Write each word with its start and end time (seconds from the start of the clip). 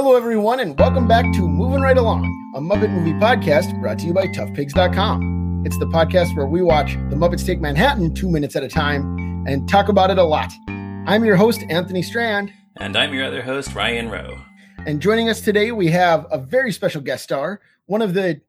Hello, 0.00 0.14
everyone, 0.14 0.60
and 0.60 0.78
welcome 0.78 1.08
back 1.08 1.24
to 1.32 1.48
Moving 1.48 1.80
Right 1.80 1.96
Along, 1.96 2.22
a 2.54 2.60
Muppet 2.60 2.88
movie 2.88 3.14
podcast 3.14 3.80
brought 3.80 3.98
to 3.98 4.06
you 4.06 4.14
by 4.14 4.28
ToughPigs.com. 4.28 5.64
It's 5.66 5.76
the 5.76 5.86
podcast 5.86 6.36
where 6.36 6.46
we 6.46 6.62
watch 6.62 6.92
The 7.10 7.16
Muppets 7.16 7.44
Take 7.44 7.60
Manhattan 7.60 8.14
two 8.14 8.30
minutes 8.30 8.54
at 8.54 8.62
a 8.62 8.68
time 8.68 9.44
and 9.48 9.68
talk 9.68 9.88
about 9.88 10.12
it 10.12 10.18
a 10.18 10.22
lot. 10.22 10.52
I'm 10.68 11.24
your 11.24 11.34
host, 11.34 11.64
Anthony 11.68 12.02
Strand. 12.02 12.52
And 12.76 12.96
I'm 12.96 13.12
your 13.12 13.24
other 13.24 13.42
host, 13.42 13.74
Ryan 13.74 14.08
Roe. 14.08 14.38
And 14.86 15.02
joining 15.02 15.28
us 15.28 15.40
today, 15.40 15.72
we 15.72 15.88
have 15.88 16.28
a 16.30 16.38
very 16.38 16.70
special 16.70 17.00
guest 17.00 17.24
star, 17.24 17.60
one 17.86 18.00
of 18.00 18.14
the 18.14 18.40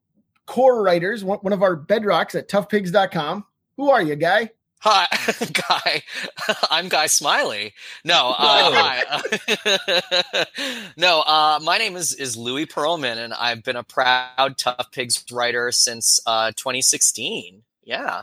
core 0.46 0.84
writers, 0.84 1.24
one 1.24 1.52
of 1.52 1.64
our 1.64 1.76
bedrocks 1.76 2.36
at 2.36 2.48
toughpigs.com. 2.48 3.44
Who 3.76 3.90
are 3.90 4.02
you, 4.02 4.14
Guy? 4.14 4.50
Hi, 4.82 5.06
Guy. 5.52 6.02
I'm 6.70 6.88
Guy 6.88 7.06
Smiley. 7.06 7.74
No, 8.02 8.34
uh, 8.38 8.72
hi. 8.72 10.44
no, 10.96 11.20
uh, 11.20 11.60
my 11.62 11.76
name 11.76 11.96
is 11.96 12.14
is 12.14 12.34
Louis 12.34 12.64
Pearlman, 12.64 13.18
and 13.18 13.34
I've 13.34 13.62
been 13.62 13.76
a 13.76 13.82
proud 13.82 14.56
Tough 14.56 14.90
Pigs 14.90 15.22
writer 15.30 15.70
since 15.70 16.18
uh, 16.26 16.52
2016. 16.56 17.62
Yeah. 17.84 18.22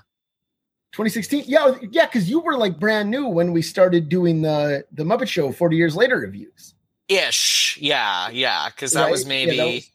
2016 0.94 1.44
yeah 1.45 1.76
yeah 1.91 2.05
because 2.05 2.28
you 2.28 2.40
were 2.40 2.58
like 2.58 2.80
brand 2.80 3.12
new 3.12 3.28
when 3.28 3.52
we 3.52 3.62
started 3.62 4.09
doing 4.09 4.42
the 4.42 4.84
the 4.92 5.03
muppet 5.03 5.28
show 5.28 5.52
40 5.52 5.76
years 5.76 5.95
later 5.95 6.17
reviews 6.17 6.73
ish 7.08 7.78
yeah 7.80 8.30
yeah 8.30 8.70
because 8.70 8.94
that 8.94 9.03
right? 9.03 9.12
was 9.12 9.26
maybe 9.26 9.58
yeah, 9.58 9.64
that 9.66 9.73
was, 9.73 9.92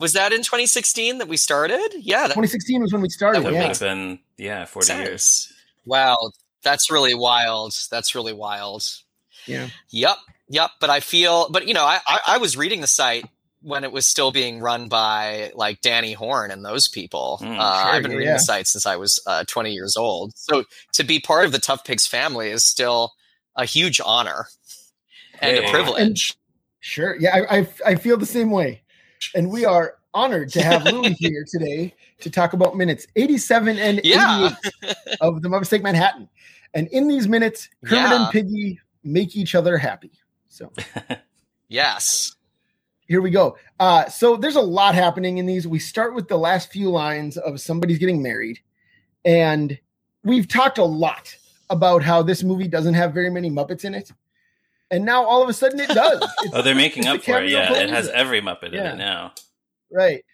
was, 0.00 0.12
that 0.12 0.32
in 0.32 0.40
2016 0.40 1.18
that 1.18 1.28
we 1.28 1.38
started 1.38 1.88
yeah 2.00 2.22
that, 2.22 2.34
2016 2.34 2.82
was 2.82 2.92
when 2.92 3.00
we 3.00 3.08
started 3.08 3.38
that 3.38 3.44
would 3.44 3.54
yeah. 3.54 3.68
have 3.68 3.80
been 3.80 4.18
yeah 4.36 4.64
40 4.66 4.86
Sense. 4.86 5.08
years 5.08 5.51
Wow, 5.84 6.16
that's 6.62 6.90
really 6.90 7.14
wild. 7.14 7.74
That's 7.90 8.14
really 8.14 8.32
wild. 8.32 8.84
Yeah. 9.46 9.68
Yep. 9.90 10.16
Yep. 10.48 10.70
But 10.80 10.90
I 10.90 11.00
feel, 11.00 11.48
but 11.50 11.66
you 11.66 11.74
know, 11.74 11.84
I, 11.84 11.98
I, 12.06 12.18
I 12.28 12.38
was 12.38 12.56
reading 12.56 12.80
the 12.80 12.86
site 12.86 13.24
when 13.62 13.84
it 13.84 13.92
was 13.92 14.06
still 14.06 14.32
being 14.32 14.60
run 14.60 14.88
by 14.88 15.52
like 15.54 15.80
Danny 15.80 16.12
Horn 16.12 16.50
and 16.50 16.64
those 16.64 16.88
people. 16.88 17.38
Mm, 17.40 17.58
uh, 17.58 17.82
sure, 17.82 17.92
I've 17.92 18.02
been 18.02 18.12
reading 18.12 18.28
yeah. 18.28 18.34
the 18.34 18.40
site 18.40 18.66
since 18.66 18.86
I 18.86 18.96
was 18.96 19.20
uh, 19.26 19.44
20 19.46 19.72
years 19.72 19.96
old. 19.96 20.32
So 20.36 20.64
to 20.94 21.04
be 21.04 21.20
part 21.20 21.44
of 21.44 21.52
the 21.52 21.58
Tough 21.58 21.84
Pigs 21.84 22.06
family 22.06 22.48
is 22.50 22.64
still 22.64 23.12
a 23.56 23.64
huge 23.64 24.00
honor 24.04 24.46
and 25.40 25.56
yeah. 25.56 25.62
a 25.62 25.70
privilege. 25.70 26.00
And, 26.00 26.18
sure. 26.80 27.16
Yeah. 27.18 27.44
I, 27.48 27.58
I, 27.58 27.68
I 27.86 27.94
feel 27.94 28.16
the 28.16 28.26
same 28.26 28.50
way. 28.50 28.82
And 29.34 29.50
we 29.50 29.64
are 29.64 29.94
honored 30.12 30.50
to 30.50 30.62
have 30.62 30.84
Louis 30.84 31.12
here 31.18 31.44
today 31.48 31.94
to 32.22 32.30
talk 32.30 32.52
about 32.52 32.76
minutes 32.76 33.06
87 33.16 33.78
and 33.78 34.00
yeah. 34.04 34.54
88 34.82 34.96
of 35.20 35.42
the 35.42 35.48
Muppets 35.48 35.70
Take 35.70 35.82
Manhattan. 35.82 36.28
And 36.74 36.88
in 36.88 37.08
these 37.08 37.28
minutes, 37.28 37.68
Kermit 37.84 38.10
yeah. 38.10 38.22
and 38.22 38.32
Piggy 38.32 38.80
make 39.04 39.36
each 39.36 39.54
other 39.54 39.76
happy. 39.76 40.12
So, 40.48 40.72
yes. 41.68 42.34
Here 43.06 43.20
we 43.20 43.30
go. 43.30 43.58
Uh, 43.78 44.08
so 44.08 44.36
there's 44.36 44.56
a 44.56 44.62
lot 44.62 44.94
happening 44.94 45.38
in 45.38 45.46
these. 45.46 45.66
We 45.66 45.78
start 45.78 46.14
with 46.14 46.28
the 46.28 46.38
last 46.38 46.72
few 46.72 46.88
lines 46.88 47.36
of 47.36 47.60
somebody's 47.60 47.98
getting 47.98 48.22
married. 48.22 48.60
And 49.24 49.78
we've 50.24 50.48
talked 50.48 50.78
a 50.78 50.84
lot 50.84 51.36
about 51.68 52.02
how 52.02 52.22
this 52.22 52.42
movie 52.42 52.68
doesn't 52.68 52.94
have 52.94 53.12
very 53.12 53.30
many 53.30 53.50
Muppets 53.50 53.84
in 53.84 53.94
it. 53.94 54.10
And 54.90 55.04
now 55.04 55.24
all 55.24 55.42
of 55.42 55.48
a 55.48 55.52
sudden 55.52 55.80
it 55.80 55.88
does. 55.88 56.26
Oh, 56.52 56.62
they're 56.62 56.74
making 56.74 57.06
up 57.06 57.22
for 57.22 57.42
it. 57.42 57.50
Yeah, 57.50 57.72
it 57.74 57.90
has 57.90 58.08
every 58.08 58.40
Muppet 58.40 58.72
yeah. 58.72 58.80
in 58.80 58.86
it 58.86 58.96
now. 58.96 59.32
Right 59.90 60.24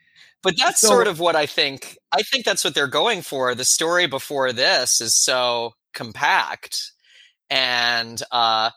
but 0.43 0.55
that's 0.57 0.81
so, 0.81 0.89
sort 0.89 1.07
of 1.09 1.21
what 1.21 1.37
I 1.37 1.47
think. 1.47 1.99
I 2.13 2.23
think 2.23 2.45
that's 2.45 2.65
what 2.65 2.75
they're 2.75 2.87
going 2.87 3.23
for. 3.23 3.55
The 3.55 3.65
story 3.65 4.07
before 4.07 4.53
this 4.53 5.01
is 5.01 5.17
so 5.17 5.75
compact 5.95 6.93
and 7.51 8.23
uh, 8.31 8.71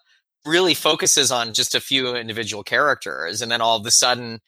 really 0.46 0.74
focuses 0.74 1.32
on 1.32 1.54
just 1.54 1.76
a 1.76 1.80
few 1.80 2.16
individual 2.16 2.64
characters, 2.64 3.42
and 3.42 3.52
then 3.52 3.62
all 3.62 3.78
of 3.78 3.86
a 3.86 3.92
sudden, 3.92 4.40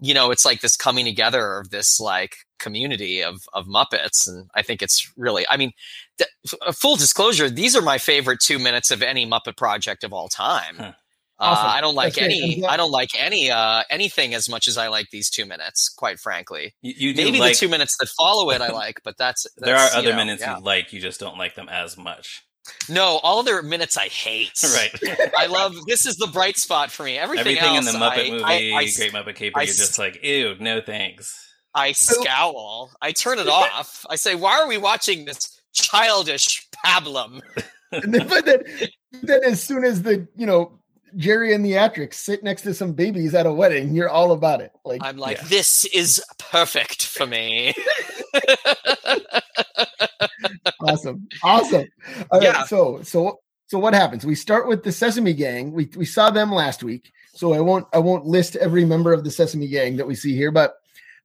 you 0.00 0.12
know, 0.12 0.30
it's 0.30 0.44
like 0.44 0.60
this 0.60 0.76
coming 0.76 1.04
together 1.04 1.58
of 1.58 1.70
this 1.70 2.00
like 2.00 2.36
community 2.58 3.22
of 3.22 3.42
of 3.52 3.66
Muppets, 3.66 4.26
and 4.26 4.50
I 4.54 4.62
think 4.62 4.82
it's 4.82 5.10
really. 5.16 5.46
I 5.48 5.56
mean, 5.56 5.72
th- 6.18 6.30
full 6.74 6.96
disclosure, 6.96 7.48
these 7.48 7.76
are 7.76 7.82
my 7.82 7.98
favorite 7.98 8.40
two 8.40 8.58
minutes 8.58 8.90
of 8.90 9.02
any 9.02 9.26
Muppet 9.26 9.56
project 9.56 10.04
of 10.04 10.12
all 10.12 10.28
time. 10.28 10.76
Huh. 10.78 10.92
Awesome. 11.38 11.66
Uh, 11.66 11.68
I 11.68 11.80
don't 11.82 11.94
like 11.94 12.14
That's 12.14 12.24
any. 12.24 12.64
I 12.64 12.76
don't 12.76 12.90
like 12.90 13.10
any 13.18 13.50
uh, 13.50 13.82
anything 13.90 14.32
as 14.32 14.48
much 14.48 14.68
as 14.68 14.78
I 14.78 14.88
like 14.88 15.10
these 15.10 15.28
two 15.28 15.44
minutes. 15.44 15.90
Quite 15.90 16.18
frankly, 16.18 16.74
you, 16.80 17.10
you 17.10 17.14
maybe 17.14 17.38
like... 17.38 17.52
the 17.52 17.58
two 17.58 17.68
minutes 17.68 17.96
that 17.98 18.08
follow 18.08 18.50
it 18.50 18.62
I 18.62 18.68
like, 18.68 19.00
but 19.04 19.18
that's, 19.18 19.42
that's 19.42 19.66
there 19.66 19.76
are 19.76 19.90
other 19.90 20.08
you 20.08 20.10
know, 20.12 20.16
minutes 20.16 20.40
yeah. 20.40 20.56
you 20.56 20.64
like. 20.64 20.92
You 20.94 21.00
just 21.00 21.20
don't 21.20 21.36
like 21.36 21.54
them 21.54 21.68
as 21.68 21.98
much. 21.98 22.42
No, 22.88 23.20
all 23.22 23.42
their 23.42 23.62
minutes 23.62 23.96
I 23.96 24.08
hate. 24.08 24.52
Right. 24.76 25.30
I 25.38 25.46
love 25.46 25.74
this 25.86 26.06
is 26.06 26.16
the 26.16 26.26
bright 26.26 26.56
spot 26.56 26.90
for 26.90 27.04
me. 27.04 27.16
Everything, 27.16 27.56
Everything 27.56 27.76
else, 27.76 27.86
in 27.86 27.98
the 27.98 28.04
Muppet 28.04 28.26
I, 28.26 28.30
movie, 28.30 28.44
I, 28.44 28.78
I, 28.78 28.88
Great 28.96 29.12
Muppet 29.12 29.36
Caper, 29.36 29.60
you're 29.60 29.66
just 29.66 29.98
like, 29.98 30.22
ew, 30.24 30.56
no 30.58 30.80
thanks. 30.80 31.46
I 31.74 31.92
scowl. 31.92 32.90
I 33.00 33.12
turn 33.12 33.38
it 33.38 33.48
off. 33.48 34.04
I 34.08 34.16
say, 34.16 34.34
why 34.34 34.60
are 34.60 34.66
we 34.66 34.78
watching 34.78 35.24
this 35.26 35.60
childish 35.72 36.66
pablum? 36.84 37.40
and 37.92 38.12
but 38.28 38.44
then, 38.44 38.62
then 39.22 39.40
as 39.44 39.62
soon 39.62 39.84
as 39.84 40.02
the 40.02 40.26
you 40.36 40.46
know 40.46 40.78
Geri 41.16 41.54
and 41.54 41.64
the 41.64 41.72
Atrics 41.72 42.14
sit 42.14 42.44
next 42.44 42.62
to 42.62 42.74
some 42.74 42.92
babies 42.92 43.34
at 43.34 43.46
a 43.46 43.52
wedding, 43.52 43.94
you're 43.94 44.08
all 44.08 44.32
about 44.32 44.60
it. 44.60 44.72
Like 44.84 45.02
I'm 45.02 45.16
like, 45.16 45.38
yeah. 45.38 45.44
this 45.48 45.84
is 45.86 46.22
perfect 46.38 47.06
for 47.06 47.26
me. 47.26 47.74
awesome, 50.80 51.26
awesome. 51.42 51.86
All 52.30 52.42
yeah. 52.42 52.52
Right, 52.52 52.68
so 52.68 53.00
so 53.02 53.40
so 53.66 53.78
what 53.78 53.94
happens? 53.94 54.26
We 54.26 54.34
start 54.34 54.68
with 54.68 54.84
the 54.84 54.92
Sesame 54.92 55.32
Gang. 55.32 55.72
We 55.72 55.88
we 55.96 56.04
saw 56.04 56.30
them 56.30 56.52
last 56.52 56.82
week, 56.82 57.12
so 57.34 57.54
I 57.54 57.60
won't 57.60 57.86
I 57.92 57.98
won't 57.98 58.26
list 58.26 58.56
every 58.56 58.84
member 58.84 59.12
of 59.12 59.24
the 59.24 59.30
Sesame 59.30 59.68
Gang 59.68 59.96
that 59.96 60.06
we 60.06 60.14
see 60.14 60.36
here, 60.36 60.50
but 60.50 60.76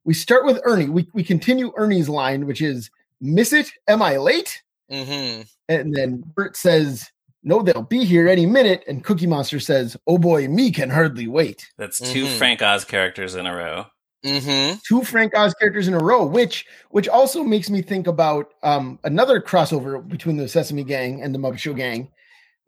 we 0.04 0.14
start 0.14 0.44
with 0.44 0.60
Ernie. 0.64 0.88
We 0.88 1.08
we 1.12 1.22
continue 1.22 1.72
Ernie's 1.76 2.08
line, 2.08 2.46
which 2.46 2.62
is 2.62 2.90
"Miss 3.20 3.52
it? 3.52 3.70
Am 3.88 4.00
I 4.00 4.16
late?" 4.16 4.62
Mm-hmm. 4.90 5.42
And 5.68 5.94
then 5.94 6.22
Bert 6.34 6.56
says, 6.56 7.10
no, 7.42 7.62
they'll 7.62 7.82
be 7.82 8.04
here 8.04 8.28
any 8.28 8.46
minute. 8.46 8.84
And 8.86 9.02
Cookie 9.04 9.26
Monster 9.26 9.60
says, 9.60 9.96
oh 10.06 10.18
boy, 10.18 10.48
me 10.48 10.70
can 10.70 10.90
hardly 10.90 11.26
wait. 11.26 11.68
That's 11.76 11.98
2 11.98 12.24
mm-hmm. 12.24 12.38
Frank 12.38 12.62
Oz 12.62 12.84
characters 12.84 13.34
in 13.34 13.46
a 13.46 13.54
row. 13.54 13.86
Mm-hmm. 14.24 14.78
Two 14.86 15.02
Frank 15.02 15.36
Oz 15.36 15.52
characters 15.54 15.88
in 15.88 15.94
a 15.94 15.98
row, 15.98 16.24
which 16.24 16.64
which 16.90 17.08
also 17.08 17.42
makes 17.42 17.68
me 17.68 17.82
think 17.82 18.06
about 18.06 18.54
um, 18.62 19.00
another 19.02 19.40
crossover 19.40 20.06
between 20.06 20.36
the 20.36 20.46
Sesame 20.46 20.84
Gang 20.84 21.20
and 21.22 21.34
the 21.34 21.40
Muppet 21.40 21.58
Show 21.58 21.74
Gang, 21.74 22.08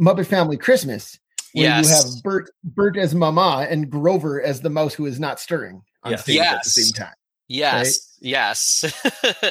Muppet 0.01 0.27
Family 0.27 0.57
Christmas, 0.57 1.17
where 1.53 1.67
yes. 1.67 1.87
you 1.87 1.95
have 1.95 2.23
Bert 2.25 2.51
Bert 2.65 2.97
as 2.97 3.15
Mama 3.15 3.69
and 3.71 3.89
Grover 3.89 4.43
as 4.43 4.63
the 4.63 4.71
mouse 4.71 4.95
who 4.95 5.07
is 5.07 5.21
not 5.21 5.39
stirring 5.39 5.83
on 6.03 6.13
yes. 6.13 6.23
stage 6.23 6.37
yes. 6.37 6.55
at 6.55 6.65
the 6.65 6.71
same 6.71 6.93
time. 6.93 7.15
Yes, 7.47 7.84
right? 8.21 8.29
yes. 8.29 9.03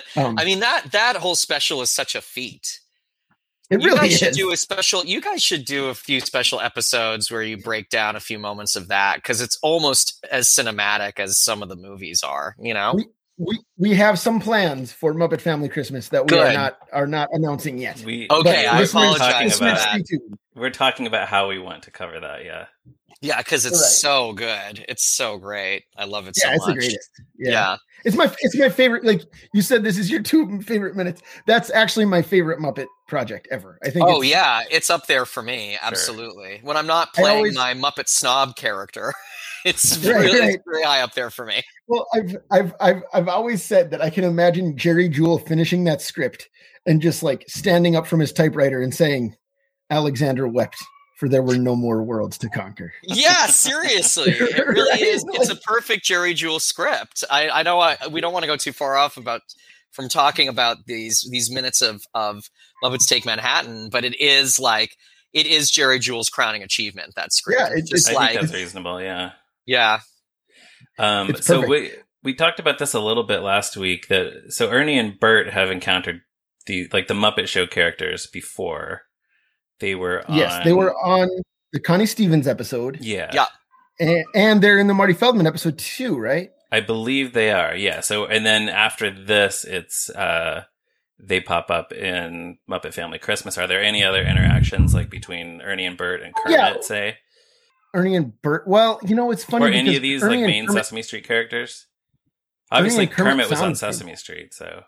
um, 0.18 0.38
I 0.38 0.44
mean 0.44 0.60
that 0.60 0.92
that 0.92 1.16
whole 1.16 1.36
special 1.36 1.82
is 1.82 1.90
such 1.90 2.16
a 2.16 2.22
feat. 2.22 2.82
It 3.70 3.82
you 3.82 3.88
really 3.88 4.10
guys 4.10 4.18
should 4.18 4.34
do 4.34 4.52
a 4.52 4.58
special. 4.58 5.06
You 5.06 5.22
guys 5.22 5.42
should 5.42 5.66
do 5.66 5.88
a 5.88 5.94
few 5.94 6.20
special 6.20 6.60
episodes 6.60 7.32
where 7.32 7.42
you 7.42 7.58
break 7.58 7.90
down 7.90 8.16
a 8.16 8.20
few 8.20 8.38
moments 8.38 8.76
of 8.76 8.90
that 8.90 9.16
because 9.16 9.42
it's 9.42 9.58
almost 9.62 10.26
as 10.32 10.48
cinematic 10.48 11.20
as 11.20 11.40
some 11.40 11.64
of 11.64 11.70
the 11.70 11.76
movies 11.76 12.24
are. 12.24 12.56
You 12.60 12.74
know, 12.74 12.94
we 12.96 13.06
we, 13.38 13.60
we 13.78 13.94
have 13.96 14.20
some 14.20 14.40
plans 14.40 14.92
for 14.92 15.14
Muppet 15.14 15.42
Family 15.42 15.70
Christmas 15.70 16.10
that 16.10 16.24
we 16.24 16.30
Good. 16.30 16.48
are 16.48 16.54
not 16.54 16.78
are 16.92 17.08
not 17.08 17.30
announcing 17.32 17.78
yet. 17.78 18.04
We 18.06 18.28
okay. 18.30 18.68
I 18.68 18.82
apologize 18.82 19.58
about 19.58 19.78
that. 19.78 20.20
We're 20.56 20.70
talking 20.70 21.08
about 21.08 21.28
how 21.28 21.50
we 21.50 21.58
want 21.58 21.84
to 21.84 21.92
cover 21.92 22.20
that. 22.20 22.46
Yeah. 22.46 22.68
Yeah, 23.24 23.38
because 23.38 23.66
it's 23.66 23.80
right. 23.80 23.90
so 23.90 24.34
good. 24.34 24.86
It's 24.90 25.16
so 25.16 25.38
great. 25.38 25.86
I 25.96 26.04
love 26.04 26.28
it 26.28 26.36
yeah, 26.44 26.44
so 26.44 26.50
much. 26.50 26.58
It's 26.58 26.66
the 26.66 26.74
greatest. 26.74 27.10
Yeah. 27.40 27.52
yeah. 27.52 27.78
It's 28.04 28.18
my 28.18 28.30
it's 28.40 28.58
my 28.58 28.68
favorite. 28.68 29.06
Like 29.06 29.22
you 29.54 29.62
said, 29.62 29.82
this 29.82 29.98
is 29.98 30.12
your 30.12 30.22
two 30.24 30.62
favorite 30.62 30.98
minutes. 30.98 31.22
That's 31.48 31.70
actually 31.70 32.04
my 32.04 32.22
favorite 32.22 32.60
Muppet 32.60 32.88
project 33.08 33.48
ever. 33.50 33.80
I 33.82 33.92
think. 33.92 34.06
Oh 34.06 34.22
it's, 34.22 34.30
yeah, 34.30 34.64
it's 34.70 34.90
up 34.90 35.08
there 35.08 35.26
for 35.26 35.42
me. 35.42 35.78
Absolutely. 35.82 36.58
Sure. 36.58 36.68
When 36.68 36.76
I'm 36.76 36.86
not 36.86 37.14
playing 37.14 37.38
always, 37.38 37.56
my 37.56 37.74
Muppet 37.74 38.10
snob 38.10 38.58
character, 38.58 39.14
it's 39.66 39.98
right, 40.06 40.16
really 40.16 40.40
right. 40.42 40.60
very 40.70 40.84
high 40.84 41.02
up 41.02 41.14
there 41.14 41.30
for 41.30 41.46
me. 41.46 41.62
Well, 41.88 42.06
I've 42.14 42.36
I've 42.52 42.74
I've 42.82 43.04
I've 43.14 43.28
always 43.30 43.64
said 43.64 43.90
that 43.92 44.02
I 44.02 44.10
can 44.10 44.26
imagine 44.26 44.78
Jerry 44.78 45.10
Juhl 45.10 45.48
finishing 45.48 45.86
that 45.86 46.02
script 46.02 46.50
and 46.86 47.02
just 47.02 47.24
like 47.24 47.46
standing 47.48 47.96
up 47.96 48.06
from 48.06 48.20
his 48.20 48.34
typewriter 48.34 48.82
and 48.82 48.94
saying, 48.94 49.34
"Alexander 49.90 50.46
wept." 50.46 50.84
For 51.24 51.30
there 51.30 51.42
were 51.42 51.58
no 51.58 51.74
more 51.74 52.04
worlds 52.04 52.38
to 52.40 52.50
conquer. 52.50 52.92
Yeah, 53.02 53.46
seriously, 53.48 54.32
it 54.32 54.68
really 54.68 54.90
right? 54.90 55.02
is. 55.02 55.24
It's 55.30 55.50
a 55.50 55.56
perfect 55.56 56.04
Jerry 56.04 56.34
Juhl 56.34 56.60
script. 56.60 57.24
I, 57.32 57.50
I 57.50 57.64
know 57.64 57.80
I, 57.80 57.96
we 58.12 58.20
don't 58.20 58.34
want 58.34 58.44
to 58.44 58.48
go 58.48 58.58
too 58.58 58.74
far 58.74 58.98
off 58.98 59.16
about 59.16 59.42
from 59.92 60.10
talking 60.10 60.50
about 60.50 60.86
these 60.86 61.26
these 61.32 61.50
minutes 61.50 61.82
of 61.82 62.04
of 62.14 62.50
Muppets 62.84 63.08
Take 63.08 63.26
Manhattan, 63.26 63.90
but 63.90 64.04
it 64.04 64.20
is 64.20 64.60
like 64.60 64.98
it 65.32 65.46
is 65.46 65.72
Jerry 65.72 66.00
Juhl's 66.00 66.30
crowning 66.30 66.62
achievement. 66.62 67.14
That 67.16 67.32
script, 67.32 67.62
yeah, 67.62 67.70
it's 67.74 67.90
just 67.90 68.10
I 68.10 68.14
like 68.14 68.40
that's 68.40 68.54
reasonable. 68.54 69.02
Yeah, 69.02 69.32
yeah. 69.66 70.00
Um, 71.00 71.36
so 71.36 71.66
we 71.66 71.92
we 72.22 72.34
talked 72.34 72.60
about 72.60 72.80
this 72.80 72.94
a 72.94 73.00
little 73.00 73.24
bit 73.24 73.40
last 73.40 73.78
week. 73.78 74.10
That 74.10 74.48
so 74.50 74.70
Ernie 74.70 75.00
and 75.00 75.18
Bert 75.18 75.50
have 75.52 75.72
encountered 75.72 76.20
the 76.66 76.90
like 76.92 77.08
the 77.08 77.14
Muppet 77.14 77.48
Show 77.48 77.66
characters 77.66 78.28
before 78.28 79.04
they 79.84 79.96
were 79.96 80.24
on, 80.30 80.38
yes, 80.38 80.64
they 80.64 80.72
were 80.72 80.96
on 80.96 81.30
the 81.74 81.80
Connie 81.82 82.06
Stevens 82.06 82.48
episode. 82.48 83.00
Yeah, 83.02 83.30
yeah, 83.34 83.48
and, 84.00 84.24
and 84.34 84.64
they're 84.64 84.80
in 84.80 84.88
the 84.88 84.94
Marty 84.94 85.12
Feldman 85.14 85.46
episode 85.46 85.78
too, 85.78 86.18
right? 86.18 86.52
I 86.72 86.80
believe 86.80 87.34
they 87.34 87.52
are. 87.52 87.76
Yeah. 87.76 88.00
So, 88.00 88.26
and 88.26 88.46
then 88.46 88.70
after 88.70 89.12
this, 89.12 89.66
it's 89.66 90.10
uh, 90.10 90.64
they 91.20 91.42
pop 91.42 91.70
up 91.70 91.92
in 91.92 92.60
Muppet 92.70 92.94
Family 92.94 93.20
Christmas. 93.20 93.58
Are 93.58 93.68
there 93.68 93.84
any 93.84 94.06
other 94.06 94.24
interactions 94.24 94.94
like 94.94 95.10
between 95.10 95.62
Ernie 95.62 95.86
and 95.86 95.98
Bert 95.98 96.22
and 96.22 96.34
Kermit? 96.34 96.58
Yeah. 96.58 96.76
Say 96.80 97.18
Ernie 97.94 98.16
and 98.16 98.42
Bert. 98.42 98.66
Well, 98.66 99.02
you 99.04 99.18
know 99.18 99.32
it's 99.32 99.44
funny. 99.44 99.66
Or 99.66 99.70
any 99.70 99.98
of 99.98 100.02
these 100.02 100.24
Ernie 100.24 100.38
like 100.38 100.48
main 100.48 100.68
Kermit, 100.68 100.86
Sesame 100.86 101.02
Street 101.02 101.28
characters. 101.28 101.88
Obviously, 102.72 103.06
Kermit, 103.06 103.34
Kermit 103.34 103.50
was 103.50 103.62
on 103.62 103.76
Sesame 103.76 104.16
Street, 104.16 104.54
so 104.54 104.84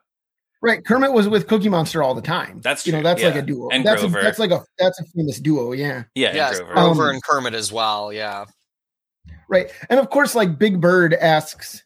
right. 0.65 0.85
Kermit 0.85 1.13
was 1.13 1.29
with 1.29 1.47
Cookie 1.47 1.69
Monster 1.69 2.03
all 2.03 2.13
the 2.13 2.21
time. 2.21 2.59
That's 2.62 2.83
true. 2.83 2.91
you 2.91 2.97
know 2.97 3.03
that's 3.03 3.21
yeah. 3.21 3.27
like 3.27 3.38
a 3.38 3.41
duo. 3.41 3.69
And 3.69 3.85
that's 3.85 4.01
Grover. 4.01 4.19
A, 4.19 4.23
that's 4.23 4.39
like 4.39 4.51
a 4.51 4.63
that's 4.77 5.00
a 5.00 5.06
famous 5.15 5.39
duo. 5.39 5.71
Yeah. 5.71 6.03
Yeah. 6.15 6.35
Yeah. 6.35 6.53
Grover, 6.53 6.73
Grover 6.73 7.09
um, 7.09 7.13
and 7.15 7.23
Kermit 7.23 7.53
as 7.53 7.71
well. 7.71 8.12
Yeah. 8.12 8.45
Right, 9.47 9.71
and 9.89 10.00
of 10.00 10.09
course, 10.09 10.33
like 10.33 10.57
Big 10.57 10.81
Bird 10.81 11.13
asks 11.13 11.83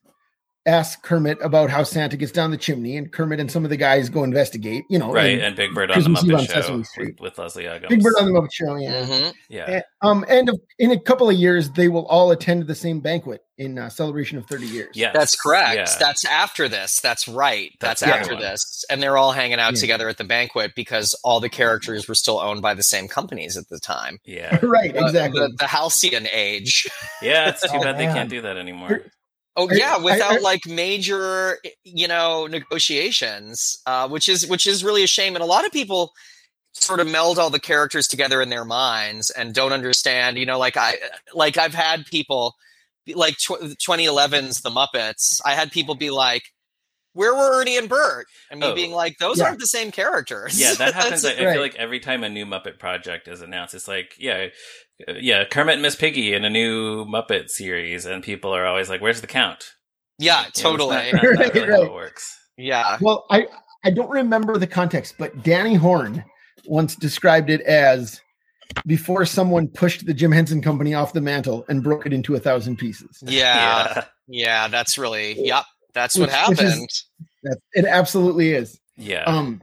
asks 0.69 1.01
Kermit 1.01 1.37
about 1.41 1.69
how 1.69 1.83
Santa 1.83 2.15
gets 2.15 2.31
down 2.31 2.51
the 2.51 2.57
chimney, 2.57 2.95
and 2.95 3.11
Kermit 3.11 3.39
and 3.39 3.51
some 3.51 3.63
of 3.63 3.69
the 3.69 3.77
guys 3.77 4.07
go 4.09 4.23
investigate. 4.23 4.85
You 4.89 4.99
know, 4.99 5.11
right? 5.11 5.33
And, 5.33 5.41
and 5.41 5.55
Big 5.55 5.73
Bird 5.73 5.91
on 5.91 6.01
the 6.01 6.09
Muppet 6.09 6.37
on 6.37 6.83
Show 6.83 7.03
with, 7.03 7.19
with, 7.19 7.37
Leslie 7.37 7.65
Uggams. 7.65 7.89
Big 7.89 8.03
Bird 8.03 8.13
on 8.19 8.31
the 8.31 8.39
Muppet 8.39 8.53
Show, 8.53 8.75
yeah, 8.75 9.05
mm-hmm. 9.05 9.29
yeah. 9.49 9.65
And, 9.69 9.83
um, 10.01 10.25
and 10.29 10.51
in 10.77 10.91
a 10.91 10.99
couple 10.99 11.29
of 11.29 11.35
years, 11.35 11.71
they 11.71 11.89
will 11.89 12.05
all 12.05 12.31
attend 12.31 12.67
the 12.67 12.75
same 12.75 12.99
banquet 12.99 13.41
in 13.57 13.77
uh, 13.77 13.89
celebration 13.89 14.37
of 14.37 14.45
thirty 14.45 14.67
years. 14.67 14.95
Yeah, 14.95 15.11
that's 15.11 15.35
correct. 15.35 15.75
Yeah. 15.75 15.97
That's 15.99 16.23
after 16.25 16.69
this. 16.69 16.99
That's 17.01 17.27
right. 17.27 17.71
That's, 17.79 18.01
that's 18.01 18.21
after 18.21 18.35
this, 18.35 18.85
and 18.89 19.01
they're 19.01 19.17
all 19.17 19.31
hanging 19.31 19.59
out 19.59 19.73
yeah. 19.73 19.81
together 19.81 20.07
at 20.07 20.17
the 20.17 20.23
banquet 20.23 20.73
because 20.75 21.13
all 21.23 21.39
the 21.39 21.49
characters 21.49 22.07
were 22.07 22.15
still 22.15 22.39
owned 22.39 22.61
by 22.61 22.73
the 22.73 22.83
same 22.83 23.07
companies 23.07 23.57
at 23.57 23.67
the 23.69 23.79
time. 23.79 24.19
Yeah, 24.23 24.59
right. 24.63 24.95
Exactly. 24.95 25.41
The, 25.41 25.47
the, 25.47 25.55
the 25.59 25.67
halcyon 25.67 26.27
age. 26.31 26.87
Yeah, 27.21 27.49
it's 27.49 27.61
too 27.61 27.69
oh, 27.73 27.83
bad 27.83 27.97
man. 27.97 28.07
they 28.07 28.13
can't 28.13 28.29
do 28.29 28.41
that 28.41 28.57
anymore. 28.57 29.01
Oh 29.59 29.67
yeah, 29.69 29.97
without 29.97 30.31
I, 30.31 30.35
I, 30.35 30.39
like 30.39 30.65
major, 30.65 31.57
you 31.83 32.07
know, 32.07 32.47
negotiations, 32.47 33.77
uh, 33.85 34.07
which 34.07 34.29
is 34.29 34.47
which 34.47 34.65
is 34.65 34.85
really 34.85 35.03
a 35.03 35.07
shame. 35.07 35.35
And 35.35 35.43
a 35.43 35.47
lot 35.47 35.65
of 35.65 35.71
people 35.73 36.13
sort 36.71 37.01
of 37.01 37.07
meld 37.07 37.37
all 37.37 37.49
the 37.49 37.59
characters 37.59 38.07
together 38.07 38.41
in 38.41 38.47
their 38.49 38.63
minds 38.63 39.29
and 39.31 39.53
don't 39.53 39.73
understand. 39.73 40.37
You 40.37 40.45
know, 40.45 40.57
like 40.57 40.77
I 40.77 40.95
like 41.33 41.57
I've 41.57 41.73
had 41.73 42.05
people 42.05 42.55
like 43.13 43.35
tw- 43.37 43.75
2011's 43.77 44.61
The 44.61 44.69
Muppets. 44.69 45.41
I 45.45 45.55
had 45.55 45.71
people 45.71 45.95
be 45.95 46.09
like, 46.09 46.43
where 47.19 47.35
were 47.35 47.59
Ernie 47.59 47.77
and 47.77 47.89
Bert? 47.89 48.27
And 48.49 48.61
me 48.61 48.67
oh, 48.67 48.73
being 48.73 48.93
like, 48.93 49.17
those 49.17 49.39
yeah. 49.39 49.45
aren't 49.45 49.59
the 49.59 49.67
same 49.67 49.91
characters. 49.91 50.57
Yeah, 50.57 50.73
that 50.75 50.93
happens. 50.95 51.25
I, 51.25 51.33
I 51.33 51.51
feel 51.51 51.59
like 51.59 51.75
every 51.75 51.99
time 51.99 52.23
a 52.23 52.29
new 52.29 52.45
Muppet 52.45 52.79
project 52.79 53.27
is 53.27 53.41
announced, 53.41 53.73
it's 53.75 53.89
like, 53.89 54.13
yeah, 54.17 54.47
uh, 55.05 55.15
yeah, 55.19 55.43
Kermit 55.43 55.73
and 55.73 55.81
Miss 55.81 55.97
Piggy 55.97 56.33
in 56.33 56.45
a 56.45 56.49
new 56.49 57.03
Muppet 57.03 57.49
series, 57.49 58.05
and 58.05 58.23
people 58.23 58.55
are 58.55 58.65
always 58.65 58.89
like, 58.89 59.01
"Where's 59.01 59.19
the 59.19 59.27
count?" 59.27 59.65
Yeah, 60.17 60.45
totally. 60.53 60.95
Not, 61.11 61.13
not, 61.13 61.23
not 61.23 61.23
really 61.23 61.59
right. 61.59 61.69
how 61.69 61.83
it 61.83 61.93
works. 61.93 62.37
Yeah. 62.57 62.97
Well, 63.01 63.25
I 63.29 63.47
I 63.83 63.91
don't 63.91 64.09
remember 64.09 64.57
the 64.57 64.67
context, 64.67 65.15
but 65.17 65.43
Danny 65.43 65.75
Horn 65.75 66.23
once 66.67 66.95
described 66.95 67.49
it 67.49 67.59
as 67.61 68.21
before 68.85 69.25
someone 69.25 69.67
pushed 69.67 70.05
the 70.05 70.13
Jim 70.13 70.31
Henson 70.31 70.61
Company 70.61 70.93
off 70.93 71.11
the 71.11 71.21
mantle 71.21 71.65
and 71.67 71.83
broke 71.83 72.05
it 72.05 72.13
into 72.13 72.35
a 72.35 72.39
thousand 72.39 72.77
pieces. 72.77 73.21
Yeah, 73.25 73.93
yeah, 73.95 74.03
yeah 74.27 74.67
that's 74.69 74.97
really 74.97 75.35
yep. 75.45 75.65
That's 75.93 76.15
which, 76.15 76.29
what 76.29 76.35
happened. 76.35 76.89
Is, 76.89 77.08
it 77.43 77.85
absolutely 77.85 78.53
is. 78.53 78.79
Yeah. 78.97 79.23
Um, 79.23 79.61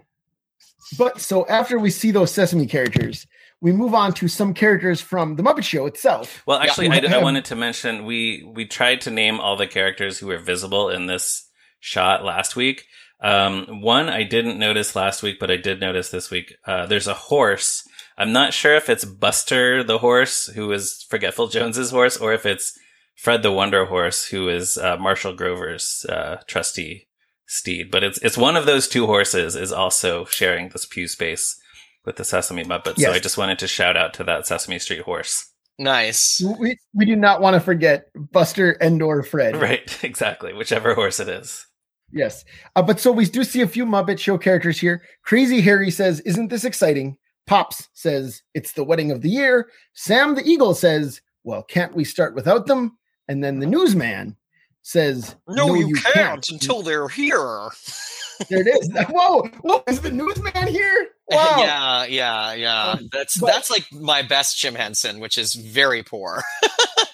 but 0.99 1.21
so 1.21 1.47
after 1.47 1.79
we 1.79 1.91
see 1.91 2.11
those 2.11 2.33
Sesame 2.33 2.67
characters, 2.67 3.27
we 3.61 3.73
move 3.73 3.95
on 3.95 4.13
to 4.15 4.29
some 4.29 4.55
characters 4.55 5.01
from 5.01 5.37
the 5.37 5.43
Muppet 5.43 5.65
Show 5.65 5.87
itself. 5.87 6.43
Well, 6.47 6.59
actually, 6.59 6.89
yeah, 6.89 7.11
I, 7.11 7.19
I, 7.19 7.23
wanted 7.23 7.47
to 7.47 7.57
mention 7.57 8.05
we 8.05 8.49
we 8.55 8.67
tried 8.67 9.01
to 9.03 9.11
name 9.11 9.41
all 9.41 9.57
the 9.57 9.67
characters 9.67 10.19
who 10.19 10.29
were 10.29 10.39
visible 10.39 10.91
in 10.91 11.07
this 11.07 11.49
shot 11.81 12.25
last 12.25 12.57
week. 12.57 12.85
Um, 13.21 13.81
one 13.81 14.09
I 14.09 14.25
didn't 14.25 14.59
notice 14.59 14.95
last 14.95 15.23
week, 15.23 15.39
but 15.41 15.51
I 15.51 15.57
did 15.57 15.81
notice 15.81 16.11
this 16.11 16.31
week. 16.31 16.55
Uh, 16.67 16.87
there's 16.87 17.07
a 17.07 17.15
horse. 17.15 17.87
I'm 18.19 18.33
not 18.33 18.55
sure 18.55 18.75
if 18.77 18.89
it's 18.89 19.05
Buster 19.05 19.83
the 19.83 19.99
horse, 19.99 20.47
who 20.47 20.71
is 20.73 21.05
Forgetful 21.09 21.49
Jones's 21.49 21.91
horse, 21.91 22.17
or 22.17 22.33
if 22.33 22.47
it's 22.47 22.79
Fred 23.15 23.43
the 23.43 23.53
Wonder 23.53 23.87
Horse, 23.87 24.27
who 24.27 24.49
is 24.49 24.77
uh, 24.77 24.97
Marshal 24.99 25.35
Grover's 25.35 26.05
uh, 26.09 26.43
trusty 26.47 27.06
steed. 27.47 27.91
But 27.91 28.05
it's 28.05 28.19
it's 28.19 28.39
one 28.39 28.57
of 28.57 28.67
those 28.67 28.89
two 28.89 29.07
horses 29.07 29.57
is 29.57 29.73
also 29.73 30.25
sharing 30.27 30.69
this 30.69 30.85
pew 30.85 31.09
space 31.09 31.59
with 32.05 32.17
the 32.17 32.25
Sesame 32.25 32.65
Muppets. 32.65 32.99
Yes. 32.99 33.11
So 33.11 33.13
I 33.13 33.19
just 33.19 33.39
wanted 33.39 33.59
to 33.61 33.67
shout 33.67 33.97
out 33.97 34.15
to 34.15 34.25
that 34.25 34.47
Sesame 34.47 34.79
Street 34.79 35.03
horse. 35.03 35.53
Nice. 35.79 36.43
We, 36.59 36.79
we 36.95 37.05
do 37.05 37.17
not 37.17 37.43
want 37.43 37.55
to 37.55 37.61
forget 37.61 38.07
Buster 38.15 38.73
and 38.73 39.03
or 39.03 39.23
Fred. 39.23 39.57
Right, 39.61 40.03
exactly. 40.03 40.55
Whichever 40.55 40.95
horse 40.95 41.21
it 41.21 41.29
is. 41.29 41.67
Yes. 42.13 42.45
Uh, 42.77 42.83
but 42.83 43.01
so 43.01 43.13
we 43.13 43.27
do 43.27 43.45
see 43.45 43.61
a 43.61 43.69
few 43.69 43.85
Muppet 43.85 44.19
Show 44.19 44.39
characters 44.39 44.79
here. 44.79 45.03
Crazy 45.23 45.61
Harry 45.61 45.91
says, 45.91 46.21
Isn't 46.21 46.49
this 46.49 46.65
exciting? 46.65 47.19
Pops 47.47 47.89
says, 47.93 48.43
It's 48.55 48.73
the 48.73 48.85
wedding 48.85 49.11
of 49.11 49.23
the 49.23 49.29
year. 49.29 49.69
Sam 49.93 50.35
the 50.35 50.45
Eagle 50.45 50.75
says, 50.75 51.21
Well, 51.45 51.63
can't 51.63 51.95
we 51.95 52.05
start 52.05 52.35
without 52.35 52.67
them? 52.67 52.97
And 53.29 53.43
then 53.43 53.59
the 53.59 53.67
newsman 53.67 54.37
says, 54.87 55.35
No, 55.49 55.67
no 55.67 55.75
you, 55.75 55.89
you 55.89 55.95
can't, 55.97 56.15
can't 56.15 56.49
until 56.51 56.83
they're 56.83 57.09
here. 57.09 57.37
there 58.49 58.61
it 58.61 58.69
is. 58.69 58.89
Whoa, 59.11 59.43
whoa, 59.63 59.83
is 59.89 60.01
the 60.01 60.11
newsman 60.11 60.69
here? 60.69 61.09
Wow. 61.29 61.57
yeah, 61.59 62.05
yeah, 62.05 62.55
yeah. 62.55 62.83
Um, 62.91 63.09
that's 63.11 63.37
but, 63.37 63.49
that's 63.49 63.69
like 63.69 63.85
my 63.93 64.23
best 64.23 64.61
Jim 64.61 64.77
Henson, 64.77 65.19
which 65.19 65.39
is 65.39 65.55
very 65.55 66.05
poor. 66.05 66.41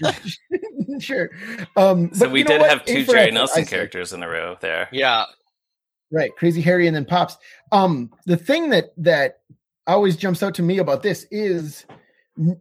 sure. 1.01 1.31
Um, 1.79 2.13
so 2.13 2.29
we 2.29 2.43
did 2.43 2.61
have 2.61 2.85
two 2.85 3.07
Jerry 3.07 3.31
Nelson 3.31 3.65
characters 3.65 4.13
in 4.13 4.23
a 4.23 4.29
row 4.29 4.59
there. 4.61 4.91
Yeah. 4.93 5.25
Right, 6.11 6.31
Crazy 6.37 6.61
Harry 6.61 6.87
and 6.87 6.95
then 6.95 7.07
Pops. 7.07 7.39
Um, 7.73 8.11
the 8.27 8.37
thing 8.37 8.69
that 8.69 8.93
that 8.99 9.39
always 9.87 10.15
jumps 10.15 10.43
out 10.43 10.57
to 10.57 10.63
me 10.63 10.77
about 10.77 11.03
this 11.03 11.27
is 11.31 11.87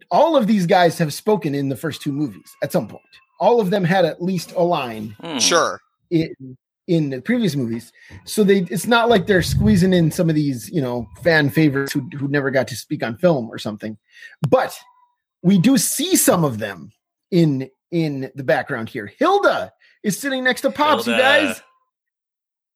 all 0.10 0.38
of 0.38 0.48
these 0.48 0.66
guys 0.66 0.98
have 1.00 1.14
spoken 1.14 1.54
in 1.54 1.68
the 1.68 1.76
first 1.76 2.02
two 2.02 2.14
movies 2.14 2.56
at 2.64 2.72
some 2.72 2.88
point. 2.88 3.04
All 3.42 3.60
of 3.60 3.72
them 3.72 3.84
had 3.84 4.06
at 4.06 4.22
least 4.22 4.54
a 4.56 4.64
line. 4.64 5.16
Mm. 5.22 5.42
Sure. 5.42 5.82
In 6.10 6.58
in 6.88 7.10
the 7.10 7.22
previous 7.22 7.56
movies. 7.56 7.92
So 8.26 8.44
they 8.44 8.60
it's 8.70 8.88
not 8.88 9.10
like 9.10 9.28
they're 9.28 9.42
squeezing 9.42 9.94
in 9.94 10.12
some 10.12 10.30
of 10.30 10.36
these, 10.36 10.70
you 10.70 10.82
know, 10.82 11.08
fan 11.24 11.50
favorites 11.50 11.92
who 11.92 12.02
who 12.18 12.28
never 12.28 12.52
got 12.52 12.68
to 12.70 12.76
speak 12.76 13.04
on 13.04 13.18
film 13.18 13.50
or 13.50 13.58
something. 13.58 13.98
But 14.50 14.78
we 15.42 15.58
do 15.58 15.78
see 15.78 16.16
some 16.16 16.44
of 16.44 16.60
them 16.60 16.92
in 17.32 17.70
in 17.92 18.32
the 18.36 18.44
background 18.44 18.90
here. 18.90 19.12
Hilda 19.18 19.72
is 20.04 20.18
sitting 20.18 20.44
next 20.44 20.62
to 20.62 20.72
Pops, 20.72 21.06
Hilda. 21.06 21.18
you 21.18 21.24
guys. 21.24 21.62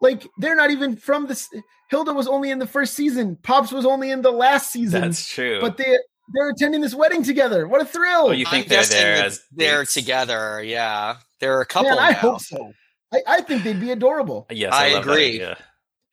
Like 0.01 0.27
they're 0.37 0.55
not 0.55 0.71
even 0.71 0.95
from 0.95 1.27
this. 1.27 1.49
Hilda 1.89 2.13
was 2.13 2.27
only 2.27 2.51
in 2.51 2.59
the 2.59 2.67
first 2.67 2.95
season. 2.95 3.37
Pops 3.43 3.71
was 3.71 3.85
only 3.85 4.11
in 4.11 4.21
the 4.21 4.31
last 4.31 4.71
season. 4.71 5.01
That's 5.01 5.27
true. 5.27 5.59
But 5.61 5.77
they 5.77 5.97
they're 6.33 6.49
attending 6.49 6.81
this 6.81 6.95
wedding 6.95 7.23
together. 7.23 7.67
What 7.67 7.81
a 7.81 7.85
thrill! 7.85 8.27
Oh, 8.27 8.31
you 8.31 8.45
think 8.45 8.65
I'm 8.65 8.69
they're 8.69 8.85
there 8.85 9.25
as 9.25 9.41
they're 9.51 9.85
together? 9.85 10.63
Yeah, 10.63 11.17
they're 11.39 11.61
a 11.61 11.65
couple. 11.65 11.89
Man, 11.89 11.99
I 11.99 12.11
now. 12.11 12.17
hope 12.17 12.41
so. 12.41 12.73
I, 13.13 13.21
I 13.27 13.41
think 13.41 13.63
they'd 13.63 13.79
be 13.79 13.91
adorable. 13.91 14.47
Yes, 14.49 14.73
I, 14.73 14.85
I 14.85 14.99
agree. 14.99 15.45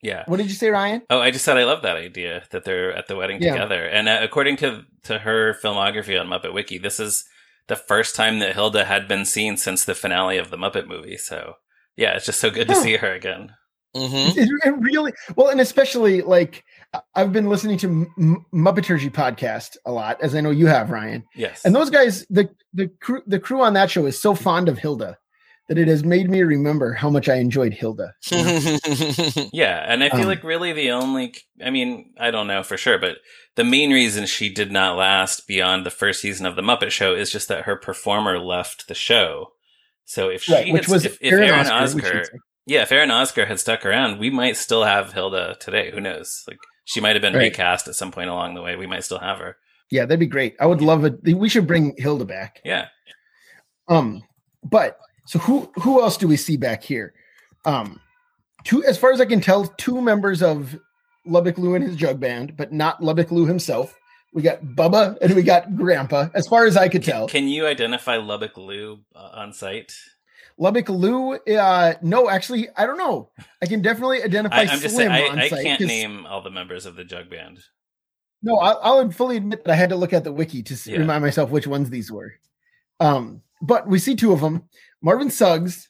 Yeah. 0.03 0.25
What 0.27 0.39
did 0.39 0.49
you 0.49 0.55
say, 0.55 0.69
Ryan? 0.69 1.03
Oh, 1.11 1.21
I 1.21 1.31
just 1.31 1.45
said 1.45 1.57
I 1.57 1.65
love 1.65 1.83
that 1.83 1.97
idea 1.97 2.43
that 2.51 2.65
they're 2.65 2.93
at 2.93 3.07
the 3.07 3.15
wedding 3.15 3.41
yeah. 3.41 3.53
together. 3.53 3.85
And 3.85 4.09
uh, 4.09 4.19
according 4.21 4.57
to 4.59 4.83
to 5.05 5.21
her 5.21 5.55
filmography 5.63 6.21
on 6.21 6.27
Muppet 6.27 6.53
Wiki, 6.53 6.79
this 6.79 6.99
is 6.99 7.25
the 7.69 7.77
first 7.77 8.17
time 8.17 8.41
that 8.41 8.55
Hilda 8.55 8.85
had 8.85 9.07
been 9.07 9.25
seen 9.25 9.57
since 9.57 9.85
the 9.85 9.95
finale 9.95 10.39
of 10.39 10.51
the 10.51 10.57
Muppet 10.57 10.89
movie. 10.89 11.17
So 11.17 11.55
yeah, 11.97 12.17
it's 12.17 12.27
just 12.27 12.41
so 12.41 12.51
good 12.51 12.69
to 12.69 12.75
see 12.75 12.97
her 12.97 13.13
again. 13.13 13.55
Mm-hmm. 13.95 14.39
It, 14.39 14.49
it 14.65 14.75
really 14.79 15.13
well, 15.37 15.49
and 15.49 15.61
especially 15.61 16.23
like 16.23 16.65
I've 17.15 17.33
been 17.33 17.49
listening 17.49 17.79
to 17.79 17.89
M- 18.19 18.47
Muppeturgy 18.53 19.11
podcast 19.11 19.77
a 19.87 19.93
lot, 19.93 20.21
as 20.21 20.35
I 20.35 20.41
know 20.41 20.51
you 20.51 20.67
have, 20.67 20.91
Ryan. 20.91 21.25
Yes. 21.35 21.65
And 21.65 21.75
those 21.75 21.91
guys, 21.91 22.27
the 22.29 22.51
the 22.75 22.89
crew, 23.01 23.23
the 23.27 23.39
crew 23.39 23.63
on 23.63 23.75
that 23.75 23.91
show 23.91 24.07
is 24.07 24.21
so 24.21 24.35
fond 24.35 24.69
of 24.69 24.79
Hilda 24.79 25.19
that 25.69 25.79
it 25.79 25.89
has 25.89 26.05
made 26.05 26.29
me 26.29 26.43
remember 26.43 26.93
how 26.93 27.09
much 27.09 27.29
I 27.29 27.37
enjoyed 27.37 27.73
Hilda. 27.73 28.15
yeah, 29.53 29.85
and 29.87 30.05
I 30.05 30.11
feel 30.11 30.23
um, 30.23 30.27
like 30.27 30.45
really 30.45 30.73
the 30.73 30.91
only 30.91 31.35
I 31.65 31.71
mean, 31.71 32.13
I 32.19 32.31
don't 32.31 32.47
know 32.47 32.63
for 32.63 32.77
sure, 32.77 32.99
but 32.99 33.19
the 33.55 33.65
main 33.65 33.91
reason 33.91 34.27
she 34.27 34.53
did 34.53 34.71
not 34.71 34.99
last 34.99 35.47
beyond 35.47 35.87
the 35.87 35.91
first 35.91 36.21
season 36.21 36.45
of 36.47 36.57
the 36.57 36.63
Muppet 36.63 36.91
Show 36.91 37.15
is 37.15 37.31
just 37.31 37.49
that 37.49 37.65
her 37.65 37.77
performer 37.77 38.39
left 38.39 38.89
the 38.89 38.95
show. 38.95 39.53
So 40.05 40.29
if 40.29 40.43
she 40.43 40.53
right, 40.53 40.73
which 40.73 40.87
had, 40.87 40.93
was 40.93 41.05
if, 41.07 41.17
if 41.23 41.33
Eren, 41.33 41.65
Ozker, 41.65 42.01
Ozker 42.01 42.27
yeah, 42.67 42.83
if 42.83 42.91
Eren 42.91 43.09
Ozker 43.09 43.47
had 43.47 43.61
stuck 43.61 43.87
around, 43.87 44.19
we 44.19 44.31
might 44.31 44.57
still 44.57 44.85
have 44.85 45.13
Hilda 45.13 45.57
today. 45.59 45.91
Who 45.91 46.01
knows? 46.01 46.45
Like 46.47 46.59
she 46.85 47.01
might 47.01 47.15
have 47.15 47.23
been 47.23 47.35
right. 47.35 47.51
recast 47.51 47.89
at 47.89 47.95
some 47.95 48.11
point 48.11 48.31
along 48.31 48.55
the 48.55 48.63
way. 48.63 48.77
We 48.77 48.87
might 48.87 49.05
still 49.05 49.19
have 49.19 49.39
her. 49.39 49.57
Yeah, 49.91 50.03
that'd 50.03 50.19
be 50.19 50.27
great. 50.27 50.57
I 50.59 50.67
would 50.67 50.81
love 50.81 51.05
it. 51.05 51.23
We 51.23 51.49
should 51.49 51.67
bring 51.67 51.95
Hilda 51.99 52.25
back. 52.25 52.61
Yeah. 52.65 52.89
Um, 53.89 54.23
but 54.65 54.99
so 55.27 55.39
who 55.39 55.71
who 55.77 56.01
else 56.01 56.17
do 56.17 56.27
we 56.27 56.37
see 56.37 56.57
back 56.57 56.83
here? 56.83 57.13
Um, 57.65 58.01
two 58.65 58.83
as 58.85 58.99
far 58.99 59.13
as 59.13 59.21
I 59.21 59.27
can 59.27 59.41
tell, 59.41 59.67
two 59.67 60.01
members 60.01 60.43
of 60.43 60.79
Lubbock 61.27 61.59
Lou 61.59 61.75
and 61.75 61.85
his 61.85 61.97
jug 61.97 62.21
band, 62.21 62.57
but 62.57 62.73
not 62.73 63.03
Lubbock 63.03 63.31
Lou 63.31 63.47
himself. 63.47 63.95
we 64.33 64.43
got 64.43 64.63
Bubba, 64.63 65.19
and 65.21 65.35
we 65.35 65.43
got 65.43 65.77
Grandpa. 65.77 66.29
As 66.35 66.49
far 66.49 66.65
as 66.65 66.77
I 66.77 66.89
could 66.89 67.03
tell, 67.03 67.29
can 67.29 67.49
you 67.49 67.67
identify 67.67 68.17
Lubbock 68.17 68.57
Lou 68.57 69.01
uh, 69.15 69.31
on 69.35 69.53
site? 69.53 69.93
Lubbock 70.63 70.89
Lou, 70.89 71.35
uh, 71.35 71.95
no, 72.03 72.31
actually, 72.31 72.69
I 72.77 72.87
don't 72.87 72.97
know. 72.97 73.31
I 73.61 73.67
can 73.67 73.83
definitely 73.83 74.23
identify 74.23 74.59
I, 74.59 74.63
am 74.63 74.69
Slim 74.69 74.81
just 74.81 74.97
saying, 74.97 75.11
I, 75.11 75.47
I 75.47 75.49
can't 75.49 75.81
name 75.81 76.25
all 76.25 76.41
the 76.41 76.53
members 76.53 76.87
of 76.87 76.95
the 76.95 77.05
Jug 77.05 77.29
Band. 77.29 77.59
No, 78.45 78.57
I'll, 78.59 78.79
I'll, 78.81 79.11
fully 79.11 79.37
admit 79.37 79.65
that 79.65 79.73
I 79.73 79.75
had 79.75 79.91
to 79.91 79.97
look 79.97 80.13
at 80.13 80.23
the 80.23 80.33
wiki 80.33 80.63
to 80.63 80.91
yeah. 80.91 80.99
remind 80.99 81.25
myself 81.25 81.51
which 81.51 81.67
ones 81.67 81.91
these 81.91 82.13
were. 82.13 82.35
Um, 83.01 83.43
but 83.61 83.89
we 83.89 83.99
see 83.99 84.15
two 84.15 84.33
of 84.33 84.41
them: 84.41 84.69
Marvin 85.03 85.31
Suggs, 85.31 85.89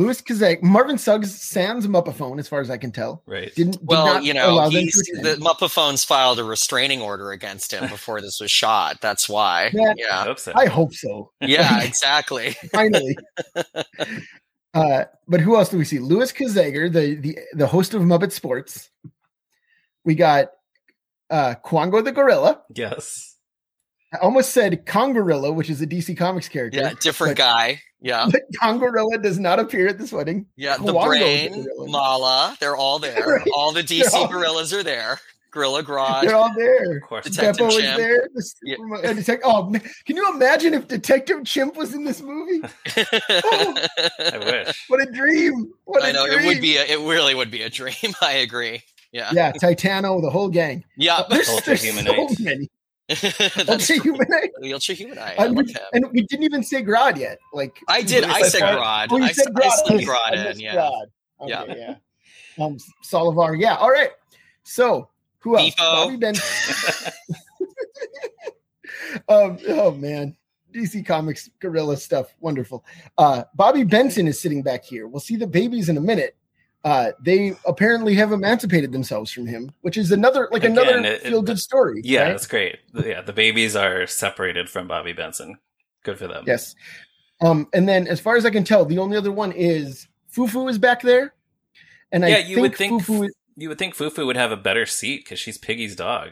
Louis 0.00 0.22
Kazak, 0.22 0.62
Marvin 0.62 0.96
Suggs 0.96 1.30
sans 1.42 1.86
Muppaphone, 1.86 2.38
as 2.38 2.48
far 2.48 2.62
as 2.62 2.70
I 2.70 2.78
can 2.78 2.90
tell. 2.90 3.22
Right. 3.26 3.54
Didn't 3.54 3.72
did 3.72 3.86
well, 3.86 4.22
you 4.22 4.32
know, 4.32 4.70
the 4.70 5.36
Muppaphones 5.38 6.06
filed 6.06 6.38
a 6.38 6.44
restraining 6.44 7.02
order 7.02 7.32
against 7.32 7.70
him 7.70 7.86
before 7.90 8.22
this 8.22 8.40
was 8.40 8.50
shot. 8.50 9.02
That's 9.02 9.28
why. 9.28 9.70
yeah, 9.74 9.92
I 10.10 10.24
hope 10.24 10.38
so. 10.38 10.52
I 10.56 10.66
hope 10.66 10.94
so. 10.94 11.32
Yeah, 11.42 11.82
exactly. 11.84 12.52
Finally. 12.72 13.14
uh, 14.74 15.04
but 15.28 15.40
who 15.42 15.56
else 15.56 15.68
do 15.68 15.76
we 15.76 15.84
see? 15.84 15.98
Louis 15.98 16.32
Kazagger, 16.32 16.90
the 16.90 17.16
the 17.16 17.38
the 17.52 17.66
host 17.66 17.92
of 17.92 18.00
Muppet 18.00 18.32
Sports. 18.32 18.88
We 20.06 20.14
got 20.14 20.48
uh 21.28 21.56
Quongo 21.62 22.02
the 22.02 22.12
Gorilla. 22.12 22.62
Yes. 22.74 23.29
I 24.12 24.16
almost 24.18 24.50
said 24.50 24.84
Congorilla, 24.86 25.54
which 25.54 25.70
is 25.70 25.80
a 25.80 25.86
DC 25.86 26.16
Comics 26.16 26.48
character. 26.48 26.80
Yeah, 26.80 26.92
different 27.00 27.36
guy. 27.36 27.80
Yeah. 28.00 28.28
But 28.30 28.42
Congorilla 28.60 29.22
does 29.22 29.38
not 29.38 29.60
appear 29.60 29.86
at 29.88 29.98
this 29.98 30.12
wedding. 30.12 30.46
Yeah, 30.56 30.78
the 30.78 30.92
brain, 30.92 31.66
Mallah, 31.78 32.56
they're 32.60 32.76
all 32.76 32.98
there. 33.00 33.26
right. 33.36 33.48
All 33.54 33.72
the 33.72 33.82
DC 33.82 34.12
all, 34.12 34.26
gorillas 34.28 34.72
are 34.72 34.82
there. 34.82 35.20
Gorilla 35.52 35.82
Grodd. 35.82 36.22
They're 36.22 36.34
all 36.36 36.52
there. 36.56 36.96
Of 36.96 37.02
course. 37.02 37.24
Detective 37.24 37.66
Beppo 37.66 37.70
Chimp. 37.72 37.84
is 37.84 37.96
there. 37.96 38.28
The, 38.32 39.00
yeah. 39.02 39.12
detect- 39.12 39.42
oh, 39.44 39.68
man. 39.68 39.82
can 40.06 40.16
you 40.16 40.32
imagine 40.32 40.74
if 40.74 40.86
Detective 40.86 41.44
Chimp 41.44 41.76
was 41.76 41.92
in 41.92 42.04
this 42.04 42.20
movie? 42.20 42.60
oh, 42.96 43.86
I 44.20 44.38
wish. 44.38 44.84
What 44.88 45.00
a 45.02 45.10
dream. 45.10 45.72
What 45.84 46.04
I 46.04 46.12
know 46.12 46.26
dream. 46.26 46.38
it 46.40 46.46
would 46.46 46.60
be. 46.60 46.76
A, 46.76 46.84
it 46.84 47.00
really 47.00 47.34
would 47.34 47.50
be 47.50 47.62
a 47.62 47.70
dream. 47.70 47.94
I 48.22 48.34
agree. 48.34 48.82
Yeah. 49.12 49.30
Yeah. 49.32 49.50
Titano, 49.52 50.22
the 50.22 50.30
whole 50.30 50.48
gang. 50.50 50.84
Yeah. 50.96 51.16
Uh, 51.16 51.28
there's, 51.28 51.60
there's 51.62 51.82
so 51.82 51.94
many. 52.00 52.68
Ultra 53.10 53.96
Humanite. 53.96 54.50
Ultra 54.72 54.94
Humanite. 54.94 55.34
And 55.38 55.56
we, 55.56 55.74
and 55.92 56.06
we 56.12 56.22
didn't 56.22 56.44
even 56.44 56.62
say 56.62 56.82
Grodd 56.82 57.18
yet. 57.18 57.38
Like 57.52 57.78
I 57.88 58.02
did. 58.02 58.24
I 58.24 58.42
said 58.42 58.62
Grodd. 58.62 59.08
Oh, 59.10 59.22
I, 59.22 59.32
said 59.32 59.48
Grodd. 59.48 59.64
I 59.64 59.68
said 59.68 60.00
Grodd. 60.00 60.50
In, 60.52 60.60
yeah. 60.60 60.74
Grodd. 60.74 61.06
Okay, 61.40 61.50
yeah. 61.78 61.94
yeah. 62.56 62.64
Um. 62.64 62.76
Yeah. 63.58 63.76
All 63.76 63.90
right. 63.90 64.10
So 64.62 65.08
who 65.40 65.58
else? 65.58 65.74
Bobby 65.76 66.16
Benson. 66.16 67.12
um, 69.28 69.58
oh 69.68 69.92
man. 69.92 70.36
DC 70.72 71.04
Comics 71.04 71.50
Gorilla 71.58 71.96
stuff. 71.96 72.32
Wonderful. 72.38 72.84
Uh, 73.18 73.42
Bobby 73.56 73.82
Benson 73.82 74.28
is 74.28 74.40
sitting 74.40 74.62
back 74.62 74.84
here. 74.84 75.08
We'll 75.08 75.18
see 75.18 75.34
the 75.34 75.46
babies 75.46 75.88
in 75.88 75.96
a 75.96 76.00
minute 76.00 76.36
uh, 76.84 77.12
they 77.20 77.54
apparently 77.66 78.14
have 78.14 78.32
emancipated 78.32 78.92
themselves 78.92 79.30
from 79.30 79.46
him, 79.46 79.72
which 79.82 79.96
is 79.96 80.12
another 80.12 80.48
like 80.50 80.64
Again, 80.64 80.78
another 80.78 81.16
feel 81.18 81.42
good 81.42 81.58
story. 81.58 82.00
Yeah, 82.04 82.22
right? 82.22 82.28
that's 82.30 82.46
great. 82.46 82.78
Yeah, 82.94 83.20
the 83.20 83.32
babies 83.32 83.76
are 83.76 84.06
separated 84.06 84.70
from 84.70 84.88
Bobby 84.88 85.12
Benson. 85.12 85.58
Good 86.04 86.18
for 86.18 86.26
them. 86.26 86.44
Yes. 86.46 86.74
Um, 87.42 87.68
and 87.72 87.88
then 87.88 88.06
as 88.06 88.20
far 88.20 88.36
as 88.36 88.46
I 88.46 88.50
can 88.50 88.64
tell, 88.64 88.84
the 88.84 88.98
only 88.98 89.16
other 89.16 89.32
one 89.32 89.52
is 89.52 90.08
Foo-Foo 90.28 90.68
is 90.68 90.78
back 90.78 91.02
there. 91.02 91.34
And 92.12 92.24
yeah, 92.24 92.36
I 92.36 92.38
you 92.38 92.60
would 92.60 92.74
think 92.74 93.02
Foo-Foo 93.02 93.24
is, 93.24 93.34
you 93.56 93.68
would 93.68 93.78
think 93.78 93.94
Foo-Foo 93.94 94.26
would 94.26 94.36
have 94.36 94.52
a 94.52 94.56
better 94.56 94.86
seat 94.86 95.24
because 95.24 95.38
she's 95.38 95.58
Piggy's 95.58 95.94
dog. 95.94 96.30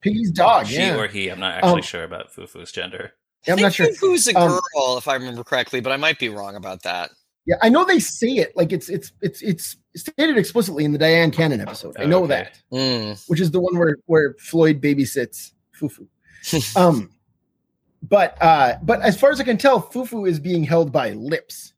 Piggy's 0.00 0.30
dog, 0.30 0.66
she 0.66 0.76
yeah. 0.76 0.96
or 0.96 1.08
he. 1.08 1.28
I'm 1.28 1.40
not 1.40 1.56
actually 1.56 1.72
um, 1.72 1.82
sure 1.82 2.04
about 2.04 2.32
Foo-Foo's 2.32 2.72
gender. 2.72 3.12
I'm 3.46 3.60
not 3.60 3.74
sure. 3.74 3.86
Foo-Foo's 3.86 4.28
a 4.28 4.38
um, 4.38 4.48
girl, 4.48 4.92
um, 4.92 4.98
if 4.98 5.08
I 5.08 5.14
remember 5.14 5.44
correctly, 5.44 5.80
but 5.80 5.92
I 5.92 5.98
might 5.98 6.18
be 6.18 6.30
wrong 6.30 6.56
about 6.56 6.82
that. 6.84 7.10
Yeah, 7.46 7.56
I 7.60 7.68
know 7.68 7.84
they 7.84 7.98
say 7.98 8.28
it 8.28 8.56
like 8.56 8.72
it's 8.72 8.88
it's 8.88 9.12
it's 9.20 9.42
it's 9.42 9.76
stated 9.94 10.38
explicitly 10.38 10.84
in 10.84 10.92
the 10.92 10.98
Dyan 10.98 11.32
Cannon 11.32 11.60
episode. 11.60 11.96
I 11.98 12.06
know 12.06 12.24
okay. 12.24 12.28
that, 12.28 12.62
mm. 12.72 13.28
which 13.28 13.40
is 13.40 13.50
the 13.50 13.60
one 13.60 13.76
where 13.76 13.98
where 14.06 14.34
Floyd 14.38 14.80
babysits 14.80 15.52
Foo-Foo. 15.72 16.08
um, 16.76 17.10
but 18.02 18.40
uh, 18.42 18.76
but 18.82 19.02
as 19.02 19.18
far 19.20 19.30
as 19.30 19.40
I 19.40 19.44
can 19.44 19.58
tell, 19.58 19.80
Foo-Foo 19.80 20.24
is 20.24 20.40
being 20.40 20.64
held 20.64 20.90
by 20.90 21.10
Lips. 21.10 21.74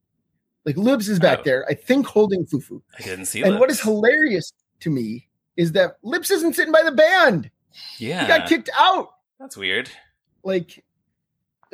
Like 0.64 0.76
Lips 0.76 1.08
is 1.08 1.18
back 1.18 1.40
oh. 1.40 1.42
there, 1.44 1.66
I 1.68 1.74
think, 1.74 2.06
holding 2.06 2.46
Foo-Foo. 2.46 2.82
I 2.98 3.02
didn't 3.02 3.26
see. 3.26 3.42
And 3.42 3.52
Lips. 3.52 3.60
what 3.60 3.70
is 3.70 3.80
hilarious 3.80 4.52
to 4.80 4.90
me 4.90 5.28
is 5.56 5.72
that 5.72 5.96
Lips 6.02 6.30
isn't 6.30 6.54
sitting 6.54 6.72
by 6.72 6.82
the 6.82 6.92
band. 6.92 7.50
Yeah, 7.98 8.22
he 8.22 8.28
got 8.28 8.48
kicked 8.48 8.70
out. 8.78 9.08
That's 9.40 9.56
weird. 9.56 9.90
Like 10.44 10.84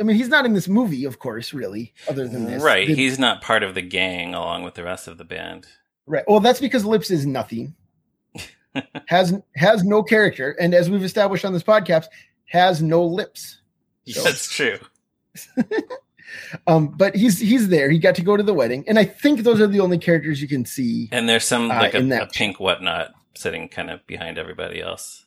I 0.02 0.04
mean, 0.04 0.16
he's 0.16 0.28
not 0.28 0.44
in 0.44 0.52
this 0.52 0.66
movie, 0.66 1.04
of 1.04 1.20
course, 1.20 1.54
really, 1.54 1.94
other 2.08 2.26
than 2.26 2.44
this. 2.44 2.60
Right. 2.60 2.88
The, 2.88 2.94
he's 2.96 3.20
not 3.20 3.40
part 3.40 3.62
of 3.62 3.76
the 3.76 3.82
gang 3.82 4.34
along 4.34 4.64
with 4.64 4.74
the 4.74 4.82
rest 4.82 5.06
of 5.06 5.16
the 5.16 5.24
band. 5.24 5.68
Right. 6.06 6.24
Well, 6.26 6.40
that's 6.40 6.58
because 6.58 6.84
Lips 6.84 7.12
is 7.12 7.24
nothing. 7.24 7.76
has 9.06 9.40
has 9.54 9.84
no 9.84 10.02
character, 10.02 10.56
and 10.58 10.74
as 10.74 10.90
we've 10.90 11.04
established 11.04 11.44
on 11.44 11.52
this 11.52 11.62
podcast, 11.62 12.06
has 12.46 12.82
no 12.82 13.04
lips. 13.04 13.60
So. 14.08 14.24
That's 14.24 14.52
true. 14.52 14.80
um, 16.66 16.88
but 16.88 17.14
he's 17.14 17.38
he's 17.38 17.68
there. 17.68 17.88
He 17.88 18.00
got 18.00 18.16
to 18.16 18.22
go 18.22 18.36
to 18.36 18.42
the 18.42 18.54
wedding, 18.54 18.82
and 18.88 18.98
I 18.98 19.04
think 19.04 19.42
those 19.42 19.60
are 19.60 19.68
the 19.68 19.78
only 19.78 19.98
characters 19.98 20.42
you 20.42 20.48
can 20.48 20.64
see. 20.64 21.08
And 21.12 21.28
there's 21.28 21.44
some 21.44 21.70
uh, 21.70 21.74
like 21.74 21.94
uh, 21.94 21.98
a, 21.98 22.22
a 22.22 22.26
pink 22.26 22.58
whatnot 22.58 23.12
sitting 23.34 23.68
kind 23.68 23.88
of 23.88 24.04
behind 24.08 24.36
everybody 24.36 24.80
else. 24.80 25.26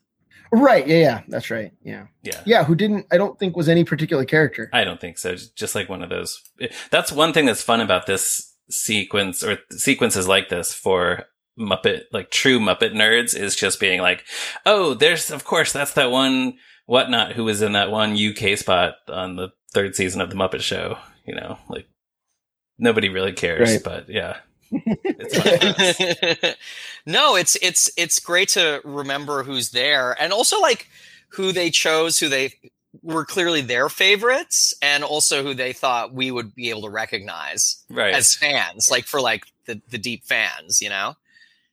Right. 0.51 0.87
Yeah. 0.87 0.97
Yeah. 0.97 1.21
That's 1.27 1.51
right. 1.51 1.71
Yeah. 1.83 2.07
Yeah. 2.23 2.41
Yeah. 2.45 2.63
Who 2.63 2.75
didn't? 2.75 3.07
I 3.11 3.17
don't 3.17 3.37
think 3.39 3.55
was 3.55 3.69
any 3.69 3.83
particular 3.83 4.25
character. 4.25 4.69
I 4.73 4.83
don't 4.83 4.99
think 4.99 5.17
so. 5.17 5.35
Just 5.55 5.75
like 5.75 5.89
one 5.89 6.01
of 6.01 6.09
those. 6.09 6.41
Eh, 6.61 6.67
that's 6.91 7.11
one 7.11 7.33
thing 7.33 7.45
that's 7.45 7.63
fun 7.63 7.81
about 7.81 8.05
this 8.05 8.53
sequence 8.69 9.43
or 9.43 9.59
sequences 9.71 10.27
like 10.27 10.49
this 10.49 10.73
for 10.73 11.25
Muppet, 11.59 12.03
like 12.11 12.31
true 12.31 12.59
Muppet 12.59 12.93
nerds, 12.93 13.35
is 13.35 13.55
just 13.55 13.79
being 13.79 14.01
like, 14.01 14.23
oh, 14.65 14.93
there's 14.93 15.31
of 15.31 15.43
course 15.45 15.71
that's 15.71 15.93
that 15.93 16.11
one 16.11 16.57
whatnot 16.85 17.33
who 17.33 17.43
was 17.43 17.61
in 17.61 17.73
that 17.73 17.91
one 17.91 18.17
UK 18.17 18.57
spot 18.57 18.95
on 19.07 19.35
the 19.35 19.49
third 19.73 19.95
season 19.95 20.21
of 20.21 20.29
the 20.29 20.35
Muppet 20.35 20.61
Show. 20.61 20.97
You 21.25 21.35
know, 21.35 21.57
like 21.69 21.87
nobody 22.77 23.09
really 23.09 23.33
cares, 23.33 23.71
right. 23.71 23.83
but 23.83 24.09
yeah. 24.09 24.37
no, 27.05 27.35
it's 27.35 27.55
it's 27.61 27.91
it's 27.97 28.19
great 28.19 28.49
to 28.49 28.81
remember 28.83 29.43
who's 29.43 29.69
there, 29.71 30.15
and 30.19 30.33
also 30.33 30.59
like 30.59 30.89
who 31.29 31.51
they 31.51 31.69
chose, 31.69 32.19
who 32.19 32.29
they 32.29 32.53
were 33.03 33.25
clearly 33.25 33.61
their 33.61 33.89
favorites, 33.89 34.73
and 34.81 35.03
also 35.03 35.43
who 35.43 35.53
they 35.53 35.73
thought 35.73 36.13
we 36.13 36.31
would 36.31 36.55
be 36.55 36.69
able 36.69 36.81
to 36.83 36.89
recognize 36.89 37.83
right. 37.89 38.13
as 38.13 38.35
fans, 38.35 38.89
like 38.89 39.05
for 39.05 39.21
like 39.21 39.45
the 39.65 39.81
the 39.89 39.97
deep 39.97 40.23
fans, 40.25 40.81
you 40.81 40.89
know. 40.89 41.15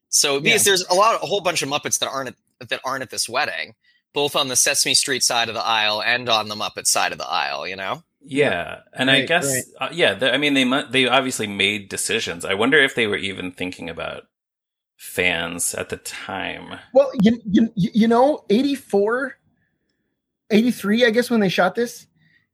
So 0.08 0.40
because 0.40 0.66
yeah. 0.66 0.70
there's 0.70 0.86
a 0.88 0.94
lot, 0.94 1.22
a 1.22 1.26
whole 1.26 1.40
bunch 1.40 1.62
of 1.62 1.68
Muppets 1.68 1.98
that 2.00 2.08
aren't 2.08 2.28
at, 2.60 2.68
that 2.68 2.80
aren't 2.84 3.02
at 3.02 3.10
this 3.10 3.28
wedding, 3.28 3.74
both 4.12 4.36
on 4.36 4.48
the 4.48 4.56
Sesame 4.56 4.94
Street 4.94 5.22
side 5.22 5.48
of 5.48 5.54
the 5.54 5.64
aisle 5.64 6.02
and 6.02 6.28
on 6.28 6.48
the 6.48 6.54
Muppet 6.54 6.86
side 6.86 7.12
of 7.12 7.18
the 7.18 7.28
aisle, 7.28 7.66
you 7.66 7.76
know. 7.76 8.02
Yeah, 8.24 8.80
and 8.92 9.08
right, 9.08 9.22
I 9.22 9.26
guess 9.26 9.52
right. 9.52 9.64
uh, 9.80 9.92
yeah, 9.92 10.14
the, 10.14 10.32
I 10.32 10.38
mean 10.38 10.54
they 10.54 10.64
they 10.90 11.08
obviously 11.08 11.46
made 11.46 11.88
decisions. 11.88 12.44
I 12.44 12.54
wonder 12.54 12.78
if 12.78 12.94
they 12.94 13.06
were 13.06 13.16
even 13.16 13.52
thinking 13.52 13.90
about 13.90 14.24
fans 14.96 15.74
at 15.74 15.88
the 15.88 15.96
time. 15.96 16.78
Well, 16.94 17.10
you 17.20 17.40
you, 17.44 17.72
you 17.74 18.08
know, 18.08 18.44
84 18.50 19.36
83 20.50 21.06
I 21.06 21.10
guess 21.10 21.30
when 21.30 21.40
they 21.40 21.48
shot 21.48 21.74
this, 21.74 22.06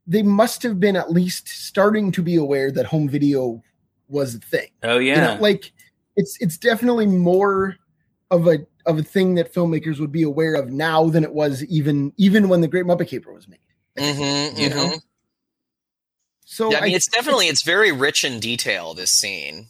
they 0.07 0.23
must 0.23 0.63
have 0.63 0.81
been 0.81 0.97
at 0.97 1.11
least 1.11 1.49
starting 1.49 2.11
to 2.13 2.23
be 2.23 2.37
aware 2.37 2.73
that 2.73 2.87
home 2.87 3.09
video 3.09 3.63
was 4.09 4.35
a 4.35 4.39
thing. 4.39 4.69
Oh 4.83 4.99
yeah. 4.99 5.15
You 5.15 5.21
know, 5.21 5.43
like 5.43 5.73
it's 6.17 6.37
it's 6.41 6.57
definitely 6.57 7.07
more 7.07 7.77
of 8.31 8.47
a 8.47 8.67
of 8.87 8.99
a 8.99 9.03
thing 9.03 9.35
that 9.35 9.53
filmmakers 9.53 10.01
would 10.01 10.13
be 10.13 10.23
aware 10.23 10.55
of 10.55 10.71
now 10.71 11.09
than 11.11 11.25
it 11.25 11.33
was 11.33 11.63
even 11.67 12.13
even 12.17 12.49
when 12.49 12.63
the 12.63 12.69
Great 12.69 12.87
Muppet 12.87 13.09
Caper 13.09 13.33
was 13.33 13.47
made. 13.47 13.59
Mm-hmm, 13.99 14.59
you 14.59 14.71
mm-hmm. 14.71 14.79
know, 14.79 14.99
so 16.51 16.73
yeah, 16.73 16.79
I 16.79 16.81
mean, 16.81 16.95
I, 16.95 16.97
it's 16.97 17.09
definitely 17.09 17.49
it's 17.49 17.63
very 17.63 17.93
rich 17.93 18.25
in 18.25 18.41
detail. 18.41 18.95
This 18.95 19.13
scene. 19.13 19.67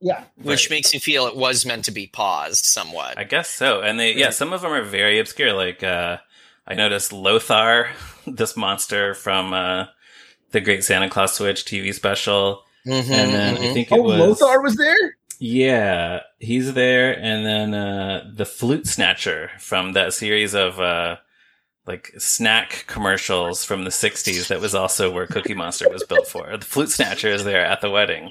Yeah, 0.00 0.24
which 0.34 0.64
right. 0.64 0.70
makes 0.70 0.92
me 0.92 0.98
feel 0.98 1.26
it 1.26 1.36
was 1.36 1.64
meant 1.64 1.84
to 1.84 1.92
be 1.92 2.08
paused 2.08 2.64
somewhat. 2.64 3.16
I 3.16 3.24
guess 3.24 3.48
so. 3.48 3.80
And 3.80 4.00
they, 4.00 4.16
yeah, 4.16 4.30
some 4.30 4.52
of 4.52 4.62
them 4.62 4.72
are 4.72 4.82
very 4.82 5.20
obscure. 5.20 5.52
Like 5.52 5.84
uh, 5.84 6.16
I 6.66 6.74
noticed 6.74 7.12
Lothar, 7.12 7.90
this 8.26 8.56
monster 8.56 9.14
from 9.14 9.52
uh, 9.52 9.84
the 10.50 10.60
Great 10.60 10.82
Santa 10.82 11.08
Claus 11.08 11.34
Switch 11.34 11.64
TV 11.64 11.94
special, 11.94 12.64
mm-hmm, 12.84 13.12
and 13.12 13.32
then 13.32 13.54
mm-hmm. 13.54 13.64
I 13.64 13.72
think 13.72 13.88
oh, 13.92 14.02
was, 14.02 14.40
Lothar 14.40 14.60
was 14.60 14.76
there. 14.76 15.16
Yeah, 15.38 16.22
he's 16.40 16.74
there, 16.74 17.16
and 17.16 17.46
then 17.46 17.72
uh, 17.72 18.28
the 18.34 18.46
Flute 18.46 18.88
Snatcher 18.88 19.52
from 19.60 19.92
that 19.92 20.12
series 20.12 20.54
of 20.54 20.80
uh, 20.80 21.18
like 21.90 22.12
snack 22.18 22.84
commercials 22.86 23.64
from 23.64 23.82
the 23.82 23.90
60s 23.90 24.46
that 24.46 24.60
was 24.60 24.76
also 24.76 25.10
where 25.10 25.26
Cookie 25.26 25.54
Monster 25.54 25.88
was 25.90 26.04
built 26.04 26.28
for. 26.28 26.56
The 26.56 26.64
flute 26.64 26.90
snatcher 26.90 27.28
is 27.28 27.42
there 27.42 27.64
at 27.66 27.80
the 27.80 27.90
wedding. 27.90 28.30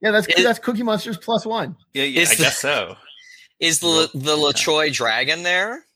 Yeah, 0.00 0.10
that's 0.10 0.26
it, 0.26 0.42
that's 0.42 0.58
Cookie 0.58 0.82
Monster's 0.82 1.16
plus 1.16 1.46
one. 1.46 1.76
Yeah, 1.92 2.02
yeah 2.02 2.22
I 2.22 2.24
the, 2.24 2.36
guess 2.36 2.58
so. 2.58 2.96
Is 3.60 3.78
the 3.78 4.10
the 4.12 4.36
LaChoy 4.36 4.92
dragon 4.92 5.44
there? 5.44 5.86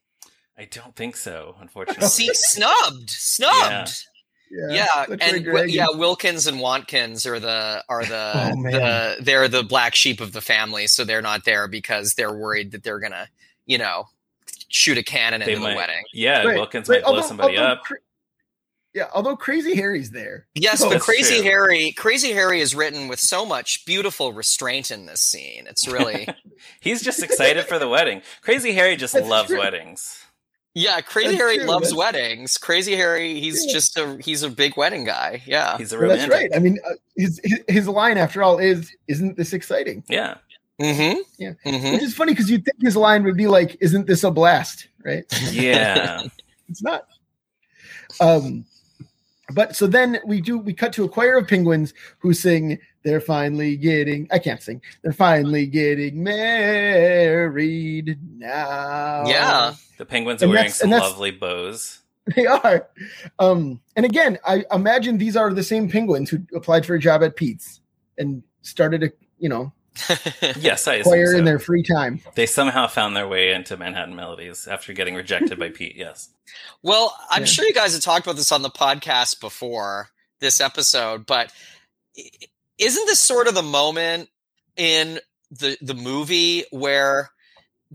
I 0.57 0.67
don't 0.67 0.95
think 0.95 1.17
so, 1.17 1.57
unfortunately. 1.61 2.07
See, 2.07 2.31
snubbed, 2.33 3.11
snubbed. 3.11 4.05
Yeah, 4.51 5.05
yeah. 5.09 5.17
and 5.21 5.71
yeah, 5.71 5.89
Wilkins 5.91 6.47
and 6.47 6.61
Watkins 6.61 7.27
are 7.27 7.41
the 7.41 7.85
are 7.89 8.05
the, 8.05 8.53
oh, 8.57 8.63
the 8.63 9.17
they're 9.21 9.49
the 9.49 9.65
black 9.65 9.97
sheep 9.97 10.21
of 10.21 10.33
the 10.33 10.41
family, 10.41 10.87
so 10.87 11.05
they're 11.05 11.21
not 11.21 11.45
there 11.45 11.67
because 11.67 12.15
they're 12.15 12.33
worried 12.33 12.71
that 12.71 12.85
they're 12.85 13.01
gonna, 13.01 13.29
you 13.67 13.79
know, 13.79 14.05
shoot 14.69 14.99
a 14.99 15.03
cannon 15.03 15.41
they 15.41 15.53
into 15.53 15.63
might, 15.63 15.71
the 15.71 15.77
wedding. 15.77 16.05
Yeah, 16.13 16.45
right. 16.45 16.57
Wilkins 16.57 16.89
right. 16.89 17.03
might 17.03 17.11
blow 17.11 17.23
somebody 17.23 17.59
although, 17.59 17.73
up. 17.73 17.83
Yeah, 18.95 19.09
although 19.15 19.37
Crazy 19.37 19.77
Harry's 19.77 20.11
there. 20.11 20.47
Yes, 20.55 20.83
but 20.83 21.01
Crazy 21.01 21.37
true. 21.37 21.45
Harry, 21.45 21.93
Crazy 21.93 22.33
Harry 22.33 22.61
is 22.61 22.75
written 22.75 23.07
with 23.07 23.21
so 23.21 23.45
much 23.45 23.85
beautiful 23.85 24.33
restraint 24.33 24.91
in 24.91 25.07
this 25.07 25.21
scene. 25.21 25.67
It's 25.69 25.87
really 25.93 26.29
He's 26.81 27.03
just 27.03 27.23
excited 27.23 27.67
for 27.67 27.79
the 27.79 27.89
wedding. 27.89 28.23
Crazy 28.43 28.73
Harry 28.73 28.97
just 28.97 29.15
That's 29.15 29.27
loves 29.27 29.49
true. 29.49 29.59
weddings. 29.59 30.25
Yeah, 30.75 31.01
Crazy 31.01 31.29
that's 31.29 31.39
Harry 31.39 31.59
true. 31.59 31.67
loves 31.67 31.89
that's... 31.91 31.97
weddings. 31.97 32.57
Crazy 32.57 32.95
Harry, 32.97 33.41
he's 33.41 33.67
yeah. 33.67 33.73
just 33.73 33.99
a 33.99 34.17
he's 34.21 34.43
a 34.43 34.51
big 34.51 34.77
wedding 34.77 35.05
guy. 35.05 35.43
Yeah, 35.47 35.77
he's 35.77 35.93
a 35.93 35.99
romantic. 35.99 36.31
That's 36.31 36.43
right. 36.43 36.51
I 36.55 36.59
mean, 36.59 36.79
uh, 36.87 36.95
his 37.17 37.41
his 37.69 37.89
line 37.89 38.17
after 38.17 38.43
all 38.43 38.59
is, 38.59 38.91
"Isn't 39.09 39.37
this 39.37 39.53
exciting?" 39.53 40.05
Yeah. 40.09 40.37
Mm-hmm. 40.81 41.21
Yeah. 41.39 41.53
Mm-hmm. 41.65 41.93
Which 41.93 42.03
is 42.03 42.15
funny 42.15 42.33
because 42.33 42.51
you'd 42.51 42.65
think 42.65 42.77
his 42.81 42.97
line 42.97 43.25
would 43.25 43.37
be 43.37 43.49
like, 43.49 43.77
"Isn't 43.81 44.07
this 44.07 44.25
a 44.25 44.31
blast?" 44.31 44.89
Right? 45.05 45.25
Yeah. 45.53 46.23
it's 46.69 46.83
not. 46.83 47.07
Um, 48.21 48.65
but 49.53 49.75
so 49.75 49.87
then 49.87 50.19
we 50.25 50.41
do 50.41 50.59
we 50.59 50.73
cut 50.73 50.93
to 50.95 51.05
a 51.05 51.09
choir 51.09 51.37
of 51.39 51.49
penguins 51.49 51.95
who 52.19 52.33
sing 52.33 52.79
they're 53.03 53.21
finally 53.21 53.77
getting 53.77 54.29
i 54.31 54.39
can't 54.39 54.63
sing 54.63 54.81
they're 55.03 55.13
finally 55.13 55.67
getting 55.67 56.23
married 56.23 58.19
now 58.37 59.25
yeah 59.27 59.75
the 59.97 60.05
penguins 60.05 60.43
are 60.43 60.49
wearing 60.49 60.71
some 60.71 60.91
lovely 60.91 61.31
bows 61.31 62.01
they 62.37 62.47
are 62.47 62.89
um 63.39 63.81
and 63.97 64.05
again 64.05 64.39
i 64.47 64.65
imagine 64.73 65.17
these 65.19 65.37
are 65.37 65.53
the 65.53 65.63
same 65.63 65.89
penguins 65.89 66.29
who 66.31 66.39
applied 66.55 66.85
for 66.85 66.95
a 66.95 67.01
job 67.01 67.23
at 67.23 67.37
pete's 67.37 67.81
and 68.19 68.43
started 68.63 69.03
a 69.03 69.11
you 69.39 69.49
know 69.49 69.73
yes, 70.59 70.87
I 70.87 71.03
choir 71.03 71.33
so. 71.33 71.39
in 71.39 71.45
their 71.45 71.59
free 71.59 71.83
time. 71.83 72.21
They 72.35 72.47
somehow 72.47 72.87
found 72.87 73.17
their 73.17 73.29
way 73.29 73.53
into 73.53 73.77
Manhattan 73.77 74.15
Melodies 74.15 74.67
after 74.67 74.93
getting 74.93 75.15
rejected 75.15 75.59
by 75.59 75.71
Pete. 75.71 75.97
Yes. 75.97 76.31
Well, 76.83 77.17
I'm 77.31 77.43
yeah. 77.43 77.47
sure 77.47 77.65
you 77.67 77.75
guys 77.75 77.95
have 77.95 78.03
talked 78.03 78.27
about 78.27 78.37
this 78.37 78.53
on 78.53 78.63
the 78.63 78.71
podcast 78.71 79.41
before 79.41 80.09
this 80.41 80.61
episode, 80.61 81.27
but 81.27 81.53
isn't 82.79 83.07
this 83.07 83.21
sort 83.21 83.49
of 83.49 83.55
the 83.55 83.63
moment 83.63 84.29
in 84.77 85.19
the 85.51 85.77
the 85.81 85.95
movie 85.95 86.65
where 86.71 87.31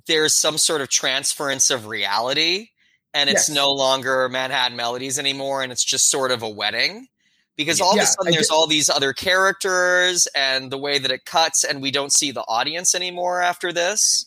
there's 0.08 0.34
some 0.34 0.58
sort 0.58 0.82
of 0.82 0.90
transference 0.90 1.70
of 1.70 1.88
reality 1.88 2.68
and 3.14 3.30
it's 3.30 3.48
yes. 3.48 3.56
no 3.56 3.72
longer 3.72 4.28
Manhattan 4.28 4.76
Melodies 4.76 5.20
anymore 5.20 5.62
and 5.62 5.72
it's 5.72 5.84
just 5.84 6.10
sort 6.10 6.32
of 6.32 6.42
a 6.42 6.50
wedding? 6.50 7.08
Because 7.56 7.82
all 7.82 7.96
yeah, 7.96 8.04
of 8.04 8.08
a 8.08 8.12
sudden 8.12 8.34
there's 8.34 8.50
all 8.50 8.68
these 8.68 8.90
other 8.90 9.14
characters 9.14 10.28
and 10.36 10.72
the 10.72 10.78
way 10.78 10.98
that 10.98 11.12
it 11.12 11.26
cuts 11.26 11.64
and 11.64 11.82
we 11.82 11.92
don't 11.92 12.12
see 12.12 12.32
the 12.32 12.42
audience 12.42 12.96
anymore 12.96 13.42
after 13.42 13.72
this. 13.72 14.26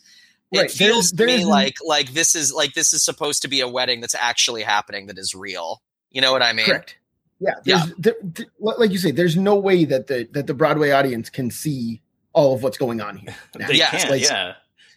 Right. 0.54 0.66
it 0.66 0.70
feels 0.70 1.10
there's, 1.10 1.32
to 1.32 1.38
me 1.38 1.44
like 1.44 1.74
like 1.84 2.12
this 2.12 2.36
is 2.36 2.52
like 2.52 2.74
this 2.74 2.92
is 2.92 3.04
supposed 3.04 3.42
to 3.42 3.48
be 3.48 3.60
a 3.60 3.68
wedding 3.68 4.00
that's 4.00 4.14
actually 4.14 4.62
happening 4.62 5.06
that 5.06 5.18
is 5.18 5.34
real. 5.34 5.82
You 6.10 6.20
know 6.20 6.32
what 6.32 6.42
i 6.42 6.52
mean? 6.52 6.66
Correct. 6.66 6.96
Yeah 7.40 7.54
yeah. 7.64 7.86
there, 7.98 8.14
there, 8.22 8.46
like 8.58 8.92
you 8.92 8.98
say 8.98 9.10
there's 9.10 9.36
no 9.36 9.56
way 9.56 9.84
that 9.84 10.06
the 10.06 10.28
that 10.32 10.46
the 10.46 10.54
broadway 10.54 10.92
audience 10.92 11.30
can 11.30 11.50
see 11.50 12.00
all 12.32 12.54
of 12.54 12.62
what's 12.62 12.78
going 12.78 13.00
on 13.00 13.16
here. 13.16 13.34
They 13.66 13.74
yeah, 13.74 13.90
can, 13.90 14.10
like, 14.10 14.22
yeah 14.22 14.54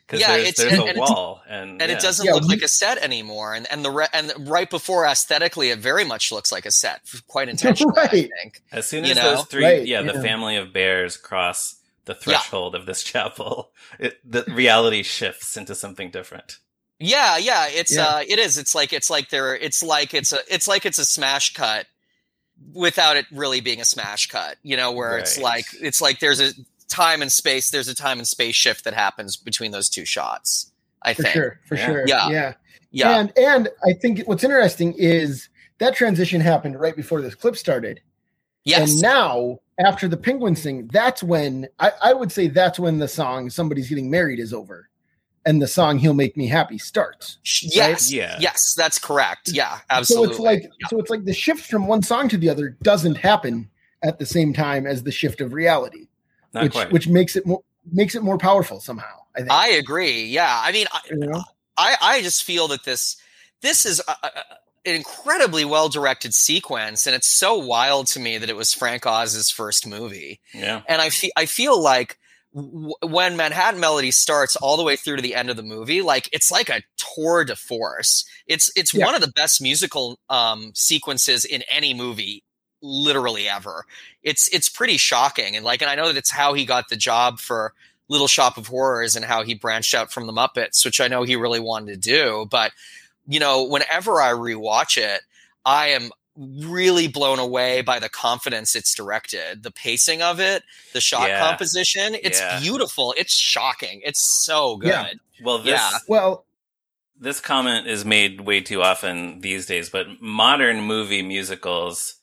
because 0.10 0.22
yeah, 0.22 0.38
there's, 0.38 0.56
there's 0.56 0.74
and, 0.74 0.98
a 0.98 1.00
wall, 1.00 1.44
and 1.48 1.82
and 1.82 1.92
yeah. 1.92 1.98
it 1.98 2.02
doesn't 2.02 2.26
yeah, 2.26 2.34
look 2.34 2.42
we, 2.44 2.50
like 2.50 2.64
a 2.64 2.68
set 2.68 2.98
anymore. 2.98 3.54
And 3.54 3.72
and 3.72 3.86
the 3.86 3.92
re- 3.92 4.08
and 4.12 4.34
right 4.50 4.68
before 4.68 5.06
aesthetically, 5.06 5.70
it 5.70 5.78
very 5.78 6.04
much 6.04 6.32
looks 6.32 6.52
like 6.52 6.66
a 6.66 6.72
set, 6.72 7.02
quite 7.28 7.48
intentionally. 7.50 7.94
right. 7.96 8.08
I 8.10 8.30
think. 8.42 8.62
As 8.72 8.88
soon 8.88 9.04
as 9.04 9.10
you 9.10 9.16
those 9.16 9.46
three, 9.46 9.64
right, 9.64 9.86
yeah, 9.86 10.02
yeah, 10.02 10.12
the 10.12 10.22
family 10.22 10.56
of 10.56 10.74
bears 10.74 11.16
cross 11.16 11.76
the 12.06 12.16
threshold 12.16 12.74
of 12.74 12.88
this 12.88 13.04
chapel, 13.04 13.70
it, 14.00 14.20
the 14.30 14.44
reality 14.48 15.04
shifts 15.04 15.56
into 15.56 15.76
something 15.76 16.10
different. 16.10 16.58
Yeah, 16.98 17.38
yeah, 17.38 17.68
it's 17.70 17.96
uh, 17.96 18.24
it 18.28 18.40
is. 18.40 18.58
It's 18.58 18.74
like 18.74 18.92
it's 18.92 19.12
like 19.12 19.30
there. 19.30 19.56
It's 19.56 19.84
like 19.84 20.16
it's 20.16 20.34
a 20.34 20.40
it's 20.50 20.68
like 20.68 20.88
it's 20.88 20.98
a 20.98 21.06
smash 21.06 21.54
cut 21.54 21.86
without 22.74 23.16
it 23.16 23.26
really 23.32 23.62
being 23.62 23.80
a 23.80 23.86
smash 23.86 24.28
cut. 24.28 24.58
You 24.64 24.76
know, 24.76 24.92
where 24.92 25.12
right. 25.12 25.20
it's 25.22 25.38
like 25.38 25.66
it's 25.80 26.02
like 26.02 26.20
there's 26.20 26.42
a 26.42 26.52
time 26.90 27.22
and 27.22 27.32
space. 27.32 27.70
There's 27.70 27.88
a 27.88 27.96
time 27.96 28.18
and 28.18 28.28
space 28.28 28.56
shift 28.56 28.84
that 28.84 28.94
happens 28.94 29.38
between 29.38 29.72
those 29.72 29.90
two 29.90 30.06
shots. 30.06 30.72
I 31.02 31.14
for 31.14 31.24
think. 31.24 31.34
sure, 31.34 31.60
for 31.66 31.76
yeah. 31.76 31.86
sure, 31.86 32.04
yeah, 32.08 32.30
yeah, 32.30 32.54
yeah. 32.92 33.20
And 33.20 33.38
and 33.38 33.70
I 33.86 33.94
think 33.94 34.28
what's 34.28 34.44
interesting 34.44 34.94
is 34.98 35.48
that 35.78 35.96
transition 35.96 36.42
happened 36.42 36.80
right 36.80 36.96
before 36.96 37.22
this 37.22 37.36
clip 37.36 37.56
started. 37.56 38.02
Yes. 38.66 38.92
And 38.92 39.02
now, 39.02 39.60
after 39.80 40.08
the 40.08 40.18
penguin 40.18 40.56
thing, 40.56 40.90
that's 40.92 41.24
when 41.24 41.68
I, 41.80 41.92
I 42.02 42.14
would 42.14 42.32
say 42.32 42.48
that's 42.48 42.78
when 42.78 43.00
the 43.00 43.08
song 43.08 43.50
"Somebody's 43.50 43.88
Getting 43.88 44.12
Married" 44.12 44.40
is 44.40 44.54
over, 44.54 44.90
and 45.46 45.62
the 45.62 45.68
song 45.68 45.98
"He'll 46.00 46.14
Make 46.14 46.36
Me 46.36 46.48
Happy" 46.48 46.78
starts. 46.78 47.38
Yes. 47.62 48.12
Right? 48.12 48.12
Yeah. 48.12 48.38
Yes, 48.42 48.76
that's 48.76 49.00
correct. 49.00 49.52
Yeah, 49.54 49.80
absolutely. 49.90 50.28
So 50.28 50.32
it's 50.32 50.40
like 50.42 50.64
yeah. 50.64 50.88
so 50.90 51.00
it's 51.00 51.10
like 51.10 51.24
the 51.24 51.34
shift 51.34 51.66
from 51.66 51.88
one 51.88 52.04
song 52.04 52.28
to 52.30 52.38
the 52.38 52.50
other 52.50 52.78
doesn't 52.84 53.16
happen 53.16 53.70
at 54.04 54.20
the 54.20 54.26
same 54.26 54.54
time 54.54 54.86
as 54.86 55.04
the 55.04 55.12
shift 55.12 55.40
of 55.40 55.54
reality. 55.54 56.09
Not 56.54 56.64
which 56.64 56.74
quite. 56.74 56.92
which 56.92 57.08
makes 57.08 57.36
it 57.36 57.46
more 57.46 57.62
makes 57.92 58.16
it 58.16 58.24
more 58.24 58.38
powerful 58.38 58.80
somehow. 58.80 59.16
I 59.36 59.40
think. 59.40 59.52
I 59.52 59.70
agree. 59.70 60.24
Yeah, 60.24 60.62
I 60.64 60.72
mean, 60.72 60.88
I, 60.92 61.00
you 61.10 61.18
know? 61.18 61.44
I 61.78 61.96
I 62.02 62.22
just 62.22 62.44
feel 62.44 62.68
that 62.70 62.84
this 62.84 63.18
this 63.62 63.86
is 63.86 64.02
a, 64.08 64.12
a, 64.12 64.32
an 64.86 64.96
incredibly 64.96 65.66
well 65.66 65.90
directed 65.90 66.34
sequence, 66.34 67.06
and 67.06 67.16
it's 67.16 67.28
so 67.28 67.58
wild 67.58 68.08
to 68.08 68.20
me 68.20 68.38
that 68.38 68.50
it 68.50 68.56
was 68.56 68.74
Frank 68.74 69.06
Oz's 69.06 69.50
first 69.50 69.88
movie. 69.88 70.40
Yeah, 70.54 70.82
and 70.88 71.02
I 71.02 71.10
feel 71.10 71.32
I 71.38 71.46
feel 71.46 71.82
like 71.82 72.18
w- 72.54 72.94
when 73.02 73.38
Manhattan 73.38 73.80
Melody 73.80 74.12
starts 74.12 74.56
all 74.56 74.78
the 74.78 74.84
way 74.84 74.96
through 74.96 75.18
to 75.18 75.22
the 75.22 75.36
end 75.36 75.50
of 75.50 75.58
the 75.58 75.64
movie, 75.64 76.02
like 76.02 76.30
it's 76.34 76.52
like 76.52 76.70
a 76.70 76.82
tour 76.98 77.46
de 77.46 77.56
force. 77.56 78.26
It's 78.48 78.72
it's 78.76 78.94
yeah. 78.94 79.06
one 79.06 79.16
of 79.16 79.22
the 79.22 79.32
best 79.32 79.62
musical 79.62 80.20
um, 80.30 80.72
sequences 80.74 81.46
in 81.46 81.64
any 81.70 81.94
movie 81.94 82.44
literally 82.82 83.48
ever. 83.48 83.86
It's 84.24 84.48
it's 84.50 84.70
pretty 84.70 84.98
shocking, 84.98 85.56
and 85.56 85.66
like, 85.66 85.82
and 85.82 85.90
I 85.90 85.96
know 85.96 86.08
that 86.08 86.18
it's 86.18 86.32
how 86.32 86.54
he 86.54 86.66
got 86.66 86.90
the 86.90 86.96
job 86.96 87.40
for 87.40 87.74
Little 88.08 88.28
Shop 88.28 88.58
of 88.58 88.68
Horrors 88.68 89.16
and 89.16 89.24
how 89.24 89.44
he 89.44 89.54
branched 89.54 89.94
out 89.94 90.12
from 90.12 90.28
the 90.28 90.34
Muppets, 90.34 90.84
which 90.84 91.00
I 91.00 91.08
know 91.08 91.24
he 91.24 91.36
really 91.36 91.60
wanted 91.60 91.94
to 91.94 92.10
do. 92.10 92.48
But 92.50 92.72
you 93.28 93.40
know, 93.40 93.64
whenever 93.64 94.22
I 94.22 94.32
rewatch 94.32 94.98
it, 94.98 95.22
I 95.66 95.88
am 95.88 96.12
really 96.40 97.08
blown 97.08 97.38
away 97.38 97.82
by 97.82 98.00
the 98.00 98.10
confidence 98.10 98.76
it's 98.76 98.96
directed, 98.96 99.64
the 99.64 99.72
pacing 99.72 100.22
of 100.22 100.40
it, 100.40 100.64
the 100.94 101.02
shot 101.02 101.28
yeah. 101.28 101.48
composition. 101.48 102.16
It's 102.16 102.40
yeah. 102.40 102.60
beautiful. 102.60 103.14
It's 103.18 103.36
shocking. 103.36 104.02
It's 104.04 104.44
so 104.46 104.78
good. 104.78 104.90
Yeah. 104.90 105.10
Well, 105.44 105.58
this, 105.60 105.68
yeah. 105.74 105.92
Well, 106.08 106.46
this 107.20 107.42
comment 107.42 107.88
is 107.88 108.06
made 108.06 108.42
way 108.42 108.62
too 108.62 108.82
often 108.82 109.42
these 109.42 109.66
days, 109.66 109.90
but 109.90 110.08
modern 110.22 110.82
movie 110.82 111.22
musicals 111.22 112.16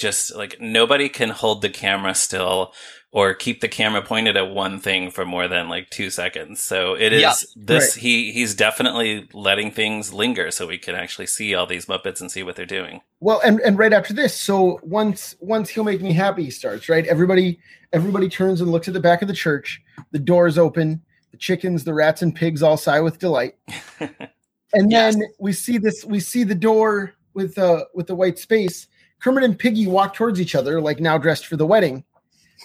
just 0.00 0.34
like 0.34 0.60
nobody 0.60 1.08
can 1.08 1.30
hold 1.30 1.62
the 1.62 1.70
camera 1.70 2.14
still 2.14 2.72
or 3.12 3.34
keep 3.34 3.60
the 3.60 3.68
camera 3.68 4.02
pointed 4.02 4.36
at 4.36 4.50
one 4.50 4.78
thing 4.78 5.10
for 5.10 5.24
more 5.24 5.48
than 5.48 5.68
like 5.68 5.90
two 5.90 6.10
seconds. 6.10 6.60
So 6.60 6.94
it 6.94 7.12
is 7.12 7.22
yeah, 7.22 7.34
this 7.56 7.96
right. 7.96 8.02
he 8.02 8.32
he's 8.32 8.54
definitely 8.54 9.28
letting 9.32 9.70
things 9.70 10.12
linger 10.12 10.50
so 10.50 10.66
we 10.66 10.78
can 10.78 10.94
actually 10.94 11.26
see 11.26 11.54
all 11.54 11.66
these 11.66 11.86
Muppets 11.86 12.20
and 12.20 12.30
see 12.30 12.42
what 12.42 12.56
they're 12.56 12.66
doing. 12.66 13.00
Well, 13.20 13.40
and 13.44 13.60
and 13.60 13.78
right 13.78 13.92
after 13.92 14.14
this, 14.14 14.38
so 14.38 14.80
once 14.82 15.36
once 15.40 15.68
he'll 15.70 15.84
make 15.84 16.00
me 16.00 16.12
happy 16.12 16.50
starts, 16.50 16.88
right? 16.88 17.06
Everybody 17.06 17.58
everybody 17.92 18.28
turns 18.28 18.60
and 18.60 18.70
looks 18.70 18.88
at 18.88 18.94
the 18.94 19.00
back 19.00 19.22
of 19.22 19.28
the 19.28 19.34
church. 19.34 19.82
The 20.12 20.18
doors 20.18 20.58
open. 20.58 21.02
The 21.32 21.36
chickens, 21.36 21.84
the 21.84 21.94
rats, 21.94 22.22
and 22.22 22.34
pigs 22.34 22.60
all 22.60 22.76
sigh 22.76 22.98
with 22.98 23.20
delight. 23.20 23.54
and 24.00 24.90
yes. 24.90 25.14
then 25.14 25.22
we 25.38 25.52
see 25.52 25.78
this. 25.78 26.04
We 26.04 26.18
see 26.18 26.42
the 26.42 26.56
door 26.56 27.14
with 27.34 27.58
uh 27.58 27.84
with 27.94 28.06
the 28.06 28.14
white 28.14 28.38
space 28.38 28.88
Kermit 29.20 29.44
and 29.44 29.58
Piggy 29.58 29.86
walk 29.86 30.14
towards 30.14 30.40
each 30.40 30.54
other, 30.54 30.80
like 30.80 31.00
now 31.00 31.18
dressed 31.18 31.46
for 31.46 31.56
the 31.56 31.66
wedding. 31.66 32.04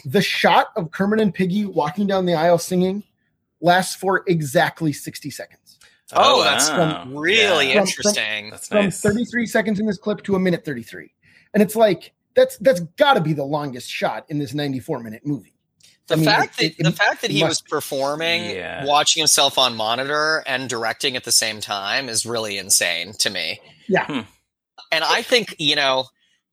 The 0.03 0.21
shot 0.21 0.71
of 0.75 0.91
Kermit 0.91 1.21
and 1.21 1.33
Piggy 1.33 1.65
walking 1.65 2.07
down 2.07 2.25
the 2.25 2.33
aisle 2.33 2.57
singing 2.57 3.03
lasts 3.61 3.95
for 3.95 4.23
exactly 4.27 4.93
60 4.93 5.29
seconds. 5.29 5.79
Oh, 6.13 6.41
oh 6.41 6.43
that's 6.43 6.69
wow. 6.69 7.05
really 7.07 7.69
yeah. 7.69 7.81
interesting. 7.81 8.45
From, 8.45 8.51
that's 8.51 8.71
nice. 8.71 9.01
From 9.01 9.11
33 9.11 9.45
seconds 9.47 9.79
in 9.79 9.85
this 9.85 9.97
clip 9.97 10.23
to 10.23 10.35
a 10.35 10.39
minute 10.39 10.63
33. 10.63 11.11
And 11.53 11.63
it's 11.63 11.75
like, 11.75 12.13
that's 12.35 12.57
that's 12.57 12.81
got 12.97 13.13
to 13.13 13.21
be 13.21 13.33
the 13.33 13.45
longest 13.45 13.89
shot 13.89 14.25
in 14.29 14.39
this 14.39 14.53
94 14.53 14.99
minute 14.99 15.25
movie. 15.25 15.53
The 16.07 16.13
I 16.13 16.17
mean, 16.17 16.25
fact 16.25 16.61
it, 16.61 16.77
that 16.77 16.79
it, 16.79 16.83
the 16.83 16.91
fact 16.91 17.21
that 17.21 17.31
he 17.31 17.43
was 17.43 17.61
performing, 17.61 18.43
yeah. 18.43 18.85
watching 18.85 19.21
himself 19.21 19.57
on 19.57 19.75
monitor, 19.75 20.43
and 20.45 20.69
directing 20.69 21.15
at 21.15 21.23
the 21.23 21.31
same 21.31 21.61
time 21.61 22.09
is 22.09 22.25
really 22.25 22.57
insane 22.57 23.13
to 23.19 23.29
me. 23.29 23.59
Yeah, 23.87 24.05
hmm. 24.05 24.19
and 24.91 25.03
I 25.03 25.23
think 25.23 25.55
you 25.57 25.75
know 25.75 26.05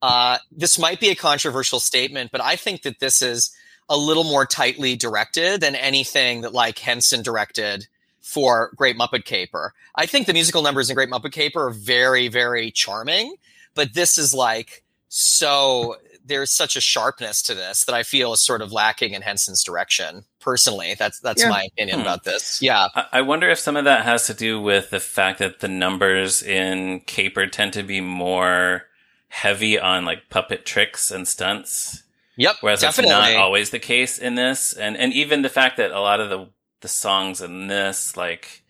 uh, 0.03 0.37
this 0.51 0.77
might 0.77 0.99
be 0.99 1.11
a 1.11 1.15
controversial 1.15 1.79
statement, 1.79 2.29
but 2.33 2.41
I 2.41 2.57
think 2.57 2.81
that 2.81 2.99
this 2.99 3.21
is 3.21 3.55
a 3.87 3.95
little 3.95 4.25
more 4.25 4.45
tightly 4.45 4.97
directed 4.97 5.61
than 5.61 5.75
anything 5.75 6.41
that 6.41 6.51
like 6.51 6.77
Henson 6.77 7.23
directed 7.23 7.87
for 8.19 8.73
Great 8.75 8.97
Muppet 8.97 9.23
Caper. 9.23 9.73
I 9.95 10.05
think 10.05 10.27
the 10.27 10.33
musical 10.33 10.61
numbers 10.61 10.89
in 10.89 10.95
Great 10.95 11.09
Muppet 11.09 11.31
Caper 11.31 11.67
are 11.67 11.71
very, 11.71 12.27
very 12.27 12.69
charming, 12.69 13.35
but 13.75 13.93
this 13.93 14.17
is 14.17 14.33
like 14.33 14.83
so 15.07 15.95
there's 16.25 16.51
such 16.51 16.75
a 16.75 16.81
sharpness 16.81 17.41
to 17.43 17.55
this 17.55 17.85
that 17.85 17.95
I 17.95 18.03
feel 18.03 18.33
is 18.33 18.41
sort 18.41 18.61
of 18.61 18.73
lacking 18.73 19.13
in 19.13 19.21
Henson's 19.21 19.63
direction. 19.63 20.25
Personally, 20.41 20.95
that's 20.99 21.21
that's 21.21 21.43
yeah. 21.43 21.49
my 21.49 21.63
opinion 21.71 21.99
hmm. 21.99 22.01
about 22.01 22.25
this. 22.25 22.61
Yeah, 22.61 22.89
I 23.13 23.21
wonder 23.21 23.49
if 23.49 23.59
some 23.59 23.77
of 23.77 23.85
that 23.85 24.03
has 24.03 24.27
to 24.27 24.33
do 24.33 24.59
with 24.59 24.89
the 24.89 24.99
fact 24.99 25.39
that 25.39 25.61
the 25.61 25.69
numbers 25.69 26.43
in 26.43 26.99
Caper 27.01 27.47
tend 27.47 27.71
to 27.73 27.83
be 27.83 28.01
more 28.01 28.83
heavy 29.33 29.79
on 29.79 30.05
like 30.05 30.29
puppet 30.29 30.63
tricks 30.63 31.09
and 31.09 31.27
stunts. 31.27 32.03
Yep, 32.37 32.57
whereas 32.61 32.81
definitely. 32.81 33.11
that's 33.11 33.33
not 33.33 33.41
always 33.41 33.71
the 33.71 33.79
case 33.79 34.19
in 34.19 34.35
this, 34.35 34.73
and 34.73 34.95
and 34.95 35.11
even 35.11 35.41
the 35.41 35.49
fact 35.49 35.77
that 35.77 35.91
a 35.91 35.99
lot 35.99 36.19
of 36.19 36.29
the 36.29 36.49
the 36.81 36.87
songs 36.87 37.41
in 37.41 37.67
this, 37.67 38.15
like, 38.15 38.61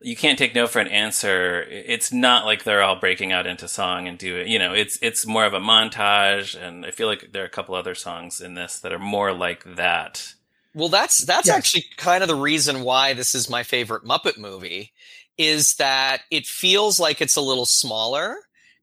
you 0.00 0.16
can't 0.16 0.38
take 0.38 0.54
no 0.54 0.66
for 0.66 0.80
an 0.80 0.88
answer. 0.88 1.62
It's 1.62 2.12
not 2.12 2.46
like 2.46 2.64
they're 2.64 2.82
all 2.82 2.96
breaking 2.96 3.30
out 3.30 3.46
into 3.46 3.68
song 3.68 4.08
and 4.08 4.18
do 4.18 4.36
it. 4.36 4.48
You 4.48 4.58
know, 4.58 4.72
it's 4.72 4.98
it's 5.02 5.26
more 5.26 5.44
of 5.44 5.54
a 5.54 5.60
montage, 5.60 6.60
and 6.60 6.84
I 6.84 6.90
feel 6.90 7.06
like 7.06 7.30
there 7.32 7.42
are 7.42 7.46
a 7.46 7.50
couple 7.50 7.74
other 7.74 7.94
songs 7.94 8.40
in 8.40 8.54
this 8.54 8.80
that 8.80 8.92
are 8.92 8.98
more 8.98 9.32
like 9.32 9.64
that. 9.76 10.34
Well, 10.74 10.88
that's 10.88 11.18
that's 11.18 11.46
yes. 11.46 11.56
actually 11.56 11.84
kind 11.96 12.22
of 12.22 12.28
the 12.28 12.34
reason 12.34 12.82
why 12.82 13.14
this 13.14 13.34
is 13.34 13.48
my 13.50 13.62
favorite 13.62 14.04
Muppet 14.04 14.38
movie, 14.38 14.92
is 15.38 15.74
that 15.74 16.22
it 16.30 16.46
feels 16.46 16.98
like 16.98 17.20
it's 17.20 17.36
a 17.36 17.40
little 17.40 17.66
smaller, 17.66 18.36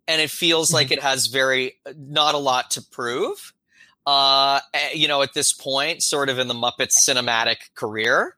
and 0.10 0.22
it 0.22 0.30
feels 0.30 0.68
mm-hmm. 0.68 0.76
like 0.76 0.92
it 0.92 1.02
has 1.02 1.28
very 1.28 1.78
not 1.96 2.36
a 2.36 2.40
lot 2.40 2.72
to 2.72 2.82
prove. 2.82 3.54
Uh, 4.06 4.60
you 4.94 5.08
know, 5.08 5.22
at 5.22 5.34
this 5.34 5.54
point, 5.54 6.04
sort 6.04 6.30
of 6.30 6.40
in 6.40 6.48
the 6.48 6.54
Muppets 6.54 6.96
cinematic 7.08 7.58
career 7.76 8.36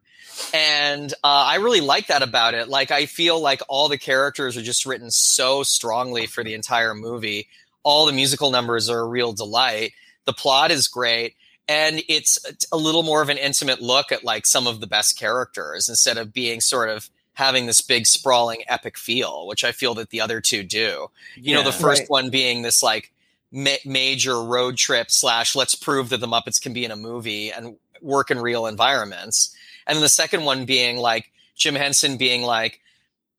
and 0.54 1.12
uh, 1.24 1.46
I 1.48 1.56
really 1.56 1.82
like 1.82 2.08
that 2.08 2.24
about 2.24 2.54
it. 2.54 2.68
Like, 2.68 2.92
I 2.92 3.06
feel 3.06 3.40
like 3.40 3.62
all 3.68 3.90
the 3.90 3.98
characters 3.98 4.58
are 4.58 4.62
just 4.62 4.86
written 4.86 5.12
so 5.12 5.64
strongly 5.64 6.26
for 6.26 6.44
the 6.44 6.54
entire 6.54 6.94
movie. 6.94 7.48
All 7.84 8.06
the 8.06 8.14
musical 8.14 8.52
numbers 8.52 8.90
are 8.90 9.00
a 9.00 9.08
real 9.08 9.34
delight. 9.34 9.94
The 10.26 10.34
plot 10.34 10.72
is 10.72 10.88
great, 10.88 11.36
and 11.68 12.02
it's 12.08 12.40
a 12.72 12.78
little 12.78 13.04
more 13.04 13.22
of 13.22 13.30
an 13.30 13.38
intimate 13.38 13.82
look 13.82 14.12
at 14.12 14.24
like 14.24 14.46
some 14.46 14.68
of 14.68 14.80
the 14.80 14.88
best 14.88 15.18
characters 15.18 15.90
instead 15.90 16.18
of 16.18 16.34
being 16.34 16.62
sort 16.62 16.90
of 16.90 17.10
having 17.34 17.66
this 17.66 17.82
big 17.82 18.06
sprawling 18.06 18.64
epic 18.68 18.98
feel, 18.98 19.48
which 19.48 19.64
I 19.64 19.72
feel 19.72 19.94
that 19.96 20.10
the 20.10 20.22
other 20.22 20.42
two 20.42 20.64
do. 20.64 21.08
You 21.36 21.42
yeah, 21.42 21.56
know, 21.56 21.64
the 21.64 21.72
first 21.72 22.02
right. 22.02 22.10
one 22.10 22.30
being 22.30 22.62
this 22.62 22.84
like 22.84 23.12
ma- 23.52 23.72
major 23.86 24.42
road 24.42 24.78
trip 24.78 25.12
slash 25.12 25.56
let's 25.56 25.76
prove 25.76 26.10
that 26.10 26.20
the 26.20 26.28
Muppets 26.28 26.62
can 26.62 26.74
be 26.74 26.86
in 26.86 26.92
a 26.92 26.96
movie 26.96 27.52
and 27.52 27.78
work 28.02 28.32
in 28.32 28.40
real 28.40 28.66
environments 28.66 29.56
and 29.88 29.96
then 29.96 30.02
the 30.02 30.10
second 30.10 30.46
one 30.46 30.66
being 30.66 30.98
like 30.98 31.32
Jim 31.56 31.76
Henson 31.76 32.18
being 32.18 32.44
like, 32.44 32.80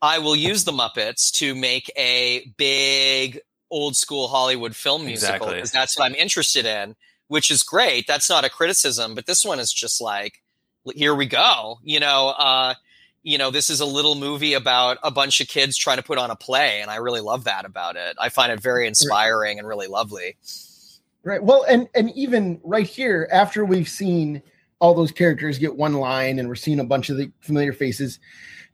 I 0.00 0.18
will 0.18 0.36
use 0.36 0.64
the 0.64 0.72
Muppets 0.72 1.30
to 1.38 1.54
make 1.54 1.90
a 1.96 2.52
big 2.56 3.40
old 3.70 3.96
school 3.96 4.28
Hollywood 4.28 4.74
film 4.74 5.06
musical 5.06 5.46
because 5.46 5.70
exactly. 5.70 5.80
that's 5.80 5.98
what 5.98 6.04
I'm 6.06 6.14
interested 6.14 6.66
in, 6.66 6.96
which 7.28 7.50
is 7.50 7.62
great. 7.62 8.06
That's 8.06 8.28
not 8.28 8.44
a 8.44 8.50
criticism, 8.50 9.14
but 9.14 9.26
this 9.26 9.44
one 9.44 9.60
is 9.60 9.72
just 9.72 10.00
like, 10.00 10.42
here 10.94 11.14
we 11.14 11.26
go. 11.26 11.78
You 11.82 12.00
know, 12.00 12.34
uh, 12.36 12.74
you 13.22 13.38
know, 13.38 13.50
this 13.50 13.70
is 13.70 13.80
a 13.80 13.86
little 13.86 14.14
movie 14.14 14.54
about 14.54 14.98
a 15.02 15.10
bunch 15.10 15.40
of 15.40 15.48
kids 15.48 15.76
trying 15.76 15.98
to 15.98 16.02
put 16.02 16.18
on 16.18 16.30
a 16.30 16.36
play, 16.36 16.80
and 16.80 16.90
I 16.90 16.96
really 16.96 17.20
love 17.20 17.44
that 17.44 17.64
about 17.64 17.96
it. 17.96 18.16
I 18.18 18.28
find 18.28 18.52
it 18.52 18.60
very 18.60 18.86
inspiring 18.86 19.58
and 19.58 19.66
really 19.66 19.86
lovely. 19.86 20.36
Right. 21.24 21.42
Well, 21.42 21.64
and 21.68 21.88
and 21.94 22.10
even 22.16 22.60
right 22.64 22.86
here, 22.86 23.28
after 23.30 23.64
we've 23.64 23.88
seen 23.88 24.42
all 24.82 24.94
those 24.94 25.12
characters 25.12 25.58
get 25.58 25.76
one 25.76 25.94
line 25.94 26.40
and 26.40 26.48
we're 26.48 26.56
seeing 26.56 26.80
a 26.80 26.84
bunch 26.84 27.08
of 27.08 27.16
the 27.16 27.30
familiar 27.40 27.72
faces. 27.72 28.18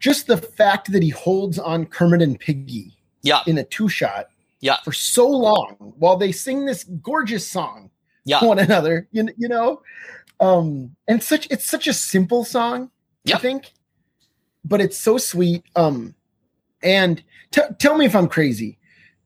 Just 0.00 0.26
the 0.26 0.38
fact 0.38 0.90
that 0.92 1.02
he 1.02 1.10
holds 1.10 1.58
on 1.58 1.84
Kermit 1.84 2.22
and 2.22 2.40
Piggy 2.40 2.96
yeah. 3.20 3.42
in 3.46 3.58
a 3.58 3.64
two 3.64 3.90
shot 3.90 4.28
yeah. 4.60 4.78
for 4.84 4.92
so 4.92 5.28
long 5.28 5.92
while 5.98 6.16
they 6.16 6.32
sing 6.32 6.64
this 6.64 6.84
gorgeous 6.84 7.46
song 7.46 7.90
yeah. 8.24 8.38
to 8.38 8.46
one 8.46 8.58
another, 8.58 9.06
you, 9.12 9.28
you 9.36 9.48
know? 9.48 9.82
Um, 10.40 10.96
and 11.06 11.22
such 11.22 11.46
it's 11.50 11.68
such 11.68 11.86
a 11.86 11.92
simple 11.92 12.42
song, 12.42 12.90
yeah. 13.24 13.36
I 13.36 13.38
think, 13.40 13.72
but 14.68 14.80
it's 14.80 14.98
so 14.98 15.18
sweet. 15.18 15.64
Um, 15.74 16.14
and 16.82 17.22
t- 17.50 17.62
tell 17.78 17.96
me 17.96 18.04
if 18.04 18.14
I'm 18.14 18.28
crazy. 18.28 18.78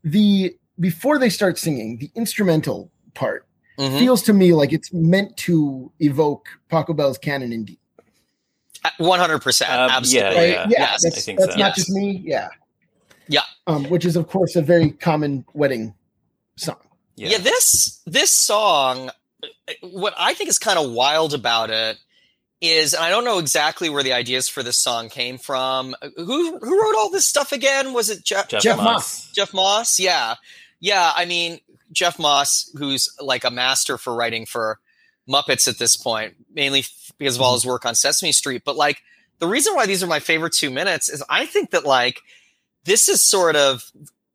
The 0.05 0.57
before 0.81 1.19
they 1.19 1.29
start 1.29 1.59
singing, 1.59 1.99
the 1.99 2.11
instrumental 2.15 2.91
part 3.15 3.47
mm-hmm. 3.79 3.99
feels 3.99 4.23
to 4.23 4.33
me 4.33 4.53
like 4.55 4.73
it's 4.73 4.93
meant 4.93 5.37
to 5.39 5.93
evoke 6.01 6.49
Pachelbel's 6.71 7.19
Canon 7.19 7.53
in 7.53 7.65
D. 7.65 7.79
One 8.99 9.21
hundred 9.21 9.41
percent, 9.43 9.71
um, 9.71 9.91
absolutely. 9.91 10.37
Right? 10.37 10.49
Yeah, 10.49 10.67
yeah 10.69 10.79
yes, 10.79 11.03
that's, 11.05 11.27
that's 11.27 11.39
so. 11.39 11.47
not 11.47 11.59
yes. 11.59 11.77
just 11.77 11.91
me. 11.91 12.23
Yeah, 12.25 12.49
yeah. 13.29 13.43
Um, 13.67 13.85
which 13.91 14.05
is 14.05 14.17
of 14.17 14.27
course 14.29 14.57
a 14.57 14.63
very 14.63 14.91
common 14.91 15.45
wedding 15.55 15.95
song. 16.57 16.77
Yeah. 17.15 17.29
yeah, 17.29 17.39
this 17.39 18.01
this 18.07 18.33
song, 18.33 19.11
what 19.83 20.15
I 20.19 20.35
think 20.35 20.51
is 20.51 20.59
kind 20.59 20.79
of 20.79 20.91
wild 20.91 21.33
about 21.33 21.71
it 21.71 21.99
is, 22.63 22.95
and 22.95 23.03
I 23.03 23.11
don't 23.11 23.25
know 23.25 23.39
exactly 23.39 23.91
where 23.91 24.05
the 24.05 24.13
ideas 24.13 24.49
for 24.49 24.63
this 24.63 24.79
song 24.79 25.09
came 25.09 25.37
from. 25.37 25.95
Who 26.17 26.59
who 26.59 26.83
wrote 26.83 26.97
all 26.97 27.11
this 27.11 27.27
stuff 27.27 27.53
again? 27.53 27.93
Was 27.93 28.09
it 28.09 28.25
Jeff 28.25 28.49
Jeff, 28.49 28.63
Jeff 28.63 28.79
Moss? 28.79 29.31
Jeff 29.33 29.53
Moss, 29.53 29.99
yeah, 29.99 30.37
yeah. 30.81 31.13
I 31.15 31.25
mean, 31.25 31.61
Jeff 31.91 32.19
Moss, 32.19 32.71
who's 32.79 33.15
like 33.21 33.45
a 33.45 33.51
master 33.51 33.99
for 33.99 34.15
writing 34.15 34.47
for 34.47 34.79
Muppets 35.29 35.67
at 35.67 35.79
this 35.79 35.97
point, 35.97 36.35
mainly 36.55 36.85
because 37.19 37.37
of 37.37 37.43
all 37.43 37.55
his 37.55 37.67
work 37.67 37.85
on 37.85 37.97
Sesame 37.97 38.33
Street. 38.33 38.63
But 38.65 38.77
like 38.77 39.03
the 39.41 39.49
reason 39.49 39.75
why 39.75 39.87
these 39.87 40.03
are 40.03 40.09
my 40.09 40.21
favorite 40.21 40.53
two 40.53 40.71
minutes 40.71 41.09
is 41.09 41.23
I 41.29 41.47
think 41.47 41.71
that 41.71 41.85
like 41.85 42.21
this 42.85 43.09
is 43.09 43.21
sort 43.21 43.57
of 43.57 43.91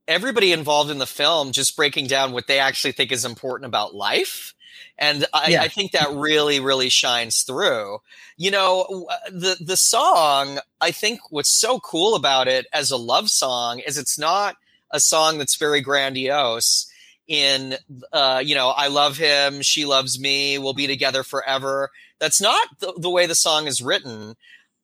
everybody 0.06 0.52
involved 0.52 0.92
in 0.92 0.98
the 0.98 1.06
film 1.06 1.54
just 1.54 1.78
breaking 1.78 2.08
down 2.08 2.34
what 2.34 2.48
they 2.48 2.60
actually 2.60 2.92
think 2.92 3.12
is 3.12 3.26
important 3.26 3.68
about 3.68 3.96
life. 3.96 4.54
And 4.98 5.26
I, 5.34 5.50
yeah. 5.50 5.62
I, 5.62 5.68
think 5.68 5.92
that 5.92 6.12
really, 6.12 6.60
really 6.60 6.90
shines 6.90 7.44
through. 7.44 8.00
You 8.38 8.52
know, 8.52 9.08
the 9.32 9.58
the 9.60 9.78
song. 9.78 10.60
I 10.82 10.92
think 10.92 11.20
what's 11.30 11.50
so 11.50 11.80
cool 11.80 12.16
about 12.16 12.48
it 12.48 12.66
as 12.74 12.92
a 12.92 12.98
love 12.98 13.30
song 13.30 13.80
is 13.80 13.98
it's 13.98 14.18
not 14.18 14.56
a 14.92 15.00
song 15.00 15.38
that's 15.38 15.56
very 15.56 15.82
grandiose 15.82 16.92
in 17.28 17.76
uh, 18.14 18.42
you 18.44 18.56
know 18.56 18.70
i 18.70 18.88
love 18.88 19.18
him 19.18 19.62
she 19.62 19.86
loves 19.86 20.20
me 20.20 20.58
we'll 20.58 20.74
be 20.74 20.88
together 20.88 21.24
forever 21.24 21.90
that's 22.20 22.42
not 22.42 22.68
the, 22.80 22.94
the 22.98 23.10
way 23.10 23.26
the 23.26 23.36
song 23.36 23.68
is 23.68 23.82
written 23.82 24.36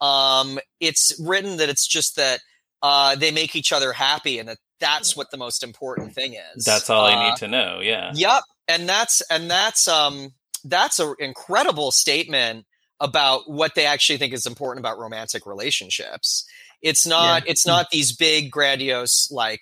um, 0.02 0.60
it's 0.82 1.18
written 1.22 1.58
that 1.58 1.70
it's 1.70 1.88
just 1.88 2.18
that 2.18 2.42
uh, 2.82 3.16
they 3.16 3.32
make 3.32 3.56
each 3.56 3.72
other 3.72 3.94
happy 3.94 4.40
and 4.40 4.50
that 4.50 4.58
that's 4.80 5.16
what 5.16 5.32
the 5.32 5.38
most 5.38 5.64
important 5.64 6.14
thing 6.14 6.36
is 6.56 6.66
that's 6.66 6.90
all 6.90 7.06
uh, 7.06 7.10
i 7.10 7.30
need 7.30 7.38
to 7.38 7.48
know 7.48 7.80
yeah 7.82 8.12
yep 8.14 8.44
and 8.68 8.88
that's 8.88 9.22
and 9.30 9.50
that's 9.50 9.88
um 9.88 10.34
that's 10.66 11.00
an 11.00 11.16
incredible 11.20 11.92
statement 11.92 12.66
about 13.00 13.50
what 13.50 13.76
they 13.76 13.86
actually 13.86 14.18
think 14.18 14.34
is 14.34 14.46
important 14.46 14.80
about 14.82 14.98
romantic 14.98 15.46
relationships 15.46 16.46
it's 16.82 17.08
not 17.08 17.44
yeah. 17.44 17.52
it's 17.52 17.66
not 17.66 17.90
these 17.90 18.16
big 18.16 18.52
grandiose 18.52 19.32
like 19.32 19.62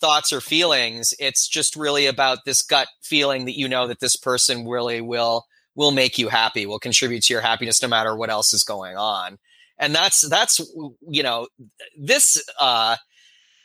thoughts 0.00 0.32
or 0.32 0.40
feelings. 0.40 1.14
It's 1.18 1.48
just 1.48 1.76
really 1.76 2.06
about 2.06 2.38
this 2.44 2.62
gut 2.62 2.88
feeling 3.02 3.46
that 3.46 3.56
you 3.58 3.68
know 3.68 3.86
that 3.86 4.00
this 4.00 4.16
person 4.16 4.68
really 4.68 5.00
will 5.00 5.46
will 5.74 5.92
make 5.92 6.18
you 6.18 6.28
happy, 6.28 6.66
will 6.66 6.78
contribute 6.78 7.22
to 7.24 7.34
your 7.34 7.42
happiness 7.42 7.82
no 7.82 7.88
matter 7.88 8.16
what 8.16 8.30
else 8.30 8.52
is 8.52 8.62
going 8.62 8.96
on. 8.96 9.38
And 9.78 9.94
that's 9.94 10.28
that's 10.28 10.60
you 11.08 11.22
know 11.22 11.46
this 11.98 12.42
uh 12.58 12.96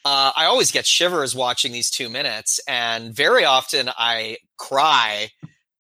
uh, 0.04 0.32
I 0.36 0.46
always 0.46 0.72
get 0.72 0.88
shivers 0.88 1.36
watching 1.36 1.72
these 1.72 1.92
two 1.92 2.10
minutes, 2.10 2.60
and 2.68 3.16
very 3.16 3.46
often 3.46 3.88
I 3.96 4.38
cry 4.62 5.30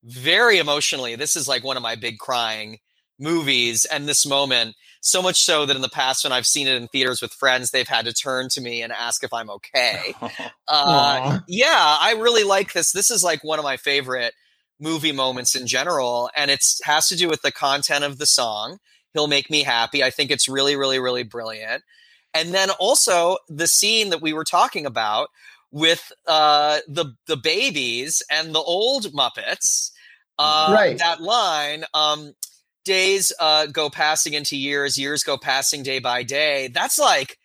very 0.04 0.58
emotionally. 0.58 1.16
This 1.16 1.36
is 1.36 1.48
like 1.48 1.64
one 1.64 1.78
of 1.78 1.84
my 1.84 1.96
big 1.96 2.18
crying 2.18 2.80
movies, 3.20 3.86
and 3.86 4.08
this 4.08 4.26
moment 4.26 4.76
so 5.02 5.22
much 5.22 5.44
so 5.44 5.66
that 5.66 5.76
in 5.76 5.82
the 5.82 5.90
past, 5.90 6.24
when 6.24 6.32
I've 6.32 6.46
seen 6.46 6.68
it 6.68 6.76
in 6.76 6.88
theaters 6.88 7.22
with 7.22 7.34
friends, 7.34 7.72
they've 7.72 7.88
had 7.88 8.06
to 8.06 8.14
turn 8.14 8.50
to 8.50 8.62
me 8.62 8.82
and 8.82 8.92
ask 8.92 9.24
if 9.24 9.34
I'm 9.34 9.50
okay. 9.50 10.14
uh, 10.68 11.40
yeah, 11.48 11.98
I 12.00 12.16
really 12.20 12.44
like 12.44 12.74
this. 12.74 12.92
This 12.92 13.10
is 13.10 13.24
like 13.24 13.44
one 13.44 13.60
of 13.60 13.64
my 13.64 13.78
favorite 13.78 14.34
movie 14.80 15.12
moments 15.12 15.56
in 15.56 15.68
general, 15.68 16.30
and 16.36 16.50
it 16.52 16.64
has 16.84 17.08
to 17.10 17.16
do 17.16 17.28
with 17.28 17.42
the 17.42 17.52
content 17.52 18.04
of 18.04 18.18
the 18.18 18.26
song. 18.26 18.78
He'll 19.14 19.28
make 19.28 19.50
me 19.50 19.64
happy. 19.64 20.04
I 20.04 20.10
think 20.10 20.32
it's 20.32 20.48
really, 20.48 20.76
really, 20.76 21.00
really 21.00 21.24
brilliant. 21.24 21.84
And 22.34 22.54
then 22.54 22.70
also 22.80 23.38
the 23.50 23.68
scene 23.68 24.10
that 24.10 24.22
we 24.22 24.34
were 24.34 24.46
talking 24.46 24.86
about 24.86 25.30
with 25.72 26.12
uh, 26.28 26.80
the 26.88 27.16
the 27.28 27.38
babies 27.38 28.22
and 28.30 28.54
the 28.54 28.60
old 28.60 29.06
Muppets. 29.14 29.92
Uh, 30.38 30.72
right. 30.74 30.98
That 30.98 31.22
line. 31.22 31.86
Um, 31.94 32.34
days 32.84 33.32
uh, 33.40 33.68
go 33.68 33.90
passing 33.90 34.34
into 34.34 34.58
years, 34.58 34.98
years 34.98 35.24
go 35.24 35.38
passing 35.38 35.84
day 35.84 36.00
by 36.00 36.24
day. 36.24 36.70
That's 36.74 36.98
like 36.98 37.38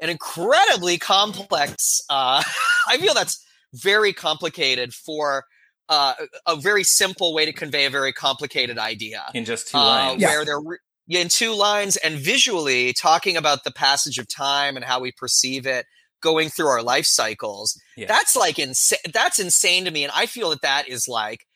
an 0.00 0.10
incredibly 0.10 0.98
complex. 0.98 2.00
Uh, 2.08 2.42
I 2.88 2.98
feel 2.98 3.14
that's 3.14 3.44
very 3.72 4.12
complicated 4.12 4.92
for 4.92 5.44
uh, 5.88 6.14
a 6.46 6.56
very 6.56 6.84
simple 6.84 7.34
way 7.34 7.44
to 7.46 7.52
convey 7.52 7.84
a 7.84 7.90
very 7.90 8.12
complicated 8.12 8.78
idea 8.78 9.24
in 9.34 9.44
just 9.44 9.68
two 9.68 9.78
lines. 9.78 10.22
Uh, 10.22 10.26
where 10.26 10.44
they're 10.44 10.60
re- 10.60 10.78
in 11.08 11.28
two 11.28 11.52
lines 11.52 11.96
and 11.96 12.16
visually 12.16 12.92
talking 12.92 13.36
about 13.36 13.64
the 13.64 13.72
passage 13.72 14.18
of 14.18 14.28
time 14.28 14.76
and 14.76 14.84
how 14.84 15.00
we 15.00 15.12
perceive 15.12 15.66
it 15.66 15.86
going 16.20 16.48
through 16.48 16.68
our 16.68 16.82
life 16.82 17.06
cycles. 17.06 17.80
Yeah. 17.96 18.06
That's 18.06 18.36
like 18.36 18.58
insane. 18.58 18.98
That's 19.12 19.38
insane 19.38 19.84
to 19.84 19.90
me. 19.90 20.04
And 20.04 20.12
I 20.14 20.26
feel 20.26 20.50
that 20.50 20.62
that 20.62 20.88
is 20.88 21.08
like 21.08 21.46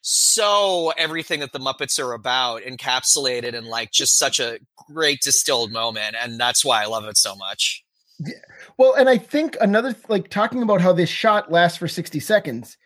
so 0.00 0.92
everything 0.98 1.40
that 1.40 1.52
the 1.52 1.58
Muppets 1.58 1.98
are 1.98 2.12
about 2.12 2.62
encapsulated 2.62 3.54
in 3.54 3.64
like 3.64 3.90
just 3.90 4.18
such 4.18 4.38
a 4.38 4.58
great 4.92 5.20
distilled 5.22 5.72
moment. 5.72 6.16
And 6.20 6.38
that's 6.38 6.64
why 6.64 6.82
I 6.82 6.86
love 6.86 7.04
it 7.04 7.16
so 7.16 7.34
much. 7.34 7.82
Yeah. 8.18 8.34
Well, 8.76 8.94
and 8.94 9.08
I 9.08 9.18
think 9.18 9.56
another 9.60 9.94
like 10.08 10.28
talking 10.28 10.62
about 10.62 10.80
how 10.80 10.92
this 10.92 11.08
shot 11.08 11.50
lasts 11.50 11.78
for 11.78 11.88
60 11.88 12.20
seconds. 12.20 12.76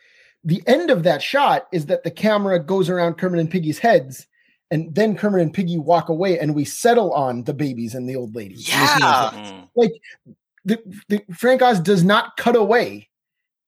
The 0.44 0.62
end 0.66 0.90
of 0.90 1.02
that 1.02 1.20
shot 1.20 1.66
is 1.72 1.86
that 1.86 2.04
the 2.04 2.10
camera 2.10 2.60
goes 2.60 2.88
around 2.88 3.18
Kermit 3.18 3.40
and 3.40 3.50
Piggy's 3.50 3.80
heads, 3.80 4.26
and 4.70 4.94
then 4.94 5.16
Kermit 5.16 5.42
and 5.42 5.52
Piggy 5.52 5.78
walk 5.78 6.08
away, 6.08 6.38
and 6.38 6.54
we 6.54 6.64
settle 6.64 7.12
on 7.12 7.44
the 7.44 7.52
babies 7.52 7.94
and 7.94 8.08
the 8.08 8.16
old 8.16 8.34
lady. 8.34 8.54
Yeah, 8.56 9.30
mm. 9.34 9.68
like 9.74 9.92
the, 10.68 11.00
the 11.08 11.34
Frank 11.34 11.62
Oz 11.62 11.80
does 11.80 12.04
not 12.04 12.36
cut 12.36 12.56
away. 12.56 13.08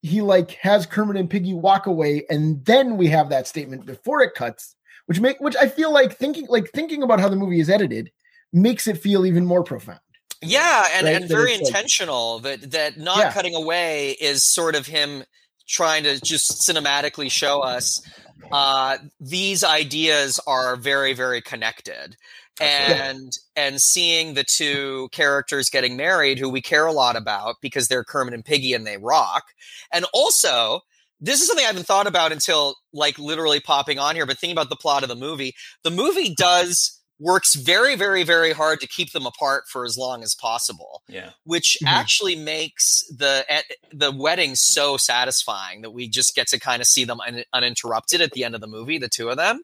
He 0.02 0.22
like 0.22 0.52
has 0.62 0.86
Kermit 0.86 1.16
and 1.16 1.28
Piggy 1.28 1.52
walk 1.52 1.86
away, 1.86 2.24
and 2.30 2.64
then 2.64 2.96
we 2.96 3.08
have 3.08 3.30
that 3.30 3.46
statement 3.46 3.86
before 3.86 4.22
it 4.22 4.34
cuts, 4.34 4.74
which 5.06 5.20
make 5.20 5.40
which 5.40 5.56
I 5.56 5.68
feel 5.68 5.92
like 5.92 6.16
thinking 6.16 6.46
like 6.48 6.70
thinking 6.70 7.02
about 7.02 7.20
how 7.20 7.28
the 7.28 7.36
movie 7.36 7.60
is 7.60 7.68
edited 7.68 8.10
makes 8.52 8.86
it 8.86 8.98
feel 8.98 9.26
even 9.26 9.44
more 9.44 9.62
profound. 9.62 10.00
Yeah, 10.42 10.84
and, 10.94 11.04
right? 11.04 11.16
and 11.16 11.28
very 11.28 11.54
intentional. 11.54 12.40
Like, 12.40 12.60
that 12.60 12.70
that 12.70 12.98
not 12.98 13.18
yeah. 13.18 13.32
cutting 13.32 13.54
away 13.54 14.12
is 14.12 14.42
sort 14.42 14.74
of 14.74 14.86
him 14.86 15.24
trying 15.68 16.04
to 16.04 16.20
just 16.20 16.66
cinematically 16.68 17.30
show 17.30 17.60
us 17.60 18.02
uh, 18.50 18.98
these 19.20 19.62
ideas 19.62 20.40
are 20.46 20.76
very 20.76 21.12
very 21.12 21.42
connected 21.42 22.16
and 22.61 23.33
and 23.57 23.81
seeing 23.81 24.35
the 24.35 24.44
two 24.44 25.09
characters 25.12 25.70
getting 25.70 25.96
married 25.96 26.38
who 26.38 26.49
we 26.49 26.61
care 26.61 26.87
a 26.87 26.92
lot 26.92 27.16
about 27.16 27.57
because 27.61 27.88
they're 27.88 28.05
Kermit 28.05 28.35
and 28.35 28.44
Piggy 28.44 28.75
and 28.75 28.87
they 28.87 28.96
rock. 28.99 29.44
And 29.92 30.05
also, 30.12 30.81
this 31.20 31.40
is 31.40 31.46
something 31.46 31.64
I 31.64 31.68
haven't 31.68 31.87
thought 31.87 32.07
about 32.07 32.33
until 32.33 32.77
like 32.92 33.18
literally 33.18 33.61
popping 33.61 33.99
on 33.99 34.14
here, 34.14 34.27
but 34.27 34.38
thinking 34.38 34.55
about 34.55 34.70
the 34.70 34.77
plot 34.77 35.03
of 35.03 35.09
the 35.09 35.16
movie, 35.16 35.55
the 35.85 35.90
movie 35.90 36.35
does 36.35 37.01
works 37.20 37.55
very 37.55 37.94
very 37.96 38.25
very 38.25 38.53
hard 38.53 38.81
to 38.81 38.88
keep 38.88 39.12
them 39.12 39.27
apart 39.27 39.64
for 39.68 39.85
as 39.85 39.96
long 39.99 40.23
as 40.23 40.35
possible 40.35 41.03
yeah 41.07 41.31
which 41.44 41.77
mm-hmm. 41.77 41.94
actually 41.94 42.35
makes 42.35 43.05
the 43.14 43.44
the 43.92 44.11
wedding 44.11 44.55
so 44.55 44.96
satisfying 44.96 45.83
that 45.83 45.90
we 45.90 46.09
just 46.09 46.35
get 46.35 46.49
to 46.49 46.59
kind 46.59 46.81
of 46.81 46.88
see 46.88 47.05
them 47.05 47.20
un- 47.20 47.44
uninterrupted 47.53 48.23
at 48.23 48.33
the 48.33 48.42
end 48.42 48.55
of 48.55 48.62
the 48.62 48.66
movie 48.66 48.96
the 48.96 49.09
two 49.09 49.29
of 49.29 49.37
them 49.37 49.61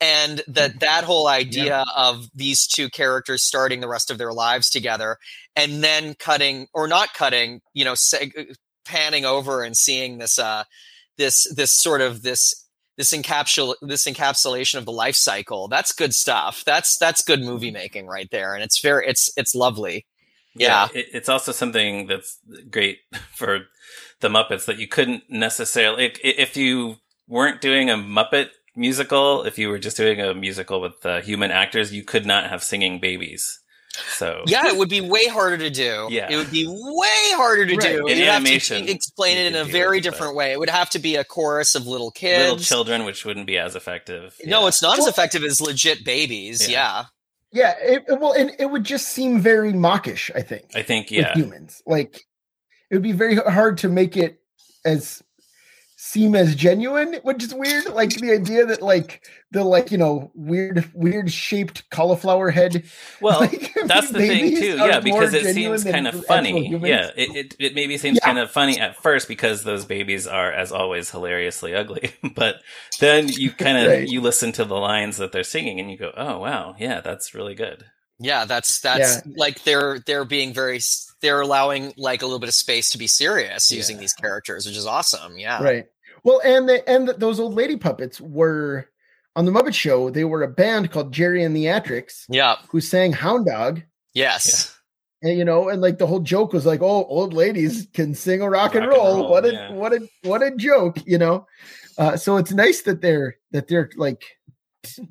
and 0.00 0.42
that 0.46 0.70
mm-hmm. 0.70 0.78
that 0.78 1.04
whole 1.04 1.26
idea 1.26 1.64
yeah. 1.64 1.84
of 1.96 2.28
these 2.34 2.66
two 2.66 2.88
characters 2.88 3.42
starting 3.42 3.80
the 3.80 3.88
rest 3.88 4.10
of 4.10 4.18
their 4.18 4.32
lives 4.32 4.70
together 4.70 5.18
and 5.56 5.82
then 5.82 6.14
cutting 6.14 6.66
or 6.72 6.86
not 6.86 7.14
cutting 7.14 7.60
you 7.72 7.84
know 7.84 7.94
seg- 7.94 8.38
uh, 8.38 8.54
panning 8.84 9.24
over 9.24 9.62
and 9.62 9.76
seeing 9.76 10.18
this 10.18 10.38
uh 10.38 10.64
this 11.16 11.52
this 11.54 11.72
sort 11.72 12.00
of 12.00 12.22
this 12.22 12.66
this 12.96 13.12
encapsul 13.12 13.74
this 13.82 14.06
encapsulation 14.06 14.76
of 14.76 14.84
the 14.84 14.92
life 14.92 15.16
cycle 15.16 15.68
that's 15.68 15.92
good 15.92 16.14
stuff 16.14 16.62
that's 16.64 16.96
that's 16.96 17.22
good 17.22 17.40
movie 17.40 17.70
making 17.70 18.06
right 18.06 18.30
there 18.30 18.54
and 18.54 18.62
it's 18.62 18.80
very 18.80 19.06
it's 19.06 19.30
it's 19.36 19.54
lovely 19.54 20.06
yeah, 20.54 20.88
yeah 20.92 21.00
it, 21.00 21.06
it's 21.12 21.28
also 21.28 21.52
something 21.52 22.06
that's 22.06 22.38
great 22.70 22.98
for 23.34 23.66
the 24.20 24.28
muppets 24.28 24.64
that 24.66 24.78
you 24.78 24.88
couldn't 24.88 25.24
necessarily 25.28 26.12
if 26.22 26.56
you 26.56 26.96
weren't 27.26 27.60
doing 27.60 27.90
a 27.90 27.94
muppet 27.94 28.48
musical, 28.78 29.42
if 29.42 29.58
you 29.58 29.68
were 29.68 29.78
just 29.78 29.96
doing 29.96 30.20
a 30.20 30.32
musical 30.34 30.80
with 30.80 31.04
uh, 31.04 31.20
human 31.20 31.50
actors, 31.50 31.92
you 31.92 32.04
could 32.04 32.24
not 32.24 32.48
have 32.48 32.62
singing 32.62 33.00
babies. 33.00 33.60
So 34.10 34.44
yeah, 34.46 34.68
it 34.68 34.76
would 34.76 34.88
be 34.88 35.00
way 35.00 35.26
harder 35.26 35.58
to 35.58 35.70
do. 35.70 36.08
Yeah, 36.10 36.30
it 36.30 36.36
would 36.36 36.50
be 36.50 36.66
way 36.68 37.36
harder 37.36 37.66
to 37.66 37.76
right. 37.76 37.96
do. 37.96 38.06
In 38.06 38.18
You'd 38.18 38.28
animation, 38.28 38.78
have 38.78 38.86
to 38.86 38.92
explain 38.92 39.38
it 39.38 39.46
in 39.46 39.56
a 39.56 39.64
very 39.64 39.98
it, 39.98 40.02
different 40.02 40.36
way. 40.36 40.52
It 40.52 40.58
would 40.58 40.70
have 40.70 40.90
to 40.90 40.98
be 40.98 41.16
a 41.16 41.24
chorus 41.24 41.74
of 41.74 41.86
little 41.86 42.10
kids, 42.10 42.42
little 42.42 42.58
children, 42.58 43.04
which 43.04 43.24
wouldn't 43.24 43.46
be 43.46 43.58
as 43.58 43.74
effective. 43.74 44.36
No, 44.44 44.62
yeah. 44.62 44.68
it's 44.68 44.82
not 44.82 44.98
well, 44.98 45.08
as 45.08 45.12
effective 45.12 45.42
as 45.42 45.60
legit 45.60 46.04
babies. 46.04 46.68
Yeah. 46.68 47.06
Yeah, 47.50 47.74
yeah 47.82 47.94
it, 47.94 48.20
well, 48.20 48.32
and 48.32 48.52
it 48.58 48.66
would 48.70 48.84
just 48.84 49.08
seem 49.08 49.40
very 49.40 49.72
mockish. 49.72 50.30
I 50.34 50.42
think. 50.42 50.66
I 50.74 50.82
think 50.82 51.10
yeah, 51.10 51.34
humans 51.34 51.82
like 51.86 52.24
it 52.90 52.94
would 52.94 53.02
be 53.02 53.12
very 53.12 53.36
hard 53.36 53.78
to 53.78 53.88
make 53.88 54.16
it 54.16 54.40
as 54.84 55.22
seem 56.00 56.36
as 56.36 56.54
genuine, 56.54 57.14
which 57.24 57.42
is 57.42 57.52
weird. 57.52 57.86
Like 57.86 58.10
the 58.10 58.30
idea 58.30 58.64
that 58.64 58.80
like 58.80 59.28
the 59.50 59.64
like 59.64 59.90
you 59.90 59.98
know 59.98 60.30
weird 60.34 60.88
weird 60.94 61.30
shaped 61.30 61.90
cauliflower 61.90 62.50
head. 62.50 62.84
Well, 63.20 63.40
like, 63.40 63.74
that's 63.86 64.10
the 64.10 64.20
thing 64.20 64.56
too. 64.56 64.76
Yeah, 64.76 65.00
because 65.00 65.34
it 65.34 65.52
seems 65.54 65.84
kind 65.84 66.06
of 66.06 66.24
funny. 66.24 66.68
Yeah, 66.68 67.10
it, 67.16 67.36
it, 67.36 67.56
it 67.58 67.74
maybe 67.74 67.98
seems 67.98 68.18
yeah. 68.22 68.26
kind 68.26 68.38
of 68.38 68.50
funny 68.50 68.80
at 68.80 68.96
first 68.96 69.28
because 69.28 69.64
those 69.64 69.84
babies 69.84 70.26
are 70.26 70.52
as 70.52 70.72
always 70.72 71.10
hilariously 71.10 71.74
ugly. 71.74 72.12
but 72.34 72.62
then 73.00 73.28
you 73.28 73.50
kind 73.50 73.78
of 73.78 73.88
right. 73.88 74.08
you 74.08 74.20
listen 74.20 74.52
to 74.52 74.64
the 74.64 74.76
lines 74.76 75.16
that 75.16 75.32
they're 75.32 75.42
singing 75.42 75.80
and 75.80 75.90
you 75.90 75.98
go, 75.98 76.12
oh 76.16 76.38
wow, 76.38 76.76
yeah, 76.78 77.00
that's 77.00 77.34
really 77.34 77.54
good. 77.54 77.84
Yeah, 78.20 78.44
that's 78.44 78.80
that's 78.80 79.26
yeah. 79.26 79.32
like 79.36 79.62
they're 79.62 80.00
they're 80.00 80.24
being 80.24 80.52
very 80.52 80.80
they're 81.20 81.40
allowing 81.40 81.94
like 81.96 82.22
a 82.22 82.26
little 82.26 82.38
bit 82.38 82.48
of 82.48 82.54
space 82.54 82.90
to 82.90 82.98
be 82.98 83.06
serious 83.06 83.70
using 83.70 83.96
yeah. 83.96 84.00
these 84.00 84.12
characters, 84.12 84.66
which 84.66 84.76
is 84.76 84.86
awesome. 84.86 85.38
Yeah. 85.38 85.62
Right. 85.62 85.86
Well, 86.24 86.40
and 86.44 86.68
the, 86.68 86.88
and 86.88 87.08
the, 87.08 87.12
those 87.14 87.40
old 87.40 87.54
lady 87.54 87.76
puppets 87.76 88.20
were 88.20 88.88
on 89.36 89.44
the 89.44 89.52
Muppet 89.52 89.74
Show. 89.74 90.10
They 90.10 90.24
were 90.24 90.42
a 90.42 90.48
band 90.48 90.90
called 90.90 91.12
Geri 91.12 91.44
and 91.44 91.56
the 91.56 91.66
Atrics. 91.66 92.24
Yeah. 92.28 92.56
Who 92.70 92.80
sang 92.80 93.12
Hound 93.12 93.46
Dog. 93.46 93.82
Yes. 94.14 94.74
Yeah. 95.22 95.30
And 95.30 95.38
you 95.38 95.44
know, 95.44 95.68
and 95.68 95.82
like 95.82 95.98
the 95.98 96.06
whole 96.06 96.20
joke 96.20 96.52
was 96.52 96.64
like, 96.64 96.80
"Oh, 96.80 97.04
old 97.04 97.34
ladies 97.34 97.88
can 97.92 98.14
sing 98.14 98.40
a 98.40 98.48
rock, 98.48 98.74
rock 98.74 98.82
and, 98.82 98.86
roll. 98.86 99.06
and, 99.06 99.20
roll. 99.22 99.30
What 99.30 99.44
a 99.44 99.52
yeah. 99.52 99.72
what 99.72 99.92
a 99.92 100.08
what 100.22 100.42
a 100.42 100.52
joke!" 100.54 100.98
You 101.06 101.18
know. 101.18 101.46
Uh, 101.98 102.16
so 102.16 102.36
it's 102.36 102.52
nice 102.52 102.82
that 102.82 103.00
they're 103.00 103.36
that 103.50 103.66
they're 103.66 103.90
like 103.96 104.22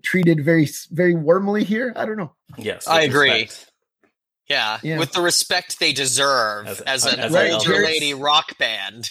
treated 0.02 0.44
very 0.44 0.68
very 0.92 1.16
warmly 1.16 1.64
here. 1.64 1.94
I 1.96 2.06
don't 2.06 2.18
know. 2.18 2.34
Yes, 2.58 2.88
I 2.88 3.02
agree. 3.02 3.50
Yeah, 4.50 4.80
yeah, 4.82 4.98
with 4.98 5.12
the 5.12 5.22
respect 5.22 5.80
they 5.80 5.92
deserve 5.92 6.68
as, 6.68 6.82
as 6.82 7.06
an 7.06 7.20
as 7.20 7.36
older 7.36 7.84
lady 7.84 8.14
rock 8.14 8.58
band. 8.58 9.10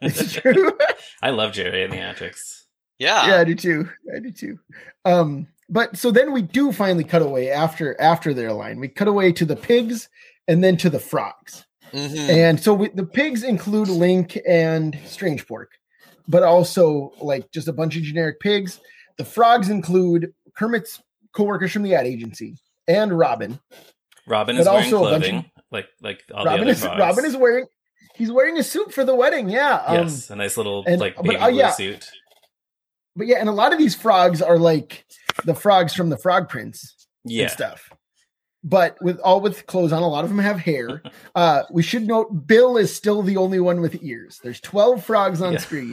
it's 0.00 0.32
true. 0.40 0.72
I 1.22 1.30
love 1.30 1.52
Geri 1.52 1.84
and 1.84 1.92
the 1.92 1.98
Atrics. 1.98 2.64
Yeah, 2.98 3.28
yeah, 3.28 3.40
I 3.40 3.44
do 3.44 3.54
too. 3.54 3.88
I 4.14 4.20
do 4.20 4.32
too. 4.32 4.58
Um, 5.04 5.46
but 5.68 5.96
so 5.96 6.10
then 6.10 6.32
we 6.32 6.42
do 6.42 6.72
finally 6.72 7.04
cut 7.04 7.22
away 7.22 7.50
after 7.50 8.00
after 8.00 8.32
their 8.32 8.52
line. 8.52 8.80
We 8.80 8.88
cut 8.88 9.08
away 9.08 9.32
to 9.32 9.44
the 9.44 9.56
pigs 9.56 10.08
and 10.46 10.64
then 10.64 10.76
to 10.78 10.90
the 10.90 10.98
frogs. 10.98 11.66
Mm-hmm. 11.92 12.30
And 12.30 12.60
so 12.60 12.74
we, 12.74 12.88
the 12.88 13.06
pigs 13.06 13.42
include 13.42 13.88
Link 13.88 14.38
and 14.46 14.94
Strangepork, 15.04 15.66
but 16.26 16.42
also 16.42 17.12
like 17.20 17.50
just 17.50 17.68
a 17.68 17.72
bunch 17.72 17.96
of 17.96 18.02
generic 18.02 18.40
pigs. 18.40 18.80
The 19.18 19.24
frogs 19.24 19.68
include 19.68 20.32
Kermit's 20.56 21.02
co-workers 21.32 21.72
from 21.72 21.82
the 21.82 21.94
ad 21.94 22.06
agency 22.06 22.56
and 22.86 23.16
Robin. 23.16 23.58
Robin 24.26 24.56
is 24.56 24.66
wearing 24.66 24.90
clothing, 24.90 25.36
of, 25.36 25.44
like 25.70 25.88
like 26.00 26.22
all 26.34 26.44
Robin 26.44 26.60
the 26.60 26.62
other 26.62 26.70
is 26.72 26.82
frogs. 26.82 27.00
Robin 27.00 27.24
is 27.24 27.36
wearing 27.36 27.66
he's 28.14 28.30
wearing 28.30 28.58
a 28.58 28.62
suit 28.62 28.92
for 28.92 29.04
the 29.04 29.14
wedding. 29.14 29.48
Yeah. 29.48 29.82
Um, 29.86 29.96
yes, 30.02 30.30
a 30.30 30.36
nice 30.36 30.56
little 30.56 30.84
and, 30.86 31.00
like 31.00 31.16
baby 31.16 31.36
but, 31.36 31.42
uh, 31.42 31.48
yeah. 31.48 31.70
suit. 31.70 32.10
But 33.16 33.26
yeah, 33.26 33.38
and 33.38 33.48
a 33.48 33.52
lot 33.52 33.72
of 33.72 33.78
these 33.78 33.94
frogs 33.94 34.42
are 34.42 34.58
like 34.58 35.04
the 35.44 35.54
frogs 35.54 35.94
from 35.94 36.10
the 36.10 36.18
Frog 36.18 36.48
Prince 36.48 37.06
yeah. 37.24 37.44
and 37.44 37.50
stuff. 37.50 37.90
But 38.64 38.96
with 39.00 39.18
all 39.20 39.40
with 39.40 39.66
clothes 39.66 39.92
on, 39.92 40.02
a 40.02 40.08
lot 40.08 40.24
of 40.24 40.30
them 40.30 40.38
have 40.40 40.58
hair. 40.58 41.02
uh, 41.34 41.62
we 41.70 41.82
should 41.82 42.06
note 42.06 42.46
Bill 42.46 42.76
is 42.76 42.94
still 42.94 43.22
the 43.22 43.36
only 43.36 43.60
one 43.60 43.80
with 43.80 44.02
ears. 44.02 44.40
There's 44.42 44.60
12 44.60 45.04
frogs 45.04 45.40
on 45.40 45.54
yeah. 45.54 45.58
screen. 45.58 45.92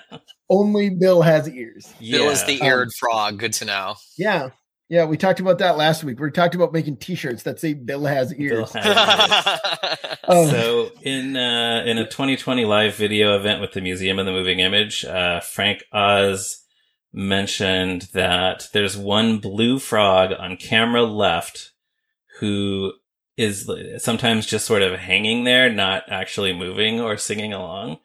only 0.50 0.90
Bill 0.90 1.22
has 1.22 1.48
ears. 1.48 1.92
Yeah. 2.00 2.18
Bill 2.18 2.30
is 2.30 2.44
the 2.44 2.62
eared 2.64 2.88
um, 2.88 2.92
frog. 2.98 3.38
Good 3.38 3.52
to 3.54 3.64
know. 3.66 3.96
Yeah. 4.16 4.50
Yeah, 4.88 5.04
we 5.06 5.16
talked 5.16 5.40
about 5.40 5.58
that 5.58 5.76
last 5.76 6.04
week. 6.04 6.20
We 6.20 6.30
talked 6.30 6.54
about 6.54 6.72
making 6.72 6.98
T-shirts 6.98 7.42
that 7.42 7.58
say 7.58 7.74
"Bill 7.74 8.04
has 8.04 8.32
ears." 8.32 8.70
Bill 8.72 8.82
has 8.82 9.60
ears. 10.04 10.16
um, 10.28 10.46
so, 10.50 10.92
in 11.02 11.36
uh, 11.36 11.82
in 11.84 11.98
a 11.98 12.04
2020 12.04 12.64
live 12.64 12.94
video 12.94 13.36
event 13.36 13.60
with 13.60 13.72
the 13.72 13.80
Museum 13.80 14.20
of 14.20 14.26
the 14.26 14.32
Moving 14.32 14.60
Image, 14.60 15.04
uh, 15.04 15.40
Frank 15.40 15.82
Oz 15.92 16.62
mentioned 17.12 18.02
that 18.12 18.68
there's 18.72 18.96
one 18.96 19.38
blue 19.38 19.80
frog 19.80 20.30
on 20.38 20.56
camera 20.56 21.02
left 21.02 21.72
who 22.38 22.92
is 23.36 23.70
sometimes 23.98 24.46
just 24.46 24.66
sort 24.66 24.82
of 24.82 24.98
hanging 24.98 25.44
there, 25.44 25.70
not 25.70 26.04
actually 26.08 26.52
moving 26.52 27.00
or 27.00 27.16
singing 27.16 27.52
along. 27.52 27.98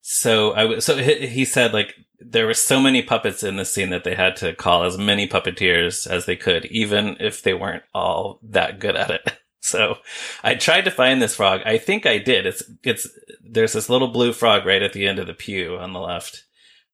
So 0.00 0.54
I 0.54 0.78
so 0.78 0.96
he 0.96 1.44
said 1.44 1.74
like 1.74 1.94
there 2.20 2.46
were 2.46 2.54
so 2.54 2.80
many 2.80 3.02
puppets 3.02 3.42
in 3.42 3.56
the 3.56 3.64
scene 3.64 3.90
that 3.90 4.04
they 4.04 4.14
had 4.14 4.36
to 4.36 4.54
call 4.54 4.84
as 4.84 4.98
many 4.98 5.26
puppeteers 5.26 6.06
as 6.06 6.26
they 6.26 6.36
could, 6.36 6.66
even 6.66 7.16
if 7.18 7.42
they 7.42 7.54
weren't 7.54 7.82
all 7.94 8.38
that 8.42 8.78
good 8.78 8.96
at 8.96 9.10
it. 9.10 9.32
So 9.62 9.98
I 10.42 10.54
tried 10.54 10.86
to 10.86 10.90
find 10.90 11.20
this 11.20 11.36
frog. 11.36 11.60
I 11.66 11.76
think 11.76 12.06
I 12.06 12.16
did. 12.16 12.46
It's, 12.46 12.62
it's, 12.82 13.06
there's 13.44 13.74
this 13.74 13.90
little 13.90 14.08
blue 14.08 14.32
frog 14.32 14.64
right 14.64 14.82
at 14.82 14.94
the 14.94 15.06
end 15.06 15.18
of 15.18 15.26
the 15.26 15.34
pew 15.34 15.76
on 15.76 15.92
the 15.92 16.00
left. 16.00 16.44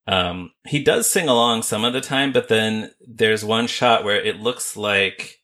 Um, 0.08 0.50
he 0.66 0.82
does 0.82 1.08
sing 1.08 1.28
along 1.28 1.62
some 1.62 1.84
of 1.84 1.92
the 1.92 2.00
time, 2.00 2.32
but 2.32 2.48
then 2.48 2.90
there's 3.06 3.44
one 3.44 3.68
shot 3.68 4.02
where 4.02 4.20
it 4.20 4.40
looks 4.40 4.76
like 4.76 5.38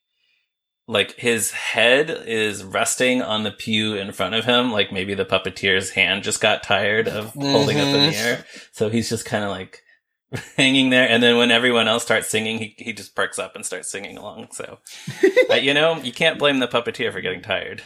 like 0.92 1.18
his 1.18 1.50
head 1.50 2.10
is 2.26 2.62
resting 2.62 3.22
on 3.22 3.44
the 3.44 3.50
pew 3.50 3.94
in 3.94 4.12
front 4.12 4.34
of 4.34 4.44
him. 4.44 4.70
Like 4.70 4.92
maybe 4.92 5.14
the 5.14 5.24
puppeteer's 5.24 5.90
hand 5.90 6.22
just 6.22 6.40
got 6.40 6.62
tired 6.62 7.08
of 7.08 7.28
mm-hmm. 7.28 7.50
holding 7.50 7.80
up 7.80 7.86
in 7.86 7.92
the 7.92 7.98
mm-hmm. 7.98 8.26
air. 8.26 8.44
So 8.72 8.90
he's 8.90 9.08
just 9.08 9.24
kind 9.24 9.42
of 9.42 9.50
like 9.50 9.82
hanging 10.56 10.90
there. 10.90 11.08
And 11.08 11.22
then 11.22 11.38
when 11.38 11.50
everyone 11.50 11.88
else 11.88 12.02
starts 12.02 12.28
singing, 12.28 12.58
he, 12.58 12.74
he 12.76 12.92
just 12.92 13.16
perks 13.16 13.38
up 13.38 13.56
and 13.56 13.64
starts 13.64 13.90
singing 13.90 14.18
along. 14.18 14.48
So, 14.52 14.78
but, 15.48 15.62
you 15.62 15.72
know, 15.72 15.96
you 15.96 16.12
can't 16.12 16.38
blame 16.38 16.58
the 16.58 16.68
puppeteer 16.68 17.10
for 17.10 17.22
getting 17.22 17.40
tired. 17.42 17.82